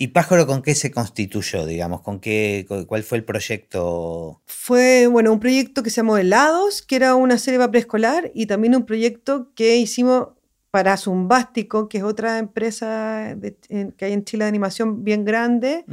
¿Y 0.00 0.08
Pájaro 0.08 0.46
con 0.46 0.62
qué 0.62 0.76
se 0.76 0.92
constituyó, 0.92 1.66
digamos? 1.66 2.02
¿Con 2.02 2.20
qué, 2.20 2.64
con- 2.68 2.84
¿Cuál 2.84 3.02
fue 3.02 3.18
el 3.18 3.24
proyecto? 3.24 4.40
Fue, 4.46 5.08
bueno, 5.08 5.32
un 5.32 5.40
proyecto 5.40 5.82
que 5.82 5.90
se 5.90 5.96
llamó 5.96 6.16
Helados, 6.16 6.82
que 6.82 6.94
era 6.96 7.16
una 7.16 7.36
serie 7.36 7.58
para 7.58 7.70
preescolar, 7.72 8.30
y 8.32 8.46
también 8.46 8.76
un 8.76 8.86
proyecto 8.86 9.50
que 9.56 9.76
hicimos 9.76 10.28
para 10.70 10.96
Zumbástico, 10.96 11.88
que 11.88 11.98
es 11.98 12.04
otra 12.04 12.38
empresa 12.38 13.34
de- 13.36 13.56
en- 13.70 13.90
que 13.92 14.04
hay 14.04 14.12
en 14.12 14.22
Chile 14.24 14.44
de 14.44 14.48
animación 14.50 15.02
bien 15.02 15.24
grande, 15.24 15.84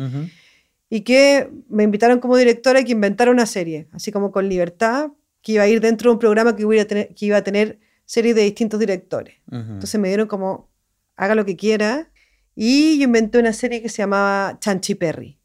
y 0.89 1.01
que 1.01 1.49
me 1.69 1.83
invitaron 1.83 2.19
como 2.19 2.37
directora 2.37 2.81
y 2.81 2.83
que 2.85 2.91
inventara 2.91 3.31
una 3.31 3.47
serie, 3.47 3.87
así 3.91 4.11
como 4.11 4.31
con 4.31 4.47
libertad, 4.47 5.09
que 5.41 5.53
iba 5.53 5.63
a 5.63 5.67
ir 5.67 5.81
dentro 5.81 6.09
de 6.11 6.13
un 6.13 6.19
programa 6.19 6.55
que, 6.55 6.63
hubiera 6.65 6.85
tener- 6.85 7.09
que 7.15 7.25
iba 7.25 7.37
a 7.37 7.43
tener 7.43 7.79
series 8.05 8.35
de 8.35 8.43
distintos 8.43 8.79
directores. 8.79 9.35
Entonces 9.51 9.99
me 9.99 10.07
dieron 10.07 10.27
como, 10.27 10.69
haga 11.15 11.35
lo 11.35 11.45
que 11.45 11.55
quiera, 11.55 12.11
y 12.55 12.97
yo 12.97 13.05
inventé 13.05 13.39
una 13.39 13.53
serie 13.53 13.81
que 13.81 13.89
se 13.89 13.97
llamaba 13.97 14.57
Chanchi 14.59 14.95
Perry 14.95 15.39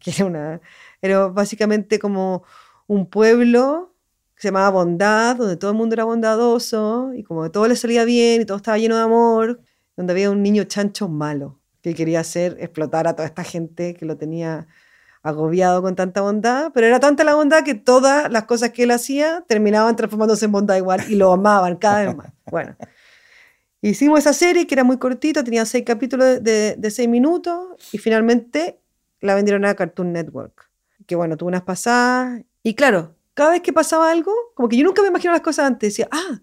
que 0.00 0.10
era, 0.10 0.24
una, 0.26 0.60
era 1.02 1.26
básicamente 1.28 1.98
como 1.98 2.44
un 2.86 3.06
pueblo 3.06 3.94
que 4.34 4.42
se 4.42 4.48
llamaba 4.48 4.70
Bondad, 4.70 5.36
donde 5.36 5.56
todo 5.56 5.70
el 5.70 5.76
mundo 5.76 5.94
era 5.94 6.04
bondadoso 6.04 7.12
y 7.14 7.22
como 7.22 7.42
que 7.42 7.50
todo 7.50 7.68
le 7.68 7.76
salía 7.76 8.04
bien 8.04 8.42
y 8.42 8.44
todo 8.44 8.56
estaba 8.56 8.78
lleno 8.78 8.96
de 8.96 9.02
amor, 9.02 9.60
donde 9.96 10.12
había 10.12 10.30
un 10.30 10.42
niño 10.42 10.64
chancho 10.64 11.08
malo 11.08 11.60
que 11.82 11.94
quería 11.94 12.20
hacer 12.20 12.56
explotar 12.60 13.06
a 13.06 13.14
toda 13.14 13.26
esta 13.26 13.44
gente 13.44 13.94
que 13.94 14.04
lo 14.04 14.16
tenía 14.16 14.66
agobiado 15.22 15.82
con 15.82 15.94
tanta 15.96 16.20
bondad, 16.22 16.70
pero 16.72 16.86
era 16.86 16.98
tanta 17.00 17.24
la 17.24 17.34
bondad 17.34 17.62
que 17.64 17.74
todas 17.74 18.30
las 18.32 18.44
cosas 18.44 18.70
que 18.70 18.84
él 18.84 18.90
hacía 18.90 19.44
terminaban 19.46 19.94
transformándose 19.96 20.46
en 20.46 20.52
bondad 20.52 20.76
igual 20.76 21.04
y 21.08 21.16
lo 21.16 21.32
amaban 21.32 21.76
cada 21.76 22.06
vez 22.06 22.16
más. 22.16 22.32
Bueno, 22.50 22.76
hicimos 23.82 24.20
esa 24.20 24.32
serie 24.32 24.66
que 24.66 24.74
era 24.74 24.84
muy 24.84 24.98
cortita, 24.98 25.44
tenía 25.44 25.64
seis 25.66 25.84
capítulos 25.86 26.42
de, 26.42 26.76
de 26.76 26.90
seis 26.90 27.08
minutos 27.08 27.68
y 27.92 27.98
finalmente 27.98 28.80
la 29.20 29.34
vendieron 29.34 29.64
a 29.66 29.74
Cartoon 29.74 30.12
Network. 30.12 30.70
Que 31.06 31.16
bueno, 31.16 31.36
tuvo 31.36 31.48
unas 31.48 31.62
pasadas 31.62 32.42
y 32.62 32.74
claro, 32.74 33.14
cada 33.34 33.50
vez 33.50 33.60
que 33.62 33.72
pasaba 33.72 34.10
algo, 34.10 34.32
como 34.54 34.68
que 34.68 34.76
yo 34.76 34.84
nunca 34.84 35.02
me 35.02 35.08
imaginaba 35.08 35.36
las 35.36 35.44
cosas 35.44 35.66
antes, 35.66 35.90
decía, 35.92 36.08
ah, 36.10 36.40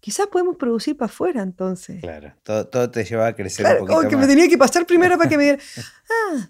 quizás 0.00 0.26
podemos 0.28 0.56
producir 0.56 0.96
para 0.96 1.06
afuera 1.10 1.42
entonces. 1.42 2.00
Claro, 2.00 2.32
todo, 2.42 2.66
todo 2.68 2.90
te 2.90 3.04
llevaba 3.04 3.28
a 3.28 3.34
crecer 3.34 3.64
Claro, 3.64 3.80
un 3.80 3.86
poquito 3.86 3.96
como 3.98 4.08
que 4.10 4.16
más. 4.16 4.26
me 4.26 4.32
tenía 4.32 4.48
que 4.48 4.58
pasar 4.58 4.86
primero 4.86 5.16
para 5.16 5.28
que 5.28 5.36
me 5.38 5.42
diera. 5.44 5.58
Ah. 6.08 6.48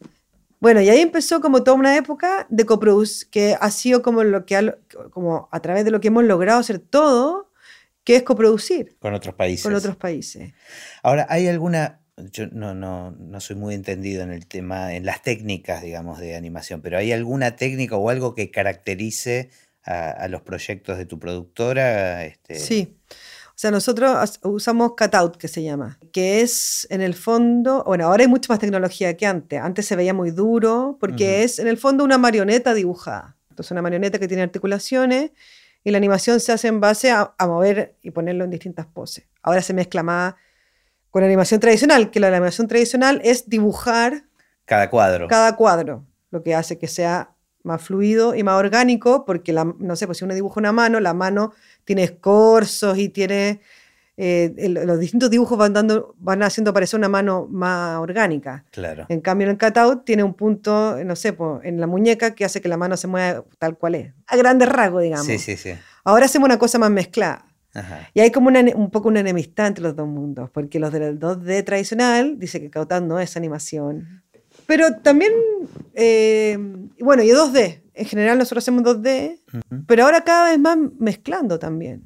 Bueno, 0.61 0.81
y 0.81 0.89
ahí 0.89 1.01
empezó 1.01 1.41
como 1.41 1.63
toda 1.63 1.77
una 1.77 1.97
época 1.97 2.47
de 2.49 2.65
coproducir, 2.65 3.29
que 3.31 3.57
ha 3.61 3.71
sido 3.71 4.03
como 4.03 4.25
lo 4.25 4.47
que 4.47 4.57
ha- 4.57 4.79
como 5.11 5.49
a 5.53 5.61
través 5.61 5.85
de 5.85 5.91
lo 5.91 6.01
que 6.01 6.09
hemos 6.09 6.25
logrado 6.25 6.59
hacer 6.61 6.79
todo, 6.79 7.51
que 8.05 8.17
es 8.17 8.23
coproducir 8.23 8.97
Con 9.01 9.15
otros 9.15 9.35
países. 9.35 9.65
con 9.65 9.75
otros 9.75 9.97
países. 9.97 10.53
Ahora, 11.03 11.27
¿hay 11.29 11.49
alguna... 11.49 12.01
Yo 12.33 12.47
no, 12.47 12.75
no, 12.75 13.11
no 13.11 13.41
soy 13.41 13.57
muy 13.57 13.75
entendido 13.75 14.23
en 14.23 14.31
el 14.33 14.47
tema, 14.47 14.95
en 14.95 15.05
las 15.05 15.21
técnicas, 15.23 15.83
digamos, 15.83 16.19
de 16.19 16.35
animación, 16.35 16.81
pero 16.81 16.97
¿hay 16.97 17.13
alguna 17.13 17.57
técnica 17.57 17.97
o 17.97 18.09
algo 18.09 18.35
que 18.35 18.51
caracterice 18.51 19.51
a, 19.85 20.11
a 20.13 20.29
los 20.29 20.41
proyectos 20.41 20.97
de 20.97 21.05
tu 21.05 21.19
productora? 21.19 22.25
Este, 22.25 22.55
Sí. 22.55 22.97
O 23.57 23.59
sea, 23.59 23.71
nosotros 23.71 24.39
usamos 24.43 24.93
cutout, 24.99 25.39
que 25.39 25.49
se 25.49 25.63
llama, 25.63 25.99
que 26.13 26.43
es 26.43 26.87
en 26.91 27.01
el 27.01 27.15
fondo, 27.15 27.83
bueno, 27.87 28.05
ahora 28.05 28.21
hay 28.23 28.29
mucha 28.29 28.53
más 28.53 28.59
tecnología 28.59 29.17
que 29.17 29.25
antes. 29.25 29.59
Antes 29.59 29.87
se 29.87 29.97
veía 29.97 30.13
muy 30.13 30.31
duro 30.31 30.99
porque 31.01 31.43
es 31.43 31.59
en 31.59 31.67
el 31.67 31.79
fondo 31.79 32.05
una 32.05 32.19
marioneta 32.19 32.75
dibujada. 32.75 33.35
Entonces, 33.49 33.71
una 33.71 33.81
marioneta 33.81 34.19
que 34.19 34.29
tiene 34.29 34.43
articulaciones 34.43 35.31
y 35.83 35.91
la 35.91 35.97
animación 35.97 36.39
se 36.39 36.53
hace 36.53 36.69
en 36.69 36.81
base 36.81 37.11
a, 37.11 37.35
a 37.39 37.47
mover 37.47 37.97
y 38.03 38.11
ponerlo 38.11 38.45
en 38.45 38.51
distintas 38.51 38.85
poses. 38.85 39.25
Ahora 39.43 39.63
se 39.63 39.73
mezcla 39.73 40.03
más 40.03 40.35
con 41.11 41.23
la 41.23 41.27
animación 41.27 41.59
tradicional, 41.59 42.11
que 42.11 42.21
la 42.21 42.29
animación 42.29 42.69
tradicional 42.69 43.23
es 43.25 43.49
dibujar 43.49 44.25
Cada 44.67 44.91
cuadro. 44.91 45.29
cada 45.29 45.57
cuadro, 45.57 46.05
lo 46.31 46.43
que 46.43 46.55
hace 46.55 46.77
que 46.77 46.89
sea 46.89 47.31
más 47.63 47.81
fluido 47.83 48.35
y 48.35 48.43
más 48.43 48.59
orgánico, 48.59 49.25
porque, 49.25 49.55
la, 49.55 49.65
no 49.65 49.97
sé, 49.97 50.05
pues 50.07 50.19
si 50.19 50.25
uno 50.25 50.35
dibuja 50.35 50.61
una 50.61 50.73
mano, 50.73 51.01
la 51.01 51.15
mano 51.15 51.53
tiene 51.87 52.03
escorzos 52.05 52.99
y 52.99 53.09
tiene... 53.09 53.61
eh, 54.19 54.55
el- 54.57 54.75
los 54.87 54.99
distintos 54.99 55.29
dibujos 55.31 55.57
van, 55.59 55.73
dando, 55.75 56.15
van 56.19 56.43
haciendo 56.43 56.73
parecer 56.73 56.99
una 56.99 57.09
mano 57.09 57.47
más 57.51 57.99
orgánica. 57.99 58.65
Claro. 58.71 59.05
En 59.11 59.21
cambio, 59.21 59.47
en 59.47 59.53
el 59.53 59.59
cutout 59.59 60.05
tiene 60.07 60.23
un 60.23 60.33
punto, 60.35 60.97
no 61.05 61.15
sé, 61.17 61.33
pues, 61.35 61.65
en 61.65 61.81
la 61.81 61.87
muñeca 61.87 62.35
que 62.35 62.45
hace 62.47 62.61
que 62.63 62.69
la 62.69 62.77
mano 62.79 62.97
se 62.97 63.07
mueva 63.09 63.45
tal 63.59 63.77
cual 63.77 63.95
es. 63.95 64.15
A 64.27 64.37
grandes 64.37 64.69
rasgos, 64.71 65.03
digamos. 65.03 65.27
Sí, 65.27 65.39
sí, 65.39 65.57
sí. 65.57 65.73
Ahora 66.05 66.25
hacemos 66.27 66.47
una 66.47 66.59
cosa 66.59 66.79
más 66.79 66.91
mezclada. 66.91 67.45
Ajá. 67.75 68.09
Y 68.15 68.21
hay 68.21 68.31
como 68.31 68.49
una, 68.49 68.61
un 68.75 68.91
poco 68.91 69.09
una 69.09 69.21
enemistad 69.21 69.67
entre 69.67 69.83
los 69.85 69.95
dos 69.95 70.09
mundos, 70.09 70.49
porque 70.51 70.79
los 70.81 70.91
del 70.93 71.21
2D 71.21 71.63
tradicional 71.65 72.39
dicen 72.39 72.63
que 72.63 72.71
Cutout 72.71 73.03
no 73.03 73.21
es 73.21 73.37
animación. 73.37 74.23
Pero 74.67 74.95
también, 75.03 75.33
eh, 75.95 76.57
bueno, 77.01 77.23
y 77.23 77.29
2D. 77.29 77.83
En 77.99 78.05
general 78.07 78.37
nosotros 78.39 78.63
hacemos 78.65 78.83
2D, 78.83 79.41
Ujú. 79.53 79.85
pero 79.87 80.05
ahora 80.05 80.23
cada 80.23 80.51
vez 80.51 80.59
más 80.59 80.77
mezclando 80.99 81.59
también. 81.59 82.03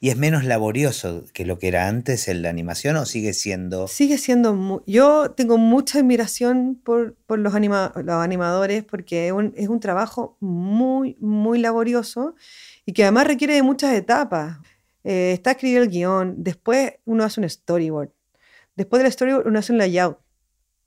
¿Y 0.00 0.08
es 0.08 0.16
menos 0.16 0.44
laborioso 0.44 1.24
que 1.34 1.44
lo 1.44 1.58
que 1.58 1.68
era 1.68 1.86
antes 1.88 2.28
en 2.28 2.40
la 2.42 2.48
animación 2.48 2.96
o 2.96 3.04
sigue 3.04 3.34
siendo... 3.34 3.86
Sigue 3.86 4.16
siendo... 4.18 4.82
yo 4.86 5.32
tengo 5.32 5.58
mucha 5.58 5.98
admiración 5.98 6.80
por, 6.82 7.14
por 7.26 7.38
los, 7.38 7.54
anima- 7.54 7.92
los 7.96 8.14
animadores 8.16 8.84
porque 8.84 9.26
es 9.26 9.32
un, 9.32 9.52
es 9.56 9.68
un 9.68 9.80
trabajo 9.80 10.36
muy, 10.40 11.16
muy 11.20 11.58
laborioso 11.58 12.34
y 12.86 12.92
que 12.92 13.02
además 13.02 13.26
requiere 13.26 13.54
de 13.54 13.62
muchas 13.62 13.92
etapas. 13.94 14.58
Eh, 15.04 15.32
está 15.34 15.50
escribir 15.50 15.78
el 15.82 15.90
guion, 15.90 16.36
después 16.38 16.94
uno 17.04 17.24
hace 17.24 17.38
un 17.40 17.48
storyboard, 17.50 18.08
después 18.74 19.02
del 19.02 19.12
storyboard 19.12 19.46
uno 19.46 19.58
hace 19.58 19.72
un 19.72 19.78
layout, 19.78 20.18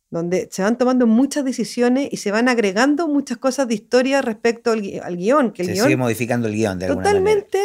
donde 0.10 0.48
se 0.52 0.62
van 0.62 0.78
tomando 0.78 1.06
muchas 1.08 1.44
decisiones 1.44 2.08
y 2.12 2.18
se 2.18 2.32
van 2.32 2.48
agregando 2.48 3.08
muchas 3.08 3.38
cosas 3.38 3.68
de 3.68 3.74
historia 3.76 4.22
respecto 4.22 4.72
al, 4.72 4.82
gui- 4.82 5.02
al 5.04 5.18
guion, 5.18 5.52
que 5.52 5.64
el 5.64 5.68
Se 5.70 5.74
guion 5.74 5.86
sigue 5.86 5.98
modificando 5.98 6.48
el 6.48 6.54
guion 6.56 6.80
de 6.80 6.86
alguna 6.86 7.04
manera. 7.04 7.20
Totalmente. 7.20 7.60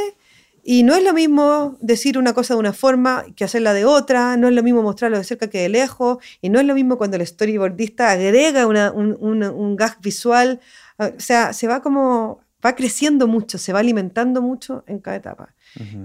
Y 0.64 0.85
no 0.85 0.94
es 0.94 1.02
lo 1.02 1.12
mismo 1.12 1.76
decir 1.81 2.18
una 2.18 2.35
cosa 2.35 2.55
de 2.55 2.61
una 2.61 2.72
forma 2.72 3.24
que 3.35 3.44
hacerla 3.44 3.74
de 3.74 3.85
otra, 3.85 4.37
no 4.37 4.46
es 4.48 4.55
lo 4.55 4.62
mismo 4.62 4.83
mostrarlo 4.83 5.18
de 5.18 5.24
cerca 5.24 5.48
que 5.50 5.59
de 5.62 5.68
lejos, 5.68 6.18
y 6.40 6.50
no 6.50 6.61
es 6.61 6.66
lo 6.66 6.74
mismo 6.74 6.98
cuando 6.98 7.16
el 7.16 7.26
storyboardista 7.26 8.11
agrega 8.12 8.66
una- 8.66 8.92
un, 8.92 9.16
un- 9.20 9.42
un 9.42 9.76
gag 9.76 10.00
visual. 10.00 10.61
O 10.98 11.11
sea, 11.18 11.52
se 11.52 11.66
va 11.66 11.83
como, 11.83 12.40
va 12.64 12.76
creciendo 12.76 13.26
mucho, 13.26 13.59
se 13.59 13.72
va 13.72 13.81
alimentando 13.81 14.40
mucho 14.40 14.85
en 14.87 14.98
cada 15.00 15.16
etapa. 15.16 15.55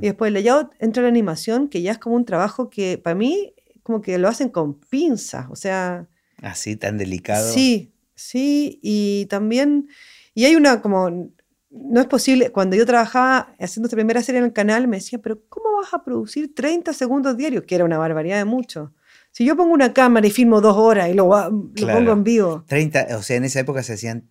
Y 0.01 0.05
después 0.07 0.29
el 0.29 0.33
layout 0.35 0.71
entra 0.79 1.03
la 1.03 1.09
animación, 1.09 1.67
que 1.67 1.81
ya 1.83 1.91
es 1.91 1.97
como 1.99 2.15
un 2.15 2.25
trabajo 2.25 2.69
que 2.69 2.97
para 2.97 3.15
mí 3.15 3.53
como 3.83 4.01
que 4.01 4.17
lo 4.17 4.27
hacen 4.27 4.49
con 4.49 4.73
pinzas, 4.75 5.45
o 5.51 5.55
sea, 5.55 6.07
Así 6.41 6.75
tan 6.75 6.97
delicado. 6.97 7.51
Sí, 7.51 7.93
sí, 8.15 8.79
y 8.83 9.25
también, 9.27 9.87
y 10.33 10.45
hay 10.45 10.55
una 10.55 10.81
como, 10.81 11.31
no 11.69 11.99
es 12.01 12.07
posible, 12.07 12.51
cuando 12.51 12.75
yo 12.75 12.85
trabajaba 12.85 13.53
haciendo 13.59 13.87
esta 13.87 13.95
primera 13.97 14.21
serie 14.21 14.39
en 14.39 14.45
el 14.45 14.53
canal, 14.53 14.87
me 14.87 14.97
decía, 14.97 15.19
pero 15.19 15.39
¿cómo 15.49 15.65
vas 15.81 15.93
a 15.93 16.03
producir 16.03 16.53
30 16.55 16.93
segundos 16.93 17.35
diarios? 17.37 17.63
Que 17.65 17.75
era 17.75 17.85
una 17.85 17.97
barbaridad 17.97 18.37
de 18.37 18.45
mucho. 18.45 18.93
Si 19.31 19.45
yo 19.45 19.55
pongo 19.55 19.73
una 19.73 19.93
cámara 19.93 20.25
y 20.25 20.31
filmo 20.31 20.61
dos 20.61 20.77
horas 20.77 21.09
y 21.09 21.13
lo, 21.13 21.27
lo 21.27 21.71
Claro. 21.75 21.99
pongo 21.99 22.11
en 22.13 22.23
vivo. 22.23 22.63
30, 22.67 23.07
o 23.17 23.21
sea, 23.23 23.35
en 23.37 23.43
esa 23.43 23.59
época 23.59 23.83
se 23.83 23.93
hacían 23.93 24.29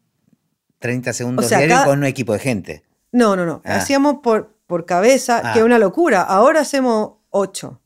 30 0.79 1.13
segundos 1.13 1.45
O 1.45 1.49
sea, 1.49 1.59
diarios 1.59 1.77
cada- 1.79 1.87
con 1.91 1.99
un 1.99 2.05
equipo 2.05 2.33
de 2.33 2.39
gente. 2.39 2.83
No, 3.13 3.37
no, 3.37 3.47
no. 3.47 3.63
Ah. 3.65 3.77
Hacíamos 3.77 4.17
por, 4.23 4.57
por 4.67 4.85
cabeza, 4.85 5.41
Ah. 5.45 5.53
que 5.53 5.61
es 5.61 5.65
una 5.65 5.79
locura. 5.79 6.23
Ahora 6.23 6.61
hacemos 6.61 7.19
8 7.31 7.81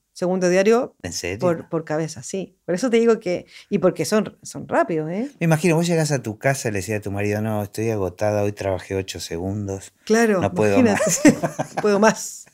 ¿En 1.02 1.12
serio? 1.12 1.38
por, 1.38 1.68
por 1.68 1.84
cabeza, 1.84 2.22
sí. 2.22 2.56
Por 2.64 2.74
eso 2.74 2.90
te 2.90 2.98
digo 2.98 3.18
que, 3.20 3.46
y 3.68 3.78
porque 3.78 4.04
son, 4.04 4.38
son 4.42 4.68
rápidos, 4.68 5.10
¿eh? 5.10 5.28
Me 5.40 5.44
imagino, 5.44 5.76
vos 5.76 5.86
llegás 5.86 6.12
a 6.12 6.22
tu 6.22 6.38
casa 6.38 6.68
y 6.68 6.72
le 6.72 6.78
decías 6.78 6.98
a 6.98 7.02
tu 7.02 7.10
marido, 7.10 7.40
no, 7.42 7.62
estoy 7.62 7.90
agotada, 7.90 8.42
hoy 8.42 8.52
trabajé 8.52 8.94
8 8.94 9.20
segundos. 9.20 9.92
Claro, 10.04 10.40
No 10.40 10.52
puedo 10.54 10.78
imagínate. 10.78 11.10
No 11.76 11.82
puedo 11.82 11.98
más. 12.00 12.46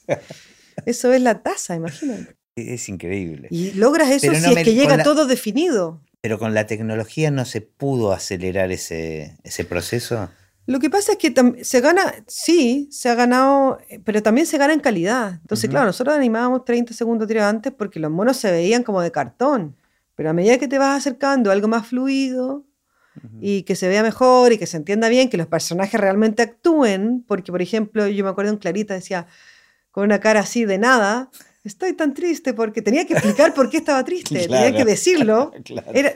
Eso 0.84 1.12
es 1.12 1.20
la 1.22 1.42
tasa, 1.42 1.74
imagínate. 1.74 2.36
Es 2.56 2.88
increíble. 2.88 3.48
Y 3.50 3.72
logras 3.72 4.08
eso 4.10 4.34
si 4.34 4.52
es 4.54 4.64
que 4.64 4.72
llega 4.72 4.96
la- 4.96 5.02
todo 5.04 5.26
definido. 5.26 6.00
Pero 6.22 6.38
con 6.38 6.54
la 6.54 6.66
tecnología 6.66 7.30
no 7.30 7.44
se 7.44 7.60
pudo 7.60 8.12
acelerar 8.12 8.72
ese, 8.72 9.36
ese 9.44 9.64
proceso. 9.64 10.30
Lo 10.66 10.80
que 10.80 10.90
pasa 10.90 11.12
es 11.12 11.18
que 11.18 11.32
se 11.62 11.80
gana, 11.80 12.12
sí, 12.26 12.88
se 12.90 13.08
ha 13.08 13.14
ganado, 13.14 13.78
eh, 13.88 14.00
pero 14.04 14.20
también 14.22 14.46
se 14.48 14.58
gana 14.58 14.72
en 14.72 14.80
calidad. 14.80 15.38
Entonces, 15.40 15.70
claro, 15.70 15.86
nosotros 15.86 16.16
animábamos 16.16 16.64
30 16.64 16.92
segundos 16.92 17.28
diarios 17.28 17.46
antes 17.46 17.72
porque 17.72 18.00
los 18.00 18.10
monos 18.10 18.36
se 18.36 18.50
veían 18.50 18.82
como 18.82 19.00
de 19.00 19.12
cartón. 19.12 19.76
Pero 20.16 20.30
a 20.30 20.32
medida 20.32 20.58
que 20.58 20.66
te 20.66 20.78
vas 20.78 20.96
acercando 20.98 21.50
a 21.50 21.52
algo 21.52 21.68
más 21.68 21.86
fluido 21.86 22.64
y 23.40 23.62
que 23.62 23.76
se 23.76 23.88
vea 23.88 24.02
mejor 24.02 24.52
y 24.52 24.58
que 24.58 24.66
se 24.66 24.76
entienda 24.76 25.08
bien, 25.08 25.30
que 25.30 25.36
los 25.36 25.46
personajes 25.46 26.00
realmente 26.00 26.42
actúen, 26.42 27.24
porque, 27.26 27.52
por 27.52 27.62
ejemplo, 27.62 28.06
yo 28.08 28.24
me 28.24 28.30
acuerdo 28.30 28.50
en 28.50 28.58
Clarita 28.58 28.94
decía, 28.94 29.26
con 29.90 30.04
una 30.04 30.20
cara 30.20 30.40
así 30.40 30.64
de 30.64 30.78
nada, 30.78 31.30
estoy 31.66 31.92
tan 31.94 32.14
triste 32.14 32.54
porque 32.54 32.82
tenía 32.82 33.06
que 33.06 33.14
explicar 33.14 33.52
por 33.54 33.68
qué 33.70 33.78
estaba 33.78 34.04
triste, 34.10 34.34
tenía 34.40 34.46
Claro. 34.70 34.76
que 34.76 34.84
decirlo. 34.84 35.52
Claro. 35.64 35.90
Era- 35.94 36.12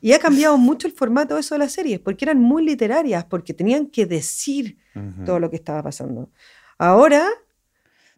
y 0.00 0.12
ha 0.12 0.18
cambiado 0.18 0.56
mucho 0.58 0.86
el 0.86 0.92
formato 0.94 1.36
eso 1.38 1.54
de 1.54 1.58
las 1.60 1.72
series, 1.72 1.98
porque 2.00 2.24
eran 2.24 2.38
muy 2.40 2.64
literarias, 2.64 3.24
porque 3.24 3.52
tenían 3.54 3.86
que 3.86 4.06
decir 4.06 4.78
Ujú. 4.94 5.24
todo 5.24 5.38
lo 5.40 5.50
que 5.50 5.56
estaba 5.56 5.82
pasando. 5.82 6.30
Ahora 6.78 7.26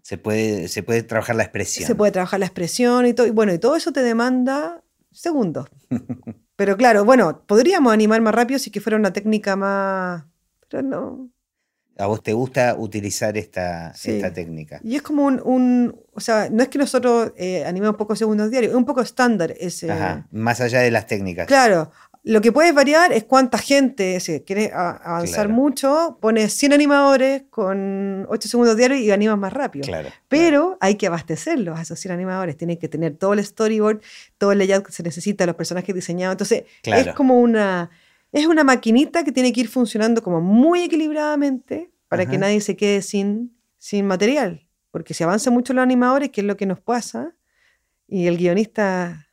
se, 0.02 0.16
puede, 0.18 0.68
se 0.68 0.82
puede 0.82 1.02
trabajar 1.02 1.36
la 1.36 1.42
expresión. 1.42 1.86
se 1.86 1.94
puede 1.94 2.12
trabajar 2.12 2.38
la 2.40 2.46
expresión 2.46 3.06
y 3.06 3.14
todo, 3.14 3.26
y 3.26 3.30
bueno, 3.30 3.52
y 3.52 3.58
todo 3.58 3.74
eso 3.76 3.92
te 3.92 4.02
demanda 4.02 4.82
segundos. 5.12 5.68
Pero 6.56 6.76
claro, 6.76 7.04
bueno, 7.04 7.42
podríamos 7.46 7.92
animar 7.92 8.20
más 8.22 8.34
rápido 8.34 8.58
si 8.58 8.70
que 8.70 8.80
fuera 8.80 8.96
una 8.96 9.12
técnica 9.12 9.56
más... 9.56 10.24
Pero 10.68 10.82
no. 10.82 11.28
¿A 11.98 12.06
vos 12.06 12.22
te 12.22 12.32
gusta 12.32 12.74
utilizar 12.78 13.36
esta, 13.38 13.94
Sí. 13.94 14.12
esta 14.12 14.32
técnica? 14.32 14.80
Y 14.84 14.96
es 14.96 15.02
como 15.02 15.24
un... 15.24 15.40
un- 15.44 16.00
o 16.12 16.20
sea, 16.20 16.48
no 16.50 16.62
es 16.62 16.68
que 16.68 16.78
nosotros 16.78 17.32
eh, 17.36 17.64
animemos 17.66 17.96
pocos 17.96 18.18
segundos 18.18 18.50
diarios, 18.50 18.70
es 18.72 18.76
un 18.76 18.84
poco 18.86 19.00
estándar 19.02 19.54
ese... 19.58 19.90
Ajá. 19.90 20.26
Más 20.30 20.60
allá 20.60 20.80
de 20.80 20.90
las 20.90 21.06
técnicas. 21.06 21.46
Claro, 21.46 21.90
lo 22.22 22.40
que 22.40 22.50
puedes 22.52 22.74
variar 22.74 23.12
es 23.12 23.24
cuánta 23.24 23.56
gente, 23.58 24.18
si 24.20 24.40
quieres 24.40 24.72
avanzar 24.72 25.46
Claro. 25.46 25.50
mucho, 25.50 26.18
pones 26.20 26.52
100 26.54 26.72
animadores 26.72 27.42
con 27.50 28.26
8 28.28 28.48
segundos 28.48 28.76
diarios 28.76 29.00
y 29.00 29.10
animas 29.10 29.38
más 29.38 29.52
rápido. 29.52 29.84
Claro. 29.86 30.08
Pero 30.28 30.76
hay 30.80 30.96
que 30.96 31.06
abastecerlos 31.06 31.78
a 31.78 31.82
esos 31.82 32.00
100 32.00 32.12
animadores. 32.14 32.56
Tienen 32.56 32.78
que 32.78 32.88
tener 32.88 33.14
todo 33.16 33.32
el 33.34 33.44
storyboard, 33.44 34.00
todo 34.38 34.52
el 34.52 34.58
layout 34.58 34.84
que 34.86 34.92
se 34.92 35.02
necesita, 35.02 35.46
los 35.46 35.54
personajes 35.56 35.94
diseñados. 35.94 36.32
Entonces, 36.34 36.64
Claro. 36.82 37.10
es 37.10 37.14
como 37.16 37.38
una. 37.40 37.90
Es 38.36 38.44
una 38.44 38.64
maquinita 38.64 39.24
que 39.24 39.32
tiene 39.32 39.50
que 39.50 39.62
ir 39.62 39.68
funcionando 39.68 40.22
como 40.22 40.42
muy 40.42 40.82
equilibradamente 40.82 41.90
para 42.06 42.26
que 42.26 42.36
nadie 42.36 42.60
se 42.60 42.76
quede 42.76 43.00
sin, 43.00 43.56
sin 43.78 44.06
material. 44.06 44.68
Porque 44.90 45.14
si 45.14 45.24
avanza 45.24 45.50
mucho 45.50 45.72
los 45.72 45.82
animadores, 45.82 46.28
que 46.28 46.42
es 46.42 46.46
lo 46.46 46.58
que 46.58 46.66
nos 46.66 46.78
pasa, 46.78 47.34
y 48.06 48.26
el 48.26 48.36
guionista 48.36 49.26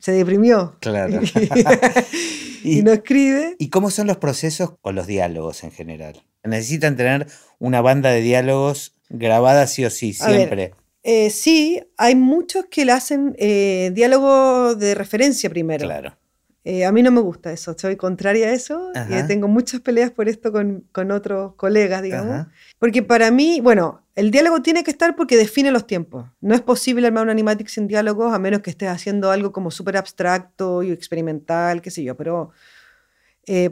se 0.00 0.12
deprimió. 0.12 0.76
Claro. 0.78 1.20
y, 2.62 2.82
no 2.82 2.92
escribe. 2.92 3.56
¿Y 3.58 3.70
cómo 3.70 3.90
son 3.90 4.06
los 4.06 4.18
procesos 4.18 4.78
con 4.80 4.94
los 4.94 5.08
diálogos 5.08 5.64
en 5.64 5.72
general? 5.72 6.22
¿Necesitan 6.44 6.96
tener 6.96 7.26
una 7.58 7.80
banda 7.80 8.10
de 8.10 8.20
diálogos 8.20 8.94
grabada 9.08 9.66
sí 9.66 9.84
o 9.84 9.90
sí, 9.90 10.12
siempre? 10.12 10.74
Eh, 11.02 11.30
sí, 11.30 11.82
hay 11.96 12.14
muchos 12.14 12.66
que 12.66 12.84
le 12.84 12.92
hacen 12.92 13.34
eh, 13.36 13.90
diálogo 13.92 14.76
de 14.76 14.94
referencia 14.94 15.50
primero. 15.50 15.84
Claro. 15.84 16.16
Eh, 16.64 16.84
a 16.84 16.92
mí 16.92 17.02
no 17.02 17.10
me 17.10 17.20
gusta 17.20 17.52
eso, 17.52 17.74
soy 17.76 17.96
contraria 17.96 18.48
a 18.48 18.52
eso. 18.52 18.92
y 19.08 19.26
tengo 19.26 19.48
muchas 19.48 19.80
peleas 19.80 20.12
por 20.12 20.28
esto 20.28 20.52
con, 20.52 20.84
con 20.92 21.10
otros 21.10 21.54
colegas, 21.56 22.02
digamos. 22.02 22.46
Porque 22.78 23.02
para 23.02 23.30
mí, 23.30 23.60
bueno, 23.60 24.02
el 24.14 24.30
diálogo 24.30 24.62
tiene 24.62 24.84
que 24.84 24.90
estar 24.90 25.16
porque 25.16 25.36
define 25.36 25.72
los 25.72 25.86
tiempos. 25.86 26.26
No 26.40 26.54
es 26.54 26.60
posible 26.60 27.06
armar 27.06 27.24
un 27.24 27.30
animatic 27.30 27.66
sin 27.66 27.88
diálogos 27.88 28.32
a 28.32 28.38
menos 28.38 28.60
que 28.60 28.70
estés 28.70 28.88
haciendo 28.88 29.30
algo 29.30 29.52
como 29.52 29.70
súper 29.70 29.96
abstracto 29.96 30.82
y 30.82 30.92
experimental, 30.92 31.82
qué 31.82 31.90
sé 31.90 32.04
yo. 32.04 32.16
Pero 32.16 32.50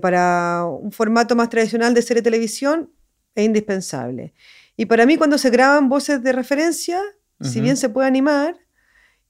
para 0.01 0.65
un 0.65 0.91
formato 0.91 1.37
más 1.37 1.49
tradicional 1.49 1.95
de 1.95 2.03
serie 2.03 2.23
de 2.23 2.31
televisión 2.31 2.91
es 3.35 3.45
indispensable. 3.45 4.35
Y 4.77 4.87
para 4.87 5.07
mí 5.07 5.17
cuando 5.17 5.39
se 5.39 5.51
graban 5.51 5.89
voces 5.89 6.23
de 6.23 6.33
referencia, 6.33 7.01
si 7.41 7.61
bien 7.61 7.77
se 7.77 7.89
puede 7.89 8.09
animar, 8.09 8.57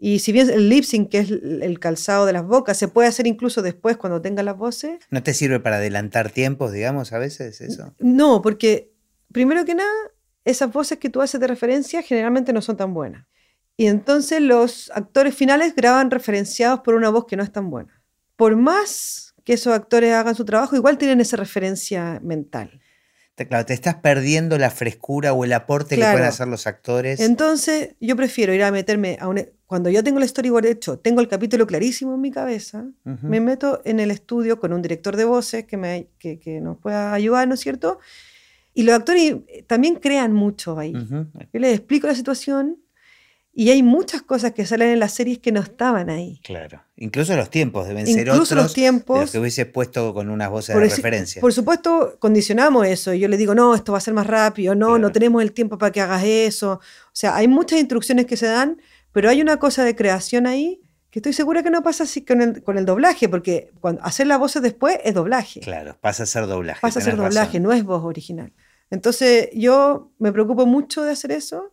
y 0.02 0.20
si 0.20 0.32
bien 0.32 0.48
el 0.48 0.70
lip 0.70 0.84
sync, 0.84 1.10
que 1.10 1.18
es 1.18 1.30
el 1.30 1.78
calzado 1.78 2.24
de 2.24 2.32
las 2.32 2.46
bocas, 2.46 2.78
se 2.78 2.88
puede 2.88 3.06
hacer 3.06 3.26
incluso 3.26 3.60
después 3.60 3.98
cuando 3.98 4.22
tenga 4.22 4.42
las 4.42 4.56
voces. 4.56 4.98
¿No 5.10 5.22
te 5.22 5.34
sirve 5.34 5.60
para 5.60 5.76
adelantar 5.76 6.30
tiempos, 6.30 6.72
digamos, 6.72 7.12
a 7.12 7.18
veces 7.18 7.60
eso? 7.60 7.94
No, 7.98 8.40
porque 8.40 8.94
primero 9.30 9.66
que 9.66 9.74
nada, 9.74 9.92
esas 10.46 10.72
voces 10.72 10.96
que 10.96 11.10
tú 11.10 11.20
haces 11.20 11.38
de 11.38 11.46
referencia 11.46 12.00
generalmente 12.00 12.54
no 12.54 12.62
son 12.62 12.78
tan 12.78 12.94
buenas. 12.94 13.26
Y 13.76 13.88
entonces 13.88 14.40
los 14.40 14.90
actores 14.94 15.34
finales 15.34 15.76
graban 15.76 16.10
referenciados 16.10 16.80
por 16.80 16.94
una 16.94 17.10
voz 17.10 17.26
que 17.26 17.36
no 17.36 17.42
es 17.42 17.52
tan 17.52 17.68
buena. 17.68 18.02
Por 18.36 18.56
más 18.56 19.34
que 19.44 19.52
esos 19.52 19.74
actores 19.74 20.14
hagan 20.14 20.34
su 20.34 20.46
trabajo, 20.46 20.76
igual 20.76 20.96
tienen 20.96 21.20
esa 21.20 21.36
referencia 21.36 22.20
mental. 22.22 22.80
Claro, 23.46 23.66
te 23.66 23.74
estás 23.74 23.96
perdiendo 23.96 24.58
la 24.58 24.70
frescura 24.70 25.32
o 25.32 25.44
el 25.44 25.52
aporte 25.52 25.96
que 25.96 26.02
pueden 26.02 26.24
hacer 26.24 26.48
los 26.48 26.66
actores. 26.66 27.20
Entonces, 27.20 27.90
yo 28.00 28.16
prefiero 28.16 28.52
ir 28.52 28.62
a 28.62 28.70
meterme 28.70 29.16
a 29.20 29.28
un. 29.28 29.48
Cuando 29.66 29.88
yo 29.88 30.02
tengo 30.02 30.18
el 30.18 30.28
storyboard 30.28 30.66
hecho, 30.66 30.98
tengo 30.98 31.20
el 31.20 31.28
capítulo 31.28 31.66
clarísimo 31.66 32.14
en 32.14 32.20
mi 32.20 32.32
cabeza, 32.32 32.86
me 33.04 33.40
meto 33.40 33.80
en 33.84 34.00
el 34.00 34.10
estudio 34.10 34.58
con 34.58 34.72
un 34.72 34.82
director 34.82 35.16
de 35.16 35.24
voces 35.24 35.64
que, 35.64 35.76
me, 35.76 36.08
que, 36.18 36.60
nos 36.60 36.76
pueda 36.78 37.12
ayudar, 37.12 37.46
¿no 37.46 37.54
es 37.54 37.60
cierto? 37.60 38.00
Y 38.74 38.82
los 38.82 38.96
actores 38.96 39.36
también 39.68 39.96
crean 39.96 40.32
mucho 40.32 40.76
ahí. 40.76 40.92
Yo 40.92 41.60
les 41.60 41.76
explico 41.76 42.08
la 42.08 42.16
situación, 42.16 42.78
y 43.52 43.70
hay 43.70 43.82
muchas 43.82 44.22
cosas 44.22 44.52
que 44.52 44.64
salen 44.64 44.90
en 44.90 45.00
las 45.00 45.12
series 45.12 45.38
que 45.38 45.50
no 45.50 45.60
estaban 45.60 46.08
ahí. 46.08 46.40
Claro. 46.44 46.82
Incluso 46.96 47.34
los 47.34 47.50
tiempos 47.50 47.88
deben 47.88 48.06
ser 48.06 48.30
otros 48.30 48.52
los 48.52 48.72
tiempos, 48.72 49.16
de 49.16 49.22
los 49.22 49.32
que 49.32 49.38
hubiese 49.38 49.66
puesto 49.66 50.14
con 50.14 50.30
unas 50.30 50.50
voces 50.50 50.76
de 50.76 50.80
referencia. 50.80 51.40
Por 51.40 51.52
supuesto, 51.52 52.16
condicionamos 52.20 52.86
eso. 52.86 53.12
Yo 53.12 53.26
le 53.26 53.36
digo, 53.36 53.54
no, 53.54 53.74
esto 53.74 53.92
va 53.92 53.98
a 53.98 54.02
ser 54.02 54.14
más 54.14 54.26
rápido, 54.26 54.74
no, 54.74 54.98
no 54.98 55.10
tenemos 55.10 55.42
el 55.42 55.52
tiempo 55.52 55.78
para 55.78 55.90
que 55.90 56.00
hagas 56.00 56.22
eso. 56.24 56.74
O 56.74 56.80
sea, 57.12 57.34
hay 57.36 57.48
muchas 57.48 57.80
instrucciones 57.80 58.26
que 58.26 58.36
se 58.36 58.46
dan, 58.46 58.80
pero 59.12 59.28
hay 59.28 59.40
una 59.40 59.56
cosa 59.58 59.84
de 59.84 59.96
creación 59.96 60.46
ahí 60.46 60.80
que 61.10 61.18
estoy 61.18 61.32
segura 61.32 61.64
que 61.64 61.70
no 61.70 61.82
pasa 61.82 62.04
así 62.04 62.24
con 62.24 62.40
el, 62.40 62.62
con 62.62 62.78
el 62.78 62.86
doblaje, 62.86 63.28
porque 63.28 63.72
cuando 63.80 64.00
hacer 64.04 64.28
las 64.28 64.38
voces 64.38 64.62
después 64.62 64.98
es 65.02 65.12
doblaje. 65.12 65.58
Claro, 65.58 65.96
pasa 66.00 66.22
a 66.22 66.26
ser 66.26 66.46
doblaje. 66.46 66.80
Pasa 66.80 67.00
a 67.00 67.02
ser 67.02 67.16
doblaje, 67.16 67.58
no 67.58 67.72
es 67.72 67.82
voz 67.82 68.04
original. 68.04 68.52
Entonces, 68.90 69.48
yo 69.52 70.12
me 70.18 70.32
preocupo 70.32 70.66
mucho 70.66 71.02
de 71.02 71.12
hacer 71.12 71.32
eso 71.32 71.72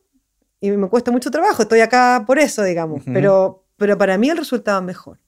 y 0.60 0.72
me 0.72 0.89
cuesta 0.89 1.12
mucho 1.12 1.32
trabajo. 1.32 1.63
Estoy 1.63 1.82
acá 1.82 2.24
por 2.26 2.39
eso, 2.39 2.63
digamos, 2.63 3.04
pero, 3.06 3.65
pero 3.78 3.98
para 3.98 4.17
mí 4.17 4.30
el 4.30 4.38
resultado 4.38 4.80
es 4.80 4.86
mejor. 4.86 5.20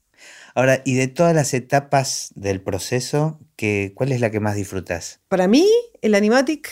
Ahora, 0.55 0.81
y 0.83 0.95
de 0.95 1.07
todas 1.07 1.35
las 1.35 1.53
etapas 1.53 2.31
del 2.35 2.61
proceso, 2.61 3.39
¿qué, 3.55 3.93
¿cuál 3.95 4.11
es 4.11 4.19
la 4.19 4.31
que 4.31 4.39
más 4.39 4.55
disfrutas? 4.55 5.21
Para 5.27 5.47
mí, 5.47 5.67
el 6.01 6.15
animatic, 6.15 6.69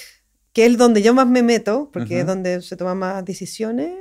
que 0.53 0.65
es 0.65 0.77
donde 0.77 1.01
yo 1.01 1.13
más 1.13 1.27
me 1.27 1.43
meto, 1.43 1.89
porque 1.93 2.19
es 2.19 2.25
donde 2.25 2.61
se 2.61 2.75
toman 2.75 2.97
más 2.97 3.23
decisiones, 3.23 3.93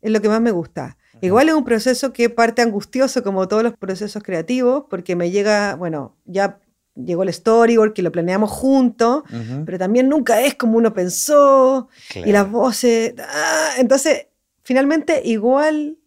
es 0.00 0.10
lo 0.10 0.20
que 0.20 0.28
más 0.28 0.40
me 0.40 0.50
gusta. 0.50 0.96
Igual 1.20 1.48
es 1.48 1.54
un 1.54 1.64
proceso 1.64 2.12
que 2.12 2.30
parte 2.30 2.62
angustioso 2.62 3.22
como 3.22 3.48
todos 3.48 3.62
los 3.62 3.76
procesos 3.76 4.22
creativos, 4.22 4.84
porque 4.88 5.16
me 5.16 5.30
llega, 5.30 5.74
bueno, 5.74 6.16
ya 6.24 6.60
llegó 7.04 7.22
el 7.22 7.32
storyboard, 7.32 7.92
que 7.92 8.02
lo 8.02 8.12
planeamos 8.12 8.50
juntos, 8.50 9.22
pero 9.64 9.78
también 9.78 10.08
nunca 10.08 10.40
es 10.40 10.54
como 10.54 10.78
uno 10.78 10.92
pensó, 10.92 11.88
y 12.14 12.32
las 12.32 12.50
voces. 12.50 13.14
¡ah! 13.18 13.70
entonces, 13.78 14.26
finalmente, 14.62 15.22
igual 15.24 15.98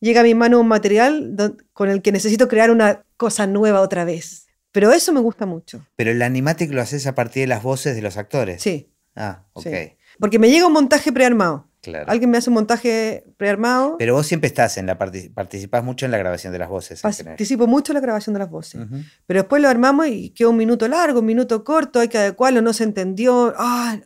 llega 0.00 0.20
a 0.20 0.24
mi 0.24 0.34
mano 0.34 0.60
un 0.60 0.68
material 0.68 1.34
con 1.72 1.88
el 1.88 2.02
que 2.02 2.12
necesito 2.12 2.48
crear 2.48 2.70
una 2.70 3.04
cosa 3.16 3.46
nueva 3.46 3.80
otra 3.80 4.04
vez. 4.04 4.46
Pero 4.70 4.92
eso 4.92 5.12
me 5.12 5.20
gusta 5.20 5.46
mucho. 5.46 5.86
Pero 5.94 6.10
el 6.10 6.20
animatic 6.20 6.72
lo 6.72 6.82
haces 6.82 7.06
a 7.06 7.14
partir 7.14 7.42
de 7.42 7.46
las 7.46 7.62
voces 7.62 7.94
de 7.94 8.02
los 8.02 8.16
actores. 8.16 8.60
Sí. 8.60 8.90
Ah, 9.14 9.44
ok. 9.52 9.66
Porque 10.18 10.38
me 10.38 10.50
llega 10.50 10.66
un 10.66 10.72
montaje 10.72 11.12
prearmado. 11.12 11.68
Alguien 12.06 12.30
me 12.30 12.38
hace 12.38 12.50
un 12.50 12.54
montaje 12.54 13.24
prearmado. 13.36 13.96
Pero 13.98 14.14
vos 14.14 14.26
siempre 14.26 14.48
estás 14.48 14.76
en 14.78 14.86
la 14.86 14.98
participas 14.98 15.84
mucho 15.84 16.06
en 16.06 16.12
la 16.12 16.18
grabación 16.18 16.52
de 16.52 16.58
las 16.58 16.68
voces. 16.68 17.02
Participo 17.02 17.66
mucho 17.66 17.92
en 17.92 17.94
la 17.94 18.00
grabación 18.00 18.34
de 18.34 18.40
las 18.40 18.50
voces. 18.50 18.80
Pero 19.26 19.40
después 19.40 19.60
lo 19.62 19.68
armamos 19.68 20.06
y 20.08 20.30
queda 20.30 20.48
un 20.48 20.56
minuto 20.56 20.88
largo, 20.88 21.20
un 21.20 21.26
minuto 21.26 21.64
corto, 21.64 22.00
hay 22.00 22.08
que 22.08 22.18
adecuarlo, 22.18 22.62
no 22.62 22.72
se 22.72 22.84
entendió. 22.84 23.54
Ah, 23.56 23.98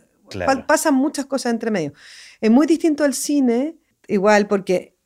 pasan 0.66 0.94
muchas 0.94 1.26
cosas 1.26 1.52
entre 1.52 1.70
medio. 1.70 1.92
Es 2.40 2.50
muy 2.50 2.66
distinto 2.66 3.04
al 3.04 3.14
cine, 3.14 3.76
igual, 4.06 4.46
porque 4.46 4.97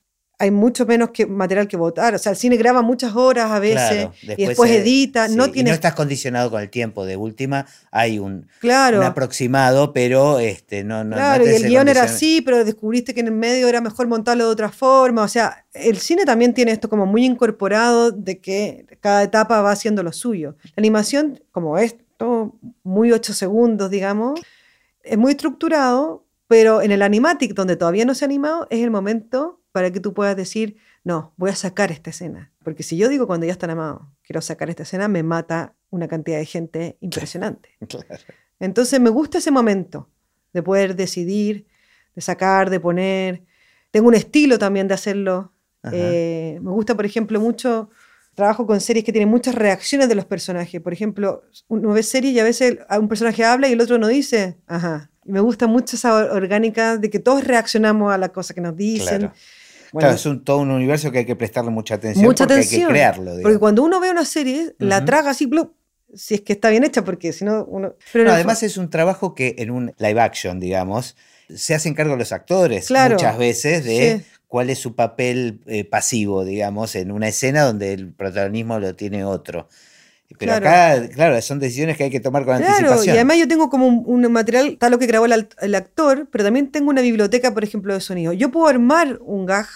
hay 0.43 0.51
mucho 0.51 0.87
menos 0.87 1.11
que 1.11 1.25
material 1.25 1.69
que 1.69 1.77
votar. 1.77 2.17
O 2.17 2.19
sea, 2.19 2.33
el 2.33 2.37
cine 2.37 2.57
graba 2.57 2.83
muchas 2.83 3.15
horas 3.15 3.53
a 3.53 3.61
veces 3.61 4.09
y 4.23 4.45
después 4.45 4.73
edita. 4.73 5.29
no, 5.29 5.47
no 5.47 5.71
estás 5.71 5.95
condicionado 5.95 6.51
con 6.51 6.61
el 6.61 6.69
tiempo. 6.69 7.05
De 7.05 7.17
última, 7.17 7.65
hay 7.93 8.19
un, 8.19 8.49
claro. 8.59 9.05
aproximado, 9.05 9.93
pero 9.93 10.41
este, 10.41 10.83
no, 10.83 11.05
no 11.05 11.15
Claro, 11.15 11.47
y 11.47 11.51
el 11.51 11.69
guion 11.69 11.87
era 11.87 12.03
así, 12.03 12.43
pero 12.43 12.65
descubriste 12.65 13.15
que 13.15 13.21
en 13.21 13.29
el 13.29 13.35
medio 13.35 13.69
era 13.69 13.81
mejor 13.81 14.09
montarlo 14.09 14.47
de 14.47 14.51
otra 14.51 14.71
forma. 14.71 15.23
O 15.23 15.29
sea, 15.29 15.65
el 15.75 15.99
cine 15.99 16.25
también 16.25 16.53
tiene 16.55 16.73
esto 16.73 16.89
como 16.89 17.07
muy 17.07 17.25
incorporado 17.25 18.11
de 18.11 18.41
que 18.41 18.99
cada 19.01 19.23
etapa 19.23 19.61
va 19.61 19.71
haciendo 19.71 20.03
lo 20.03 20.11
suyo. 20.11 20.57
La 20.65 20.81
animación, 20.81 21.41
como 21.53 21.79
esto, 21.79 22.57
muy 22.83 23.13
ocho 23.13 23.33
segundos, 23.33 23.93
digamos, 23.93 24.41
es 25.05 25.17
muy 25.17 25.31
estructurado, 25.31 26.25
pero 26.49 26.83
en 26.83 26.91
el 26.91 27.03
animatic, 27.03 27.55
donde 27.55 27.77
todavía 27.77 28.05
no 28.05 28.17
se 28.17 28.25
ha 28.25 28.27
animado, 28.27 28.67
es 28.71 28.83
el 28.83 28.91
momento 28.91 29.61
para 29.73 29.91
que 29.91 30.01
tú 30.01 30.15
puedas 30.15 30.37
decir, 30.37 30.77
no, 31.03 31.33
voy 31.37 31.51
a 31.51 31.55
sacar 31.57 31.91
esta 31.91 32.11
escena. 32.11 32.53
Porque 32.63 32.83
si 32.83 32.97
yo 32.97 33.09
digo 33.09 33.27
cuando 33.27 33.47
ya 33.47 33.53
están 33.53 33.71
amados, 33.71 34.03
quiero 34.23 34.41
sacar 34.41 34.71
esta 34.71 34.85
escena, 34.85 35.09
me 35.09 35.23
mata 35.23 35.75
una 35.91 36.09
cantidad 36.09 36.39
de 36.39 36.47
gente 36.47 36.97
impresionante. 37.01 37.71
Entonces 38.61 39.01
me 39.01 39.11
gusta 39.11 39.39
ese 39.39 39.51
momento 39.51 40.09
de 40.53 40.63
poder 40.63 40.95
decidir, 40.95 41.67
de 42.15 42.21
sacar, 42.23 42.71
de 42.71 42.79
poner. 42.79 43.43
Tengo 43.91 44.09
un 44.09 44.15
estilo 44.15 44.59
también 44.59 44.87
de 44.87 44.95
hacerlo. 44.95 45.53
Eh, 45.91 46.61
me 46.63 46.71
gusta, 46.71 46.95
por 46.95 47.05
ejemplo, 47.05 47.41
mucho, 47.41 47.91
trabajo 48.35 48.67
con 48.67 48.81
series 48.81 49.05
que 49.05 49.13
tienen 49.13 49.29
muchas 49.29 49.55
reacciones 49.55 50.09
de 50.09 50.15
los 50.15 50.27
personajes. 50.27 50.81
Por 50.81 50.93
ejemplo, 50.93 51.43
uno 51.69 51.93
ve 51.93 52.03
series 52.03 52.35
y 52.35 52.41
a 52.41 52.45
veces 52.45 52.79
un 52.99 53.09
personaje 53.09 53.45
habla 53.45 53.69
y 53.69 53.73
el 53.73 53.81
otro 53.81 53.99
no 53.99 54.07
dice, 54.07 54.59
ajá. 54.67 55.11
Y 55.25 55.31
me 55.33 55.41
gusta 55.41 55.67
mucho 55.67 55.97
esa 55.97 56.33
orgánica 56.33 56.97
de 56.97 57.09
que 57.09 57.21
todos 57.21 57.45
reaccionamos 57.45 58.13
a 58.13 58.19
la 58.19 58.31
cosa 58.31 58.55
que 58.55 58.61
nos 58.61 58.77
dicen 58.77 59.19
claro, 59.21 59.35
es 60.01 60.27
un, 60.27 60.45
todo 60.45 60.59
un 60.59 60.71
universo 60.71 61.11
que 61.11 61.19
hay 61.19 61.25
que 61.25 61.37
prestarle 61.37 61.71
mucha 61.71 61.95
atención 61.95 62.25
mucha 62.25 62.45
porque 62.45 62.61
atención, 62.61 62.83
hay 62.83 62.87
que 62.87 62.93
crearlo. 62.93 63.33
Porque 63.43 63.59
cuando 63.59 63.83
uno 63.83 64.01
ve 64.01 64.11
una 64.11 64.25
serie, 64.25 64.75
la 64.79 65.05
traga 65.05 65.31
así, 65.31 65.51
si 66.15 66.35
es 66.35 66.41
que 66.43 66.55
está 66.55 66.71
bien 66.71 66.85
hecha, 66.85 67.05
porque 67.05 67.33
si 67.33 67.45
no 67.45 67.65
uno... 67.65 67.95
Pero 68.13 68.33
además 68.33 68.63
es 68.63 68.77
un 68.77 68.91
trabajo 68.91 69.35
que 69.35 69.57
en 69.59 69.71
un 69.71 69.95
live 69.99 70.21
action, 70.21 70.61
digamos, 70.61 71.17
se 71.55 71.75
hacen 71.75 71.95
cargo 71.95 72.17
los 72.17 72.33
actores 72.33 72.91
muchas 72.91 73.39
veces 73.39 73.85
de 73.85 74.25
cuál 74.47 74.71
es 74.71 74.79
su 74.79 74.95
papel 74.95 75.61
eh, 75.67 75.85
pasivo, 75.85 76.45
digamos, 76.45 76.95
en 76.95 77.11
una 77.11 77.29
escena 77.29 77.63
donde 77.63 77.93
el 77.93 78.13
protagonismo 78.13 78.79
lo 78.79 78.95
tiene 78.95 79.25
otro. 79.25 79.69
Pero 80.39 80.55
acá, 80.55 81.09
claro, 81.09 81.41
son 81.43 81.59
decisiones 81.59 81.97
que 81.97 82.05
hay 82.05 82.11
que 82.11 82.21
tomar 82.21 82.45
con 82.45 82.57
claro, 82.57 82.73
anticipación. 82.73 83.15
Y 83.15 83.19
además 83.19 83.39
yo 83.39 83.49
tengo 83.49 83.71
como 83.71 83.87
un, 83.87 84.33
material, 84.33 84.77
tal 84.79 84.93
lo 84.93 84.99
que 84.99 85.07
grabó 85.07 85.27
el, 85.27 85.75
actor, 85.75 86.29
pero 86.31 86.45
también 86.45 86.71
tengo 86.71 86.91
una 86.91 87.03
biblioteca, 87.03 87.53
por 87.55 87.65
ejemplo, 87.65 87.95
de 87.95 88.01
sonido. 88.01 88.33
Yo 88.33 88.51
puedo 88.51 88.67
armar 88.67 89.19
un 89.23 89.47
gag 89.47 89.67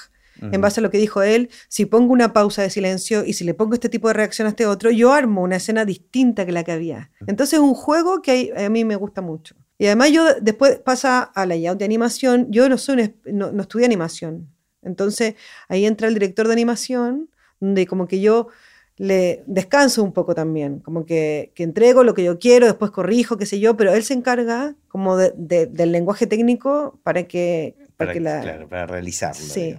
en 0.41 0.61
base 0.61 0.81
a 0.81 0.83
lo 0.83 0.91
que 0.91 0.99
dijo 0.99 1.23
él. 1.23 1.51
Si 1.69 1.87
pongo 1.87 2.13
una 2.13 2.33
pausa 2.33 2.63
de 2.63 2.71
silencio 2.71 3.25
y 3.25 3.33
si 3.33 3.45
le 3.45 3.55
pongo 3.55 3.75
este 3.75 3.89
tipo 3.89 4.09
de 4.09 4.15
reacción 4.15 4.47
a 4.47 4.51
este 4.51 4.67
otro, 4.67 4.91
yo 4.91 5.13
armo 5.13 5.43
una 5.43 5.57
escena 5.57 5.85
distinta 5.85 6.45
que 6.45 6.53
la 6.53 6.65
que 6.65 6.73
había. 6.73 7.11
Entonces 7.27 7.55
es 7.55 7.61
un 7.61 7.75
juego 7.75 8.23
que 8.23 8.53
a 8.57 8.69
mí 8.69 8.85
me 8.85 8.97
gusta 8.97 9.23
mucho. 9.23 9.57
Y 9.79 9.87
además 9.87 10.11
yo 10.11 10.35
después 10.41 10.79
pasa 10.79 11.23
a 11.23 11.41
la 11.41 11.55
layout 11.55 11.79
de 11.79 11.85
animación. 11.85 12.51
Yo 12.51 12.69
no, 12.69 12.79
soy 12.79 13.15
no, 13.25 13.53
no 13.53 13.63
estudié 13.63 13.87
animación. 13.87 14.49
Entonces 14.83 15.35
ahí 15.69 15.85
entra 15.85 16.09
el 16.09 16.15
director 16.15 16.47
de 16.47 16.53
animación, 16.53 17.31
donde 17.61 17.87
como 17.87 18.07
que 18.07 18.21
yo 18.21 18.49
le 18.99 19.43
descanso 19.47 20.03
un 20.03 20.13
poco 20.13 20.35
también, 20.35 20.81
como 20.81 21.05
que, 21.05 21.53
entrego 21.57 22.03
lo 22.05 22.15
que 22.15 22.25
yo 22.25 22.39
quiero, 22.39 22.67
después 22.67 22.91
corrijo, 22.91 23.37
qué 23.37 23.45
sé 23.47 23.61
yo, 23.61 23.77
pero 23.77 23.93
él 23.93 24.03
se 24.03 24.15
encarga 24.15 24.75
como 24.89 25.17
del 25.17 25.93
lenguaje 25.93 26.27
técnico 26.27 26.99
para 27.03 27.25
que... 27.25 27.77
Para, 27.97 28.13
para, 28.15 28.69
para 28.69 28.87
realizarlo. 28.87 29.43
Sí, 29.43 29.75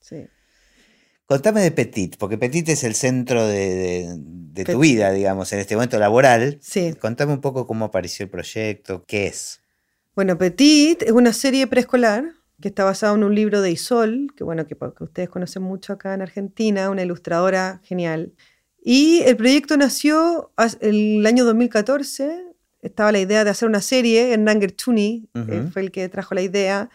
sí. 0.00 0.26
Contame 1.26 1.62
de 1.62 1.70
Petit, 1.70 2.16
porque 2.16 2.36
Petit 2.38 2.68
es 2.68 2.84
el 2.84 2.94
centro 2.94 3.46
de, 3.46 3.74
de- 3.74 4.16
de 4.18 4.64
tu 4.64 4.78
vida, 4.78 5.10
digamos, 5.10 5.52
en 5.52 5.58
este 5.58 5.74
momento 5.74 5.98
laboral. 5.98 6.58
Sí. 6.60 6.94
Contame 7.00 7.32
un 7.32 7.40
poco 7.40 7.66
cómo 7.66 7.86
apareció 7.86 8.24
el 8.24 8.30
proyecto, 8.30 9.04
qué 9.04 9.26
es. 9.26 9.60
Bueno, 10.14 10.38
Petit 10.38 11.02
es 11.02 11.10
una 11.10 11.32
serie 11.32 11.66
preescolar 11.66 12.24
que 12.64 12.68
está 12.68 12.84
basada 12.84 13.14
en 13.14 13.22
un 13.24 13.34
libro 13.34 13.60
de 13.60 13.70
Isol, 13.70 14.32
que 14.34 14.42
bueno, 14.42 14.66
que, 14.66 14.74
que 14.74 15.04
ustedes 15.04 15.28
conocen 15.28 15.62
mucho 15.62 15.92
acá 15.92 16.14
en 16.14 16.22
Argentina, 16.22 16.88
una 16.88 17.02
ilustradora 17.02 17.82
genial. 17.84 18.32
Y 18.82 19.20
el 19.26 19.36
proyecto 19.36 19.76
nació 19.76 20.50
el 20.80 21.26
año 21.26 21.44
2014. 21.44 22.42
Estaba 22.80 23.12
la 23.12 23.18
idea 23.18 23.44
de 23.44 23.50
hacer 23.50 23.68
una 23.68 23.82
serie. 23.82 24.32
Hernán 24.32 24.62
Gerchuni 24.62 25.28
eh, 25.34 25.60
Ujú. 25.60 25.72
fue 25.72 25.82
el 25.82 25.90
que 25.90 26.08
trajo 26.08 26.34
la 26.34 26.40
idea. 26.40 26.88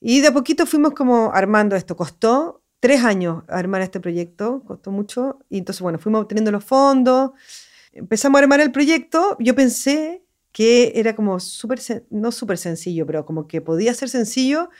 Y 0.00 0.20
de 0.20 0.28
a 0.28 0.32
poquito 0.32 0.64
fuimos 0.64 0.92
como 0.92 1.32
armando 1.34 1.74
esto. 1.74 1.96
Costó 1.96 2.62
tres 2.78 3.02
años 3.02 3.42
armar 3.48 3.82
este 3.82 3.98
proyecto, 3.98 4.62
costó 4.64 4.92
mucho. 4.92 5.40
Y 5.50 5.58
entonces, 5.58 5.82
bueno, 5.82 5.98
fuimos 5.98 6.22
obteniendo 6.22 6.52
los 6.52 6.62
fondos. 6.64 7.32
Empezamos 7.92 8.38
a 8.38 8.42
armar 8.44 8.60
el 8.60 8.70
proyecto. 8.70 9.36
Yo 9.40 9.56
pensé 9.56 10.23
que 10.54 10.92
era 10.94 11.16
como 11.16 11.40
súper, 11.40 11.80
no 12.10 12.30
súper 12.30 12.58
sencillo, 12.58 13.04
pero 13.06 13.26
como 13.26 13.48
que 13.48 13.60
podía 13.60 13.92
ser 13.92 14.08
sencillo 14.08 14.70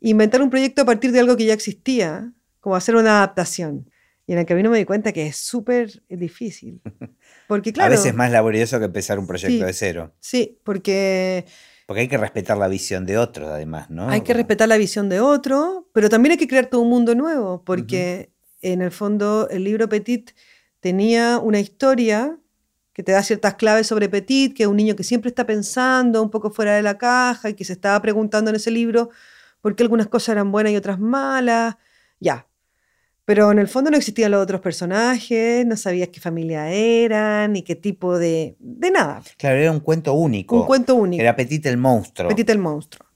inventar 0.00 0.42
un 0.42 0.50
proyecto 0.50 0.82
a 0.82 0.84
partir 0.84 1.12
de 1.12 1.20
algo 1.20 1.36
que 1.36 1.44
ya 1.46 1.54
existía, 1.54 2.32
como 2.60 2.74
hacer 2.74 2.96
una 2.96 3.18
adaptación. 3.18 3.88
Y 4.26 4.32
en 4.32 4.38
el 4.40 4.46
camino 4.46 4.70
me 4.70 4.78
di 4.78 4.84
cuenta 4.84 5.12
que 5.12 5.26
es 5.26 5.36
súper 5.36 6.02
difícil. 6.08 6.80
Porque 7.46 7.72
claro, 7.72 7.92
A 7.92 7.96
veces 7.96 8.12
más 8.12 8.32
laborioso 8.32 8.78
que 8.80 8.86
empezar 8.86 9.18
un 9.20 9.26
proyecto 9.28 9.56
Sí. 9.58 9.64
de 9.64 9.72
cero. 9.72 10.14
sí, 10.18 10.58
porque 10.64 11.44
Porque 11.86 12.00
hay 12.00 12.08
que 12.08 12.18
respetar 12.18 12.56
la 12.58 12.66
visión 12.68 13.06
de 13.06 13.16
otros, 13.16 13.48
además, 13.50 13.90
¿no? 13.90 14.08
hay 14.08 14.22
que 14.22 14.34
respetar 14.34 14.68
la 14.68 14.78
visión 14.78 15.08
de 15.08 15.20
otro, 15.20 15.88
pero 15.92 16.08
también 16.08 16.32
hay 16.32 16.38
que 16.38 16.48
crear 16.48 16.66
todo 16.66 16.80
un 16.80 16.88
mundo 16.90 17.14
nuevo, 17.14 17.62
porque 17.64 18.32
en 18.62 18.82
el 18.82 18.90
fondo 18.90 19.46
el 19.50 19.62
libro 19.62 19.88
Petit 19.88 20.32
tenía 20.80 21.38
una 21.38 21.60
historia 21.60 22.38
que 22.94 23.02
te 23.02 23.12
da 23.12 23.22
ciertas 23.22 23.54
claves 23.54 23.88
sobre 23.88 24.08
Petit, 24.08 24.56
que 24.56 24.62
es 24.62 24.68
un 24.68 24.76
niño 24.76 24.94
que 24.94 25.02
siempre 25.02 25.28
está 25.28 25.44
pensando 25.44 26.22
un 26.22 26.30
poco 26.30 26.50
fuera 26.50 26.76
de 26.76 26.82
la 26.82 26.96
caja 26.96 27.50
y 27.50 27.54
que 27.54 27.64
se 27.64 27.72
estaba 27.72 28.00
preguntando 28.00 28.50
en 28.50 28.56
ese 28.56 28.70
libro 28.70 29.10
por 29.60 29.74
qué 29.74 29.82
algunas 29.82 30.06
cosas 30.06 30.30
eran 30.30 30.52
buenas 30.52 30.72
y 30.72 30.76
otras 30.76 31.00
malas, 31.00 31.76
ya. 32.20 32.46
Pero 33.24 33.50
en 33.50 33.58
el 33.58 33.68
fondo 33.68 33.90
no 33.90 33.96
existían 33.96 34.30
los 34.30 34.42
otros 34.42 34.60
personajes, 34.60 35.66
no 35.66 35.76
sabías 35.76 36.10
qué 36.10 36.20
familia 36.20 36.70
eran, 36.70 37.54
ni 37.54 37.62
qué 37.62 37.74
tipo 37.74 38.16
de... 38.16 38.54
de 38.60 38.90
nada. 38.90 39.22
Claro, 39.38 39.56
era 39.56 39.72
un 39.72 39.80
cuento 39.80 40.12
único. 40.12 40.60
Un 40.60 40.66
cuento 40.66 40.94
único. 40.94 41.20
Era 41.20 41.34
Petit 41.34 41.66
el 41.66 41.78
monstruo. 41.78 42.28
Petit 42.28 42.48
el 42.50 42.58
monstruo. 42.58 43.08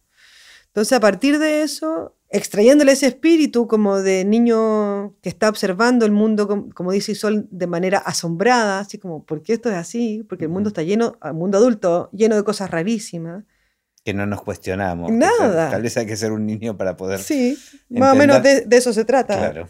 Entonces, 0.66 0.94
a 0.94 1.00
partir 1.00 1.38
de 1.38 1.62
eso, 1.62 2.16
extrayéndole 2.30 2.92
ese 2.92 3.06
espíritu 3.06 3.66
como 3.66 3.98
de 4.02 4.24
niño 4.24 5.14
que 5.22 5.28
está 5.28 5.48
observando 5.48 6.04
el 6.04 6.12
mundo, 6.12 6.46
com- 6.46 6.70
como 6.70 6.92
dice 6.92 7.12
Isol, 7.12 7.46
de 7.50 7.66
manera 7.66 7.98
asombrada, 7.98 8.80
así 8.80 8.98
como, 8.98 9.24
¿por 9.24 9.42
qué 9.42 9.54
esto 9.54 9.70
es 9.70 9.76
así? 9.76 10.24
Porque 10.28 10.44
el 10.44 10.50
mundo 10.50 10.68
está 10.68 10.82
lleno, 10.82 11.16
el 11.22 11.34
mundo 11.34 11.58
adulto, 11.58 12.10
lleno 12.12 12.36
de 12.36 12.44
cosas 12.44 12.70
rarísimas. 12.70 13.44
Que 14.04 14.12
no 14.14 14.26
nos 14.26 14.42
cuestionamos. 14.42 15.10
Nada. 15.12 15.70
tal- 15.70 15.82
vez 15.82 15.96
hay 15.96 16.06
que 16.06 16.16
ser 16.16 16.32
un 16.32 16.44
niño 16.46 16.76
para 16.76 16.96
poder. 16.96 17.18
Sí, 17.20 17.56
más 17.88 18.12
o 18.14 18.16
menos 18.16 18.42
de, 18.42 18.62
de 18.62 18.76
eso 18.76 18.92
se 18.92 19.04
trata. 19.04 19.36
Claro. 19.38 19.68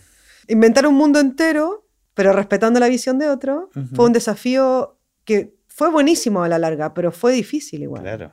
Inventar 0.48 0.86
un 0.86 0.94
mundo 0.94 1.20
entero, 1.20 1.86
pero 2.14 2.32
respetando 2.32 2.80
la 2.80 2.88
visión 2.88 3.18
de 3.18 3.28
otro, 3.28 3.70
fue 3.94 4.04
un 4.06 4.12
desafío 4.12 4.98
que 5.24 5.54
fue 5.66 5.90
buenísimo 5.90 6.42
a 6.42 6.48
la 6.48 6.58
larga, 6.58 6.92
pero 6.94 7.12
fue 7.12 7.32
difícil 7.32 7.82
igual. 7.82 8.02
Claro. 8.02 8.32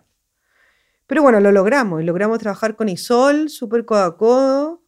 Pero 1.08 1.22
bueno, 1.22 1.40
lo 1.40 1.52
logramos. 1.52 2.04
Logramos 2.04 2.40
trabajar 2.40 2.76
con 2.76 2.90
Isol, 2.90 3.50
súper 3.50 3.86
codo 3.86 4.04
a 4.04 4.18
codo. 4.18 4.82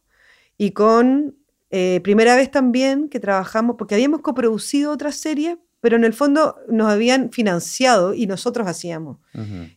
Y 0.56 0.72
con, 0.72 1.36
eh, 1.70 2.00
primera 2.02 2.34
vez 2.36 2.50
también 2.50 3.08
que 3.08 3.20
trabajamos, 3.20 3.76
porque 3.76 3.94
habíamos 3.94 4.20
coproducido 4.22 4.90
otras 4.92 5.16
series, 5.16 5.58
pero 5.80 5.96
en 5.96 6.04
el 6.04 6.12
fondo 6.12 6.56
nos 6.68 6.90
habían 6.90 7.30
financiado 7.30 8.14
y 8.14 8.26
nosotros 8.26 8.66
hacíamos. 8.66 9.18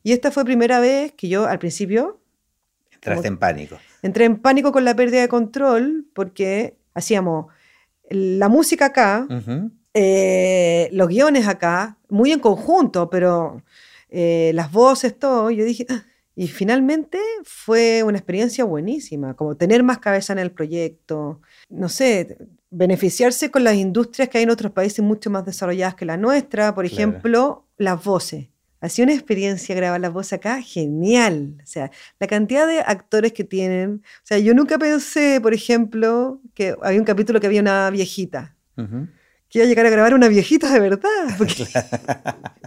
Y 0.01 0.11
esta 0.13 0.31
fue 0.31 0.43
primera 0.45 0.79
vez 0.79 1.11
que 1.13 1.27
yo 1.29 1.45
al 1.45 1.59
principio 1.59 2.19
Entraste 2.93 3.27
en 3.27 3.37
pánico. 3.37 3.77
entré 4.01 4.25
en 4.25 4.37
pánico 4.37 4.71
con 4.71 4.83
la 4.85 4.95
pérdida 4.95 5.21
de 5.21 5.27
control, 5.27 6.05
porque 6.13 6.77
hacíamos 6.95 7.47
la 8.09 8.49
música 8.49 8.85
acá, 8.85 9.27
eh, 9.93 10.89
los 10.91 11.07
guiones 11.07 11.47
acá, 11.47 11.97
muy 12.09 12.31
en 12.31 12.39
conjunto, 12.39 13.09
pero 13.09 13.61
eh, 14.09 14.51
las 14.55 14.71
voces, 14.71 15.17
todo, 15.17 15.51
yo 15.51 15.63
dije, 15.63 15.85
"Ah". 15.89 16.03
Y 16.35 16.47
finalmente 16.47 17.19
fue 17.43 18.03
una 18.03 18.17
experiencia 18.17 18.63
buenísima, 18.63 19.33
como 19.35 19.55
tener 19.55 19.83
más 19.83 19.99
cabeza 19.99 20.33
en 20.33 20.39
el 20.39 20.51
proyecto, 20.51 21.41
no 21.69 21.89
sé, 21.89 22.37
beneficiarse 22.69 23.51
con 23.51 23.63
las 23.63 23.75
industrias 23.75 24.29
que 24.29 24.37
hay 24.37 24.43
en 24.45 24.49
otros 24.49 24.71
países 24.71 25.03
mucho 25.03 25.29
más 25.29 25.45
desarrolladas 25.45 25.95
que 25.95 26.05
la 26.05 26.17
nuestra, 26.17 26.73
por 26.73 26.87
Claro. 26.87 26.95
ejemplo, 27.11 27.67
las 27.77 28.03
voces. 28.03 28.47
Ha 28.79 28.89
sido 28.89 29.03
una 29.05 29.13
experiencia 29.13 29.75
grabar 29.75 30.01
las 30.01 30.11
voces 30.11 30.33
acá 30.33 30.59
genial. 30.61 31.55
O 31.61 31.67
sea, 31.67 31.91
la 32.19 32.25
cantidad 32.27 32.65
de 32.65 32.79
actores 32.79 33.31
que 33.33 33.43
tienen. 33.43 34.01
O 34.03 34.21
sea, 34.23 34.39
yo 34.39 34.55
nunca 34.55 34.79
pensé, 34.79 35.39
por 35.39 35.53
ejemplo, 35.53 36.41
que 36.55 36.75
había 36.81 36.99
un 36.99 37.05
capítulo 37.05 37.39
que 37.39 37.45
había 37.47 37.61
una 37.61 37.89
viejita 37.91 38.55
Ujú. 38.77 39.07
Que 39.51 39.59
iba 39.59 39.65
a 39.65 39.67
llegar 39.67 39.85
a 39.85 39.89
grabar 39.89 40.13
una 40.13 40.29
viejita 40.29 40.71
de 40.71 40.79
verdad. 40.79 41.09
Porque, 41.37 41.67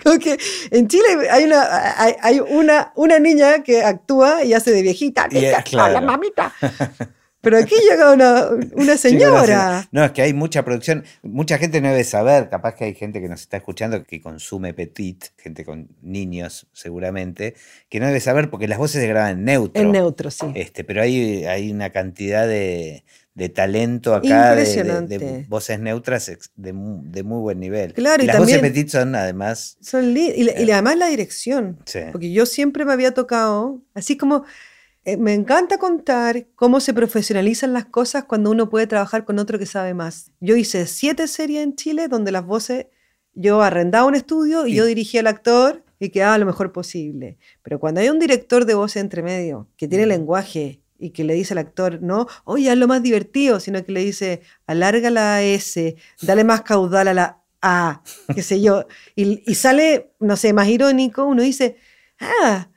como 0.03 0.19
que 0.19 0.39
en 0.71 0.87
Chile 0.87 1.07
hay 1.31 1.45
una, 1.45 2.01
hay, 2.01 2.15
hay 2.21 2.41
una, 2.41 2.93
una 2.95 3.19
niña 3.19 3.63
que 3.63 3.83
actúa 3.83 4.45
y 4.45 4.53
hace 4.53 4.71
de 4.71 4.83
viejita. 4.83 5.27
Y, 5.31 5.39
eh, 5.39 5.49
"Nica, 5.49 5.63
claro. 5.63 5.97
hola, 5.97 6.01
mamita. 6.03 6.53
Pero 7.41 7.59
aquí 7.59 7.75
llega 7.89 8.13
una, 8.13 8.49
una 8.73 8.97
señora. 8.97 9.87
No, 9.93 10.03
es 10.03 10.13
que 10.13 10.23
hay 10.23 10.33
mucha 10.33 10.65
producción. 10.65 11.05
Mucha 11.23 11.59
gente 11.59 11.83
no 11.83 11.89
debe 11.89 12.03
saber, 12.05 12.49
capaz 12.49 12.75
que 12.75 12.85
hay 12.85 12.95
gente 12.95 13.21
que 13.21 13.29
nos 13.29 13.43
está 13.43 13.59
escuchando 13.59 14.03
que 14.05 14.23
consume 14.23 14.73
Petit, 14.73 15.27
gente 15.37 15.63
con 15.63 15.89
niños 16.01 16.67
seguramente, 16.73 17.55
que 17.91 18.01
no 18.01 18.07
debe 18.07 18.21
saber 18.21 18.49
porque 18.49 18.67
las 18.67 18.79
voces 18.79 19.03
se 19.03 19.09
graban 19.09 19.33
en 19.41 19.45
neutro. 19.45 19.83
En 19.83 19.93
neutro, 19.93 20.31
sí. 20.31 20.47
Este, 20.55 20.85
pero 20.85 21.03
hay, 21.03 21.45
hay 21.45 21.71
una 21.71 21.91
cantidad 21.91 22.49
de, 22.49 23.05
de 23.35 23.49
talento 23.49 24.15
acá, 24.15 24.55
de- 24.55 24.61
de, 24.61 24.65
de 24.65 24.71
Impresionante. 24.71 25.47
voces 25.49 25.81
neutras 25.81 26.27
de, 26.55 26.73
de 26.75 27.23
muy 27.25 27.41
buen 27.41 27.59
nivel. 27.61 27.93
Claro, 27.93 28.23
y 28.23 28.27
las 28.27 28.39
voces 28.39 28.55
también- 28.55 28.73
Petit 28.73 28.89
son 28.91 29.15
además. 29.17 29.77
Son 29.81 30.17
y, 30.17 30.45
la- 30.45 30.61
y 30.63 30.71
además 30.71 30.97
la 30.97 31.09
dirección. 31.09 31.79
Sí. 31.85 32.01
Porque 32.13 32.33
yo 32.33 32.47
siempre 32.47 32.85
me 32.85 32.93
había 32.93 33.13
tocado, 33.13 33.83
así 33.95 34.17
como 34.17 34.45
eh, 35.05 35.17
me 35.17 35.35
encanta 35.35 35.79
contar 35.79 36.47
cómo 36.55 36.79
se 36.81 36.95
profesionalizan 36.95 37.73
las 37.73 37.85
cosas 37.87 38.25
cuando 38.25 38.51
uno 38.51 38.71
puede 38.71 38.87
trabajar 38.87 39.25
con 39.25 39.39
otro 39.39 39.59
que 39.59 39.67
sabe 39.67 39.95
más. 39.95 40.31
Yo 40.41 40.55
hice 40.57 40.87
siete 40.87 41.27
series 41.29 41.63
en 41.65 41.75
Chile 41.75 42.09
donde 42.09 42.31
las 42.33 42.47
voces, 42.47 42.87
yo 43.35 43.61
arrendaba 43.63 44.07
un 44.07 44.15
estudio 44.15 44.67
y, 44.67 44.73
Y- 44.73 44.75
yo 44.77 44.87
dirigía 44.87 45.21
al 45.21 45.27
actor 45.27 45.83
y 45.99 46.11
quedaba 46.11 46.39
lo 46.39 46.47
mejor 46.47 46.71
posible. 46.73 47.37
Pero 47.63 47.81
cuando 47.81 48.01
hay 48.01 48.09
un 48.11 48.19
director 48.21 48.65
de 48.65 48.75
voces 48.75 49.03
entre 49.03 49.23
medio 49.23 49.69
que 49.77 49.89
tiene 49.89 50.07
lenguaje 50.07 50.81
y 50.99 51.11
que 51.11 51.25
le 51.25 51.35
dice 51.35 51.55
al 51.55 51.59
actor, 51.59 52.01
no, 52.03 52.27
oye, 52.45 52.71
haz 52.71 52.77
lo 52.79 52.87
más 52.89 53.03
divertido, 53.03 53.61
sino 53.61 53.85
que 53.85 53.93
le 53.93 54.01
dice, 54.01 54.43
alarga 54.67 55.11
la 55.11 55.43
S, 55.43 55.97
dale 56.23 56.45
más 56.45 56.63
caudal 56.63 57.09
a 57.09 57.15
la 57.15 57.41
A, 57.63 58.03
qué 58.35 58.43
sé 58.43 58.61
yo, 58.61 58.87
y, 59.17 59.43
y 59.51 59.55
sale, 59.55 60.13
no 60.21 60.37
sé, 60.37 60.53
más 60.53 60.69
irónico, 60.69 61.25
uno 61.25 61.43
dice, 61.43 61.77
ah, 62.21 62.69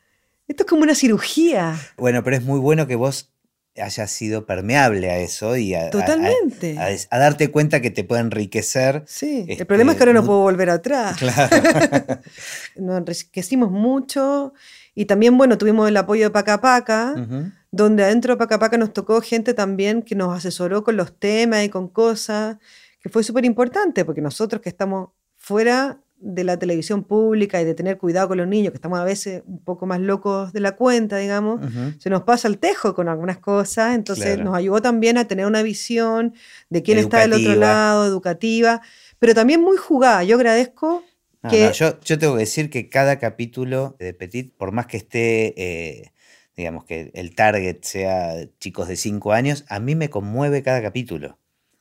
esto 0.48 0.64
es 0.64 0.70
como 0.70 0.84
una 0.84 0.96
cirugía. 0.96 1.76
Bueno, 1.98 2.24
pero 2.24 2.36
es 2.38 2.44
muy 2.44 2.60
bueno 2.60 2.88
que 2.88 2.96
vos 2.96 3.32
hayas 3.80 4.10
sido 4.10 4.48
permeable 4.48 5.12
a 5.12 5.20
eso 5.20 5.56
y 5.56 5.76
a, 5.76 5.92
Totalmente. 5.92 6.76
a- 6.80 6.86
a 6.86 6.88
des- 6.88 7.08
a 7.12 7.20
darte 7.20 7.52
cuenta 7.52 7.80
que 7.82 7.92
te 7.92 8.04
puede 8.04 8.22
enriquecer. 8.22 9.04
Sí, 9.06 9.46
este, 9.48 9.62
el 9.64 9.68
problema 9.68 9.92
es 9.92 9.98
que 10.00 10.04
ahora 10.04 10.14
no 10.14 10.26
puedo 10.26 10.40
volver 10.40 10.70
atrás. 10.72 11.16
Claro. 11.20 11.50
Nos 12.76 12.98
enriquecimos 12.98 13.70
mucho 13.72 14.54
y 14.96 15.06
también, 15.06 15.38
bueno, 15.38 15.58
tuvimos 15.60 15.88
el 15.88 15.98
apoyo 15.98 16.24
de 16.24 16.30
Paca 16.32 16.60
Paca, 16.60 17.14
Ujú. 17.16 17.52
Donde 17.78 18.04
adentro 18.04 18.34
de 18.34 18.38
Paca 18.38 18.60
Paca 18.60 18.78
nos 18.78 18.92
tocó 18.94 19.22
gente 19.22 19.54
también 19.54 20.02
que 20.02 20.16
nos 20.16 20.36
asesoró 20.36 20.84
con 20.84 20.98
los 20.98 21.18
temas 21.18 21.64
y 21.64 21.70
con 21.70 21.88
cosas, 21.88 22.58
que 23.00 23.10
fue 23.10 23.24
súper 23.24 23.46
importante, 23.46 24.04
porque 24.04 24.22
nosotros 24.22 24.62
que 24.62 24.70
estamos 24.70 25.10
fuera 25.36 26.02
de 26.20 26.44
la 26.44 26.58
televisión 26.58 27.04
pública 27.04 27.62
y 27.62 27.66
de 27.66 27.76
tener 27.76 28.00
cuidado 28.00 28.30
con 28.30 28.38
los 28.40 28.48
niños, 28.48 28.72
que 28.72 28.78
estamos 28.78 28.98
a 29.00 29.04
veces 29.04 29.44
un 29.46 29.64
poco 29.64 29.86
más 29.86 30.00
locos 30.00 30.52
de 30.52 30.60
la 30.62 30.76
cuenta, 30.76 31.18
digamos, 31.18 31.62
se 32.00 32.10
nos 32.10 32.24
pasa 32.24 32.48
el 32.48 32.58
tejo 32.58 32.96
con 32.96 33.08
algunas 33.08 33.38
cosas, 33.38 33.94
entonces 33.94 34.26
Claro. 34.26 34.46
nos 34.46 34.56
ayudó 34.56 34.82
también 34.82 35.20
a 35.20 35.26
tener 35.28 35.46
una 35.46 35.62
visión 35.62 36.34
de 36.72 36.82
quién 36.82 36.98
está 36.98 37.20
del 37.20 37.34
otro 37.34 37.54
lado, 37.56 38.08
educativa, 38.08 38.82
pero 39.20 39.36
también 39.36 39.62
muy 39.62 39.78
jugada. 39.78 40.24
Yo 40.24 40.38
agradezco 40.38 41.04
No, 41.44 41.50
que 41.52 41.66
no, 41.66 41.72
yo, 41.72 42.00
yo 42.02 42.18
tengo 42.18 42.34
que 42.34 42.40
decir 42.40 42.72
que 42.72 42.90
cada 42.90 43.20
capítulo 43.20 43.96
de 44.00 44.16
Petit, 44.16 44.52
por 44.58 44.72
más 44.72 44.88
que 44.88 44.98
esté, 44.98 45.54
eh, 45.56 46.12
digamos, 46.58 46.84
que 46.86 47.12
el 47.14 47.36
target 47.36 47.78
sea 47.84 48.34
chicos 48.60 48.88
de 48.88 48.96
5 48.96 49.32
años, 49.32 49.64
a 49.70 49.80
mí 49.80 49.96
me 49.96 50.10
conmueve 50.10 50.64
cada 50.64 50.82
capítulo. 50.82 51.38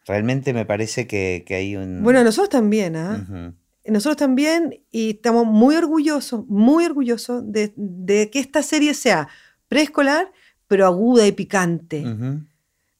Realmente 0.06 0.52
me 0.52 0.66
parece 0.66 1.06
que, 1.06 1.44
que 1.46 1.54
hay 1.54 1.76
un... 1.76 2.02
Bueno, 2.02 2.22
nosotros 2.22 2.50
también, 2.50 2.94
¿ah? 2.94 3.26
Ujú. 3.26 3.54
Nosotros 3.86 4.18
también, 4.18 4.80
y 4.90 5.10
estamos 5.10 5.46
muy 5.46 5.76
orgullosos, 5.76 6.46
muy 6.46 6.84
orgullosos 6.84 7.42
de, 7.50 7.72
de 7.76 8.30
que 8.30 8.38
esta 8.38 8.62
serie 8.62 8.94
sea 8.94 9.28
preescolar, 9.68 10.30
pero 10.68 10.86
aguda 10.86 11.26
y 11.26 11.32
picante. 11.32 12.04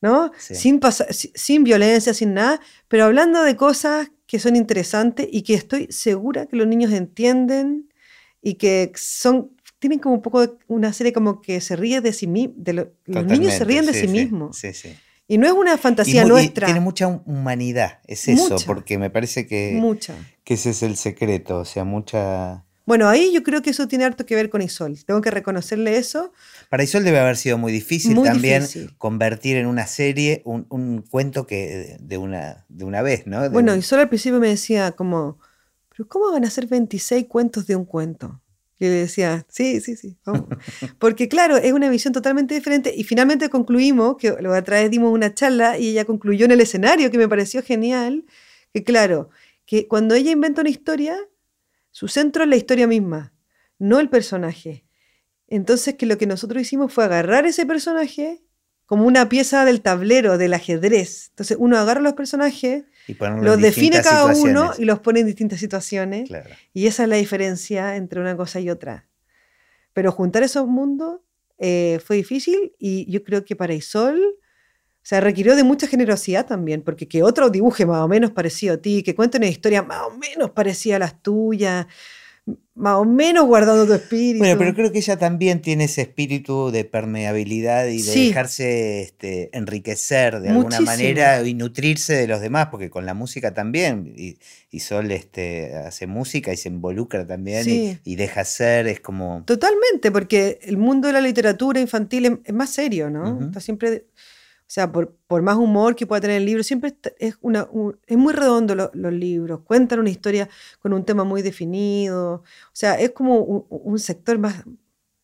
¿no? 0.01 0.33
Sí. 0.39 0.55
Sin, 0.55 0.81
sin 1.11 1.65
violencia, 1.65 2.15
sin 2.15 2.35
nada, 2.35 2.61
pero 2.89 3.05
hablando 3.05 3.43
de 3.43 3.57
cosas 3.57 4.11
que 4.27 4.39
son 4.39 4.57
interesantes 4.57 5.29
y 5.31 5.43
que 5.43 5.55
estoy 5.55 5.89
segura 5.91 6.47
que 6.47 6.57
los 6.57 6.67
niños 6.67 6.93
entienden 6.93 7.93
y 8.43 8.55
que 8.55 8.93
son 8.95 9.56
tienen 9.79 9.99
como 9.99 10.15
un 10.17 10.23
poco 10.23 10.47
de- 10.47 10.53
una 10.69 10.93
serie 10.93 11.13
como 11.13 11.41
que 11.41 11.61
se 11.61 11.77
ríe 11.77 12.01
de 12.01 12.13
sí 12.13 12.27
mismos, 12.27 12.57
los 13.07 13.27
niños 13.27 13.55
se 13.55 13.65
ríen 13.65 13.87
de 13.87 13.95
sí, 13.95 14.09
mismos. 14.09 14.57
Sí, 14.59 14.73
sí. 14.73 14.95
Y 15.29 15.39
no 15.39 15.47
es 15.47 15.53
una 15.53 15.77
fantasía 15.77 16.23
y 16.25 16.29
nuestra, 16.29 16.67
tiene 16.67 16.81
mucha 16.81 17.09
humanidad, 17.09 17.99
es 18.07 18.29
eso, 18.29 18.57
porque 18.65 18.97
me 18.97 19.11
parece 19.11 19.47
que, 19.47 19.77
mucha. 19.81 20.15
que 20.45 20.55
ese 20.55 20.71
es 20.71 20.83
el 20.85 20.97
secreto, 20.97 21.59
o 21.59 21.65
sea, 21.65 21.85
mucha... 21.85 22.65
Bueno, 22.87 23.09
ahí 23.09 23.33
yo 23.35 23.43
creo 23.43 23.63
que 23.63 23.71
eso 23.71 23.89
tiene 23.89 24.05
harto 24.05 24.25
que 24.25 24.37
ver 24.37 24.49
con 24.49 24.63
Isol. 24.63 24.97
Tengo 25.05 25.21
que 25.21 25.33
reconocerle 25.33 25.97
eso. 25.99 26.33
Para 26.71 26.85
Isol 26.85 27.03
debe 27.03 27.19
haber 27.19 27.37
sido 27.37 27.59
muy 27.59 27.73
difícil 27.73 28.15
Muy 28.15 28.29
también 28.29 28.61
difícil. 28.63 28.97
convertir 28.97 29.57
en 29.57 29.67
una 29.67 29.89
serie 29.89 30.41
un, 30.45 30.67
un 30.71 31.03
cuento 31.03 31.49
que 31.49 31.97
de 31.99 32.17
una, 32.17 32.65
de 32.69 32.85
una 32.85 33.03
vez, 33.03 33.27
¿no? 33.27 33.43
De 33.43 33.49
Bueno, 33.49 33.75
Isol 33.75 33.99
al 33.99 34.09
principio 34.09 34.39
me 34.39 34.47
decía 34.51 34.93
como, 34.93 35.41
pero 35.91 36.09
¿cómo 36.09 36.31
van 36.31 36.45
a 36.45 36.51
ser 36.51 36.69
26 36.69 37.27
cuentos 37.27 37.67
de 37.67 37.75
un 37.75 37.87
cuento? 37.87 38.41
Yo 38.79 38.89
le 38.89 38.95
decía, 38.95 39.47
sí, 39.49 39.81
sí, 39.81 39.97
sí. 39.97 40.17
vamos". 40.25 40.47
Porque 40.99 41.29
claro, 41.29 41.57
es 41.57 41.73
una 41.73 41.89
visión 41.89 42.13
totalmente 42.13 42.55
diferente 42.55 42.93
y 42.97 43.05
finalmente 43.05 43.49
concluimos, 43.49 44.17
que 44.17 44.35
la 44.41 44.59
otra 44.59 44.81
vez 44.81 44.91
dimos 44.91 45.13
una 45.13 45.35
charla 45.35 45.79
y 45.79 45.91
ella 45.91 46.05
concluyó 46.05 46.45
en 46.45 46.53
el 46.53 46.61
escenario, 46.61 47.11
que 47.11 47.19
me 47.19 47.29
pareció 47.29 47.63
genial, 47.63 48.25
que 48.73 48.85
claro, 48.85 49.31
que 49.65 49.89
cuando 49.89 50.15
ella 50.15 50.31
inventa 50.31 50.61
una 50.61 50.71
historia, 50.71 51.19
su 51.91 52.09
centro 52.09 52.45
es 52.45 52.49
la 52.51 52.57
historia 52.57 52.87
misma, 52.87 53.33
no 53.79 54.01
el 54.01 54.09
personaje. 54.11 54.85
Entonces 55.49 55.95
que 55.95 56.07
lo 56.07 56.19
que 56.19 56.27
nosotros 56.27 56.61
hicimos 56.63 56.93
fue 56.93 57.05
agarrar 57.05 57.47
ese 57.47 57.67
personaje 57.67 58.43
como 58.85 59.07
una 59.07 59.29
pieza 59.29 59.65
del 59.65 59.81
tablero, 59.81 60.39
del 60.39 60.55
ajedrez. 60.55 61.29
Entonces 61.31 61.57
uno 61.59 61.77
agarra 61.77 62.01
los 62.01 62.15
personajes, 62.15 62.85
y 63.07 63.15
los 63.15 63.61
define 63.61 64.03
cada 64.03 64.27
uno 64.27 64.73
y 64.79 64.85
los 64.85 65.01
pone 65.01 65.21
en 65.21 65.27
distintas 65.27 65.61
situaciones. 65.61 66.29
Claro. 66.29 66.51
Y 66.73 66.87
esa 66.87 67.05
es 67.05 67.09
la 67.09 67.17
diferencia 67.17 67.97
entre 67.97 68.21
una 68.21 68.37
cosa 68.37 68.61
y 68.61 68.71
otra. 68.71 69.09
Pero 69.93 70.13
juntar 70.13 70.43
esos 70.43 70.67
mundos 70.67 71.21
eh, 71.59 72.01
fue 72.05 72.17
difícil 72.17 72.75
y 72.79 73.11
yo 73.11 73.23
creo 73.23 73.45
que 73.45 73.57
para 73.57 73.75
Isol, 73.75 74.21
o 74.21 75.09
sea, 75.09 75.21
requirió 75.21 75.57
de 75.57 75.65
mucha 75.65 75.87
generosidad 75.87 76.47
también, 76.47 76.83
porque 76.83 77.09
que 77.09 77.23
otro 77.23 77.49
dibuje 77.49 77.87
más 77.87 78.03
o 78.03 78.09
menos 78.09 78.33
parecido 78.33 78.75
a 78.75 78.79
ti, 78.79 79.03
que 79.03 79.15
cuente 79.15 79.39
una 79.39 79.47
historia 79.47 79.83
más 79.83 80.03
o 80.03 80.11
menos 80.11 80.51
parecida 80.51 80.97
a 80.97 80.99
las 80.99 81.23
tuyas, 81.23 81.87
más 82.77 82.97
o 82.97 83.05
menos 83.07 83.47
guardando 83.47 83.87
tu 83.87 83.95
espíritu. 83.95 84.39
Bueno, 84.41 84.59
pero 84.59 84.75
creo 84.75 84.93
que 84.93 84.99
ella 84.99 85.17
también 85.17 85.63
tiene 85.63 85.85
ese 85.85 86.03
espíritu 86.03 86.71
de 86.71 86.85
permeabilidad 86.85 87.87
y 87.87 88.03
de 88.03 88.13
Sí. 88.13 88.29
dejarse 88.29 89.01
este, 89.01 89.49
enriquecer 89.57 90.41
de 90.41 90.51
alguna 90.51 90.81
manera 90.81 91.43
y 91.43 91.55
nutrirse 91.55 92.15
de 92.15 92.27
los 92.29 92.41
demás, 92.43 92.69
porque 92.71 92.91
con 92.91 93.07
la 93.07 93.15
música 93.15 93.55
también, 93.55 94.13
y, 94.15 94.39
y 94.71 94.81
Sol 94.81 95.11
este, 95.11 95.75
hace 95.75 96.07
música 96.07 96.53
y 96.53 96.57
se 96.59 96.69
involucra 96.69 97.27
también 97.27 97.65
Sí. 97.65 97.99
y, 98.05 98.13
y 98.13 98.17
deja 98.17 98.45
ser, 98.45 98.87
es 98.89 99.01
como... 99.01 99.43
Totalmente, 99.47 100.11
porque 100.13 100.59
el 100.63 100.77
mundo 100.77 101.07
de 101.09 101.15
la 101.15 101.21
literatura 101.23 101.81
infantil 101.81 102.27
es, 102.27 102.33
es 102.45 102.55
más 102.55 102.71
serio, 102.71 103.09
¿no? 103.09 103.41
Está 103.47 103.61
siempre, 103.61 104.05
o 104.67 104.69
sea, 104.69 104.91
por, 104.91 105.15
por 105.29 105.43
más 105.43 105.57
humor 105.57 105.95
que 105.95 106.07
pueda 106.07 106.21
tener 106.21 106.39
el 106.39 106.45
libro, 106.45 106.63
siempre 106.65 106.95
es, 107.21 107.39
una, 107.41 107.69
un- 107.71 107.99
es 108.07 108.17
muy 108.17 108.33
redondo 108.33 108.75
lo- 108.75 108.91
los 108.95 109.13
libros, 109.13 109.61
cuentan 109.61 110.01
una 110.01 110.11
historia 110.11 110.49
con 110.81 110.93
un 110.93 111.05
tema 111.05 111.23
muy 111.23 111.41
definido, 111.43 112.35
o 112.35 112.45
sea, 112.73 112.95
es 112.99 113.11
como 113.13 113.39
un, 113.41 113.67
un 113.71 113.99
sector 114.01 114.39
más, 114.39 114.65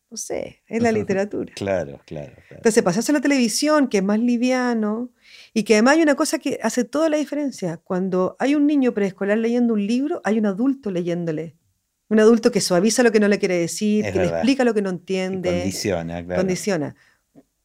no 0.09 0.15
sé, 0.17 0.61
es 0.67 0.81
la 0.81 0.91
literatura. 0.93 1.51
Claro, 1.55 1.99
claro, 2.05 2.31
claro. 2.47 2.55
Entonces, 2.55 2.83
pasarse 2.83 3.11
a 3.11 3.15
la 3.15 3.21
televisión, 3.21 3.87
que 3.89 3.97
es 3.97 4.03
más 4.03 4.19
liviano, 4.19 5.11
y 5.53 5.63
que 5.63 5.73
además 5.73 5.95
hay 5.97 6.03
una 6.03 6.15
cosa 6.15 6.39
que 6.39 6.57
hace 6.63 6.85
toda 6.85 7.09
la 7.09 7.17
diferencia. 7.17 7.77
Cuando 7.83 8.37
hay 8.39 8.55
un 8.55 8.65
niño 8.65 8.93
preescolar 8.93 9.37
leyendo 9.39 9.73
un 9.73 9.85
libro, 9.85 10.21
hay 10.23 10.37
un 10.39 10.45
adulto 10.45 10.89
leyéndole. 10.89 11.57
Un 12.09 12.19
adulto 12.19 12.51
que 12.51 12.61
suaviza 12.61 13.01
lo 13.03 13.11
que 13.11 13.19
no 13.19 13.27
le 13.27 13.39
quiere 13.39 13.57
decir, 13.57 14.05
Es 14.05 14.13
que 14.13 14.19
le 14.19 14.25
explica 14.27 14.63
lo 14.63 14.73
que 14.73 14.81
no 14.83 14.89
Y 14.89 14.93
entiende, 14.93 15.49
condiciona, 15.49 16.23
claro. 16.23 16.41
condiciona. 16.41 16.95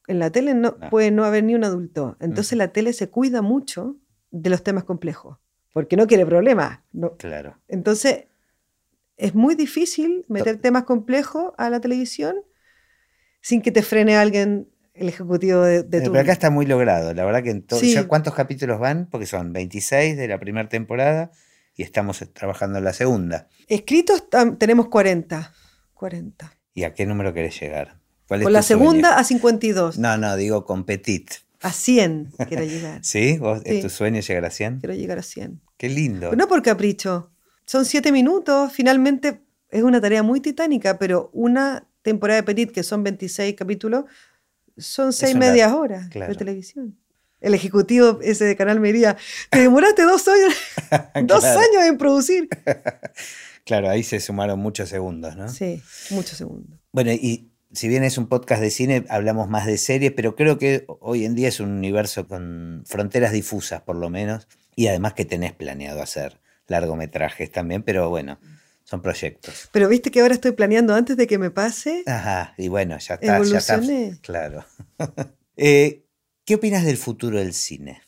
En 0.09 0.19
la 0.19 0.31
tele 0.31 0.55
no, 0.55 0.77
puede 0.91 1.11
no 1.13 1.25
haber 1.25 1.45
ni 1.45 1.55
un 1.55 1.63
adulto. 1.65 2.17
Entonces 2.21 2.59
la 2.59 2.73
tele 2.73 2.93
se 2.93 3.09
cuida 3.11 3.41
mucho 3.43 3.97
de 4.31 4.51
los 4.51 4.63
temas 4.65 4.85
complejos, 4.85 5.39
porque 5.73 5.97
no 5.97 6.07
quiere 6.07 6.27
problemas. 6.27 6.81
no- 6.93 7.17
Claro. 7.17 7.57
Entonces 7.69 8.25
es 9.17 9.35
muy 9.35 9.55
difícil 9.55 10.25
meter 10.29 10.57
temas 10.61 10.85
complejos 10.85 11.53
a 11.59 11.71
la 11.71 11.81
televisión 11.81 12.37
sin 13.41 13.63
que 13.63 13.71
te 13.71 13.83
frene 13.83 14.17
alguien, 14.17 14.69
el 14.95 15.09
ejecutivo 15.09 15.61
de, 15.63 15.83
de 15.85 15.99
Eh, 15.99 16.01
tu... 16.03 16.11
Pero 16.13 16.23
acá 16.23 16.33
está 16.33 16.51
muy 16.51 16.67
logrado, 16.67 17.15
la 17.15 17.25
verdad 17.25 17.43
que 17.43 17.51
en. 17.51 17.65
Sí. 17.71 17.97
¿Cuántos 18.09 18.35
capítulos 18.35 18.81
van? 18.81 19.07
Porque 19.11 19.27
son 19.27 19.53
26 19.53 20.17
de 20.17 20.27
la 20.29 20.39
primera 20.41 20.69
temporada 20.69 21.31
y 21.77 21.83
estamos 21.83 22.19
trabajando 22.33 22.79
en 22.79 22.85
la 22.85 22.93
segunda. 22.93 23.49
Escritos 23.69 24.25
tenemos 24.59 24.89
40. 24.89 25.53
40. 25.95 26.53
¿Y 26.75 26.85
a 26.85 26.95
qué 26.95 27.07
número 27.07 27.33
querés 27.35 27.61
llegar? 27.61 27.98
¿Cuál 28.29 28.41
es 28.43 28.45
Con 28.45 28.53
la 28.53 28.61
tu 28.61 28.67
sueño? 28.67 28.81
segunda 28.85 29.19
a 29.19 29.25
52. 29.25 29.99
No, 29.99 30.17
no, 30.19 30.37
digo 30.37 30.65
con 30.65 30.85
Petit. 30.85 31.31
A 31.61 31.73
100 31.73 32.33
quiero 32.47 32.65
llegar. 32.65 33.01
¿Sí? 33.03 33.39
¿Vos, 33.39 33.63
¿Es 33.65 33.77
Sí. 33.77 33.83
tu 33.83 33.89
sueño 33.91 34.21
llegar 34.21 34.45
a 34.45 34.51
100? 34.51 34.81
Quiero 34.81 34.95
llegar 34.95 35.19
a 35.19 35.23
100. 35.23 35.61
Qué 35.77 35.89
lindo. 35.89 36.31
Pero 36.31 36.37
no 36.37 36.47
por 36.47 36.63
capricho. 36.63 37.31
Son 37.67 37.85
7 37.85 38.13
minutos. 38.13 38.73
Finalmente 38.73 39.41
es 39.71 39.83
una 39.83 40.01
tarea 40.01 40.23
muy 40.23 40.41
titánica, 40.41 40.99
pero 40.99 41.31
una 41.33 41.87
temporada 42.03 42.41
de 42.41 42.45
Petit, 42.45 42.71
que 42.71 42.83
son 42.83 43.03
26 43.03 43.55
capítulos, 43.57 44.05
son 44.77 45.13
6 45.13 45.35
una- 45.35 45.47
medias 45.47 45.73
horas 45.73 46.09
claro. 46.09 46.33
de 46.33 46.39
televisión. 46.39 46.97
El 47.41 47.55
ejecutivo 47.55 48.19
ese 48.23 48.45
de 48.45 48.57
Canal 48.57 48.81
me 48.81 48.89
diría, 48.93 49.17
te 49.51 49.61
demoraste 49.61 50.03
dos 50.03 50.27
años, 50.29 50.55
dos 51.27 51.41
Claro. 51.41 51.61
años 51.61 51.83
en 51.87 51.99
producir. 51.99 52.49
Claro, 53.65 53.91
ahí 53.91 54.03
se 54.03 54.19
sumaron 54.21 54.59
muchos 54.59 54.89
segundos, 54.89 55.37
¿no? 55.37 55.49
Sí, 55.49 55.83
muchos 56.11 56.39
segundos. 56.39 56.79
Bueno, 56.93 57.13
y 57.13 57.51
si 57.73 57.89
bien 57.89 58.05
es 58.05 58.19
un 58.19 58.27
podcast 58.29 58.61
de 58.63 58.71
cine, 58.71 59.05
hablamos 59.09 59.49
más 59.49 59.67
de 59.67 59.77
series, 59.79 60.13
pero 60.13 60.35
creo 60.37 60.59
que 60.59 60.85
hoy 61.01 61.25
en 61.25 61.35
día 61.35 61.49
es 61.49 61.61
un 61.61 61.71
universo 61.71 62.27
con 62.27 62.83
fronteras 62.87 63.33
difusas, 63.33 63.83
por 63.83 63.97
lo 63.97 64.11
menos, 64.11 64.49
y 64.75 64.87
además 64.89 65.15
que 65.15 65.25
tenés 65.25 65.53
planeado 65.53 66.01
hacer 66.03 66.41
largometrajes 66.67 67.51
también, 67.51 67.83
pero 67.83 68.09
bueno, 68.11 68.39
son 68.85 69.03
proyectos. 69.03 69.69
Pero 69.73 69.89
viste 69.89 70.11
que 70.11 70.21
ahora 70.21 70.35
estoy 70.35 70.53
planeando 70.53 70.95
antes 70.95 71.17
de 71.17 71.27
que 71.27 71.39
me 71.39 71.51
pase. 71.51 72.03
Ajá, 72.07 72.55
y 72.57 72.69
bueno, 72.69 72.97
ya 72.99 73.15
está. 73.15 73.43
Ya 73.43 73.59
está 73.59 73.75
Evolucioné. 73.75 74.19
claro. 74.23 74.65
Eh, 75.61 76.05
¿Qué 76.45 76.55
opinas 76.55 76.85
del 76.85 76.97
futuro 76.97 77.39
del 77.39 77.53
cine? 77.53 78.01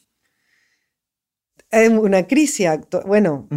Hay 1.72 1.88
una 1.88 2.26
crisis 2.26 2.66
actual. 2.66 3.02
Bueno, 3.06 3.48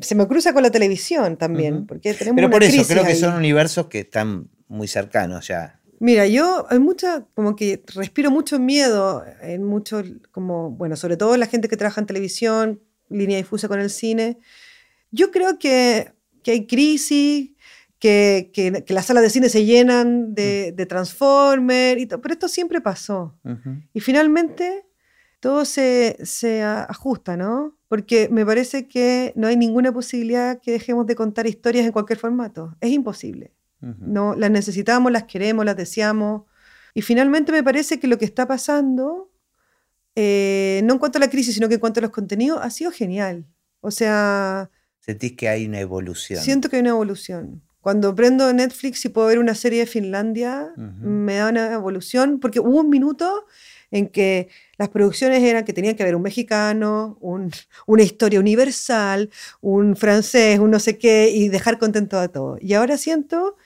se 0.00 0.14
me 0.14 0.26
cruza 0.26 0.52
con 0.54 0.62
la 0.62 0.70
televisión 0.70 1.36
también, 1.36 1.86
porque 1.86 2.14
tenemos 2.14 2.36
Pero 2.36 2.46
una 2.48 2.52
por 2.54 2.62
eso, 2.62 2.72
crisis 2.72 2.88
creo 2.88 3.04
que 3.04 3.12
ahí. 3.12 3.18
son 3.18 3.34
universos 3.34 3.86
que 3.88 4.00
están 4.00 4.48
muy 4.72 4.88
cercanos 4.88 5.48
ya. 5.48 5.80
Mira, 6.00 6.26
yo 6.26 6.66
hay 6.68 6.80
mucha, 6.80 7.26
como 7.34 7.54
que 7.54 7.84
respiro 7.94 8.30
mucho 8.30 8.58
miedo 8.58 9.24
en 9.40 9.62
mucho, 9.62 10.02
como, 10.32 10.70
bueno, 10.70 10.96
sobre 10.96 11.16
todo 11.16 11.36
la 11.36 11.46
gente 11.46 11.68
que 11.68 11.76
trabaja 11.76 12.00
en 12.00 12.06
televisión, 12.06 12.82
línea 13.08 13.36
difusa 13.36 13.68
con 13.68 13.78
el 13.78 13.90
cine. 13.90 14.38
Yo 15.12 15.30
creo 15.30 15.58
que, 15.58 16.12
que 16.42 16.50
hay 16.52 16.66
crisis, 16.66 17.50
que, 18.00 18.50
que, 18.52 18.82
que 18.84 18.94
las 18.94 19.06
salas 19.06 19.22
de 19.22 19.30
cine 19.30 19.48
se 19.48 19.64
llenan 19.64 20.34
de, 20.34 20.72
de 20.72 20.86
Transformer, 20.86 21.98
y 21.98 22.06
pero 22.06 22.32
esto 22.32 22.48
siempre 22.48 22.80
pasó. 22.80 23.38
Y 23.92 24.00
finalmente 24.00 24.86
todo 25.38 25.64
se, 25.64 26.16
se 26.24 26.62
ajusta, 26.62 27.36
¿no? 27.36 27.76
Porque 27.86 28.28
me 28.28 28.44
parece 28.44 28.88
que 28.88 29.32
no 29.36 29.46
hay 29.46 29.56
ninguna 29.56 29.92
posibilidad 29.92 30.60
que 30.60 30.72
dejemos 30.72 31.06
de 31.06 31.14
contar 31.14 31.46
historias 31.46 31.86
en 31.86 31.92
cualquier 31.92 32.18
formato. 32.18 32.74
Es 32.80 32.90
imposible. 32.90 33.52
No, 33.82 34.34
las 34.36 34.50
necesitamos, 34.50 35.10
las 35.12 35.24
queremos, 35.24 35.64
las 35.64 35.76
deseamos. 35.76 36.42
Y 36.94 37.02
finalmente 37.02 37.50
me 37.52 37.62
parece 37.64 37.98
que 37.98 38.06
lo 38.06 38.16
que 38.18 38.24
está 38.24 38.46
pasando, 38.46 39.30
eh, 40.14 40.80
no 40.84 40.94
en 40.94 40.98
cuanto 40.98 41.18
a 41.18 41.20
la 41.20 41.30
crisis, 41.30 41.54
sino 41.54 41.68
que 41.68 41.74
en 41.74 41.80
cuanto 41.80 42.00
a 42.00 42.02
los 42.02 42.10
contenidos, 42.10 42.60
ha 42.62 42.70
sido 42.70 42.90
genial. 42.90 43.46
O 43.80 43.90
sea, 43.90 44.70
Sentís 45.00 45.32
que 45.32 45.48
hay 45.48 45.66
una 45.66 45.80
evolución. 45.80 46.40
siento 46.42 46.68
que 46.68 46.76
hay 46.76 46.80
una 46.82 46.90
evolución. 46.90 47.62
Cuando 47.80 48.14
prendo 48.14 48.52
Netflix 48.52 49.04
y 49.04 49.08
puedo 49.08 49.26
ver 49.26 49.40
una 49.40 49.56
serie 49.56 49.80
de 49.80 49.86
Finlandia, 49.86 50.72
Ujú. 50.76 51.08
me 51.08 51.34
da 51.36 51.48
una 51.48 51.72
evolución, 51.72 52.38
porque 52.38 52.60
hubo 52.60 52.78
un 52.80 52.90
minuto 52.90 53.46
en 53.90 54.06
que 54.08 54.48
las 54.78 54.88
producciones 54.90 55.42
eran 55.42 55.64
que 55.64 55.72
tenían 55.72 55.96
que 55.96 56.02
haber 56.04 56.14
un 56.14 56.22
mexicano, 56.22 57.18
un- 57.20 57.50
una 57.86 58.02
historia 58.04 58.38
universal, 58.38 59.30
un 59.60 59.96
francés, 59.96 60.60
un 60.60 60.70
no 60.70 60.78
sé 60.78 60.96
qué, 60.96 61.30
y 61.30 61.48
dejar 61.48 61.78
contento 61.78 62.18
a 62.20 62.28
todos. 62.28 62.58
Y 62.62 62.74
ahora 62.74 62.96
siento 62.96 63.56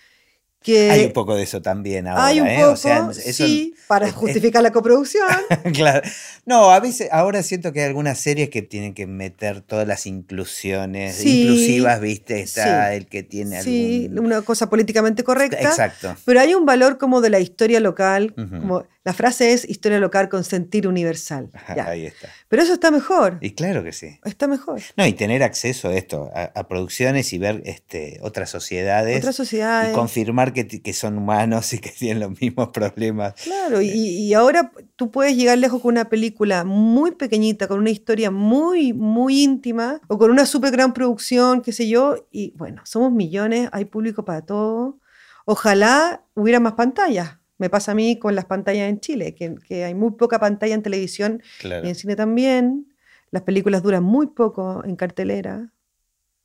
que 0.66 0.90
Hay 0.90 1.04
un 1.04 1.12
poco 1.12 1.36
de 1.36 1.44
eso 1.44 1.62
también 1.62 2.08
ahora. 2.08 2.26
hay 2.26 2.40
un 2.40 2.48
¿eh? 2.48 2.56
poco, 2.58 2.72
O 2.72 2.76
sea, 2.76 3.08
eso- 3.24 3.46
sí, 3.46 3.72
para 3.86 4.06
es- 4.06 4.12
es- 4.12 4.18
justificar 4.18 4.64
la 4.64 4.72
coproducción. 4.72 5.28
claro. 5.72 6.00
No, 6.44 6.70
a 6.72 6.80
veces, 6.80 7.08
ahora 7.12 7.44
siento 7.44 7.72
que 7.72 7.82
hay 7.82 7.86
algunas 7.86 8.18
series 8.18 8.50
que 8.50 8.62
tienen 8.62 8.92
que 8.92 9.06
meter 9.06 9.60
todas 9.60 9.86
las 9.86 10.06
inclusiones 10.06 11.14
Sí, 11.14 11.42
inclusivas, 11.42 12.00
¿viste? 12.00 12.40
Está 12.40 12.90
sí. 12.90 12.96
el 12.96 13.06
que 13.06 13.22
tiene 13.22 13.62
sí, 13.62 14.06
algún... 14.10 14.26
una 14.26 14.42
cosa 14.42 14.68
políticamente 14.68 15.22
correcta. 15.22 15.60
Exacto. 15.60 16.16
Pero 16.24 16.40
hay 16.40 16.54
un 16.54 16.66
valor 16.66 16.98
como 16.98 17.20
de 17.20 17.30
la 17.30 17.38
historia 17.38 17.78
local, 17.78 18.34
como 18.34 18.84
La 19.06 19.12
frase 19.12 19.52
es 19.52 19.64
historia 19.68 20.00
local 20.00 20.28
con 20.28 20.42
sentir 20.42 20.88
universal. 20.88 21.48
Ahí 21.68 22.06
está. 22.06 22.28
Pero 22.48 22.64
eso 22.64 22.72
está 22.72 22.90
mejor. 22.90 23.38
Y 23.40 23.52
claro 23.52 23.84
que 23.84 23.92
sí. 23.92 24.18
Está 24.24 24.48
mejor. 24.48 24.80
No, 24.96 25.06
y 25.06 25.12
tener 25.12 25.44
acceso 25.44 25.90
a 25.90 25.94
esto, 25.94 26.28
a, 26.34 26.50
a 26.56 26.66
producciones 26.66 27.32
y 27.32 27.38
ver 27.38 27.62
este, 27.66 28.18
otras 28.20 28.50
sociedades. 28.50 29.18
Otras 29.18 29.36
sociedades. 29.36 29.92
Y 29.92 29.94
confirmar 29.94 30.52
que, 30.52 30.66
que 30.66 30.92
son 30.92 31.18
humanos 31.18 31.72
y 31.72 31.78
que 31.78 31.90
tienen 31.90 32.18
los 32.18 32.40
mismos 32.40 32.70
problemas. 32.70 33.34
Claro, 33.44 33.80
y, 33.80 33.90
y 33.90 34.34
ahora 34.34 34.72
tú 34.96 35.12
puedes 35.12 35.36
llegar 35.36 35.56
lejos 35.58 35.80
con 35.80 35.92
una 35.92 36.08
película 36.08 36.64
muy 36.64 37.12
pequeñita, 37.12 37.68
con 37.68 37.78
una 37.78 37.90
historia 37.90 38.32
muy, 38.32 38.92
muy 38.92 39.40
íntima, 39.44 40.00
o 40.08 40.18
con 40.18 40.32
una 40.32 40.46
súper 40.46 40.72
gran 40.72 40.92
producción, 40.92 41.62
qué 41.62 41.70
sé 41.70 41.86
yo, 41.86 42.26
y 42.32 42.54
bueno, 42.56 42.82
somos 42.84 43.12
millones, 43.12 43.68
hay 43.70 43.84
público 43.84 44.24
para 44.24 44.42
todo. 44.42 44.98
Ojalá 45.44 46.24
hubiera 46.34 46.58
más 46.58 46.72
pantallas. 46.72 47.38
Me 47.58 47.70
pasa 47.70 47.92
a 47.92 47.94
mí 47.94 48.18
con 48.18 48.34
las 48.34 48.44
pantallas 48.44 48.88
en 48.88 49.00
Chile, 49.00 49.34
que, 49.34 49.54
que 49.66 49.84
hay 49.84 49.94
muy 49.94 50.12
poca 50.12 50.38
pantalla 50.38 50.74
en 50.74 50.82
televisión 50.82 51.42
Claro. 51.60 51.86
y 51.86 51.88
en 51.88 51.94
cine 51.94 52.16
también. 52.16 52.92
Las 53.30 53.42
películas 53.42 53.82
duran 53.82 54.02
muy 54.04 54.28
poco 54.28 54.82
en 54.84 54.94
cartelera. 54.96 55.72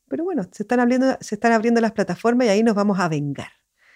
Pero 0.07 0.23
bueno, 0.23 0.43
se 0.51 0.63
están 0.63 0.79
abriendo, 0.79 1.17
se 1.21 1.35
están 1.35 1.51
abriendo 1.51 1.79
las 1.81 1.91
plataformas 1.91 2.47
y 2.47 2.49
ahí 2.49 2.63
nos 2.63 2.75
vamos 2.75 2.99
a 2.99 3.07
vengar. 3.09 3.49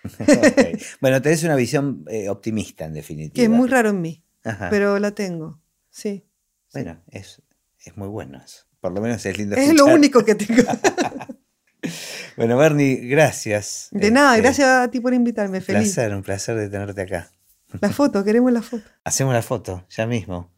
Ok. 0.06 0.80
Bueno, 1.02 1.20
tenés 1.22 1.44
una 1.44 1.56
visión 1.56 2.06
eh, 2.10 2.30
optimista, 2.30 2.86
en 2.86 2.94
definitiva. 2.94 3.34
Que 3.34 3.44
es 3.44 3.50
muy 3.50 3.68
raro 3.68 3.90
en 3.90 4.02
mí, 4.02 4.24
Ajá. 4.44 4.70
pero 4.70 5.00
la 5.00 5.12
tengo. 5.12 5.60
Sí. 5.90 6.26
Bueno, 6.74 7.02
es, 7.10 7.42
es 7.84 7.98
muy 7.98 8.08
bueno 8.08 8.40
eso. 8.44 8.66
Por 8.82 8.92
lo 8.92 9.02
menos 9.02 9.26
es 9.26 9.38
lindo 9.38 9.56
Es 9.56 9.68
lo 9.70 9.74
escuchar. 9.74 9.96
único 9.96 10.24
que 10.24 10.36
tengo. 10.36 10.62
Bueno, 12.38 12.58
Bernie, 12.58 12.96
gracias. 13.08 13.88
De 13.92 14.12
nada, 14.12 14.32
Este, 14.36 14.42
gracias 14.42 14.68
a 14.68 14.92
ti 14.92 15.00
por 15.00 15.14
invitarme, 15.14 15.60
Un 15.60 15.64
feliz. 15.64 15.94
placer, 15.94 16.14
un 16.16 16.24
placer 16.24 16.56
de 16.58 16.70
tenerte 16.70 17.02
acá. 17.02 17.30
La 17.82 17.90
foto, 17.92 18.24
queremos 18.24 18.52
la 18.52 18.62
foto. 18.62 18.84
Hacemos 19.04 19.34
la 19.34 19.42
foto, 19.42 19.86
ya 19.90 20.06
mismo. 20.06 20.52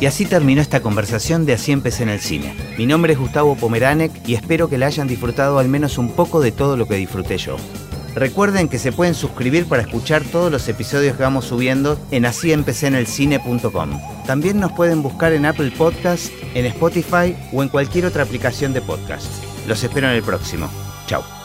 Y 0.00 0.06
así 0.06 0.26
terminó 0.26 0.60
esta 0.60 0.80
conversación 0.80 1.44
de 1.44 1.54
Así 1.54 1.72
empecé 1.72 2.04
en 2.04 2.08
el 2.10 2.20
cine. 2.20 2.54
Mi 2.78 2.86
nombre 2.86 3.14
es 3.14 3.18
Gustavo 3.18 3.56
Pomeranek 3.56 4.12
y 4.28 4.34
espero 4.34 4.68
que 4.68 4.78
la 4.78 4.86
hayan 4.86 5.08
disfrutado 5.08 5.58
al 5.58 5.68
menos 5.68 5.98
un 5.98 6.12
poco 6.12 6.40
de 6.40 6.52
todo 6.52 6.76
lo 6.76 6.86
que 6.86 6.94
disfruté 6.94 7.36
yo. 7.36 7.56
Recuerden 8.18 8.68
que 8.68 8.80
se 8.80 8.90
pueden 8.90 9.14
suscribir 9.14 9.66
para 9.66 9.82
escuchar 9.82 10.24
todos 10.24 10.50
los 10.50 10.68
episodios 10.68 11.16
que 11.16 11.22
vamos 11.22 11.44
subiendo 11.44 11.96
en 12.10 12.26
asíempecéenelcine.com. 12.26 14.00
También 14.26 14.58
nos 14.58 14.72
pueden 14.72 15.02
buscar 15.02 15.32
en 15.32 15.46
Apple 15.46 15.70
Podcast, 15.78 16.32
en 16.54 16.66
Spotify 16.66 17.36
o 17.52 17.62
en 17.62 17.68
cualquier 17.68 18.06
otra 18.06 18.24
aplicación 18.24 18.72
de 18.72 18.82
podcast. 18.82 19.28
Los 19.68 19.84
espero 19.84 20.08
en 20.08 20.14
el 20.14 20.24
próximo. 20.24 20.68
Chao. 21.06 21.37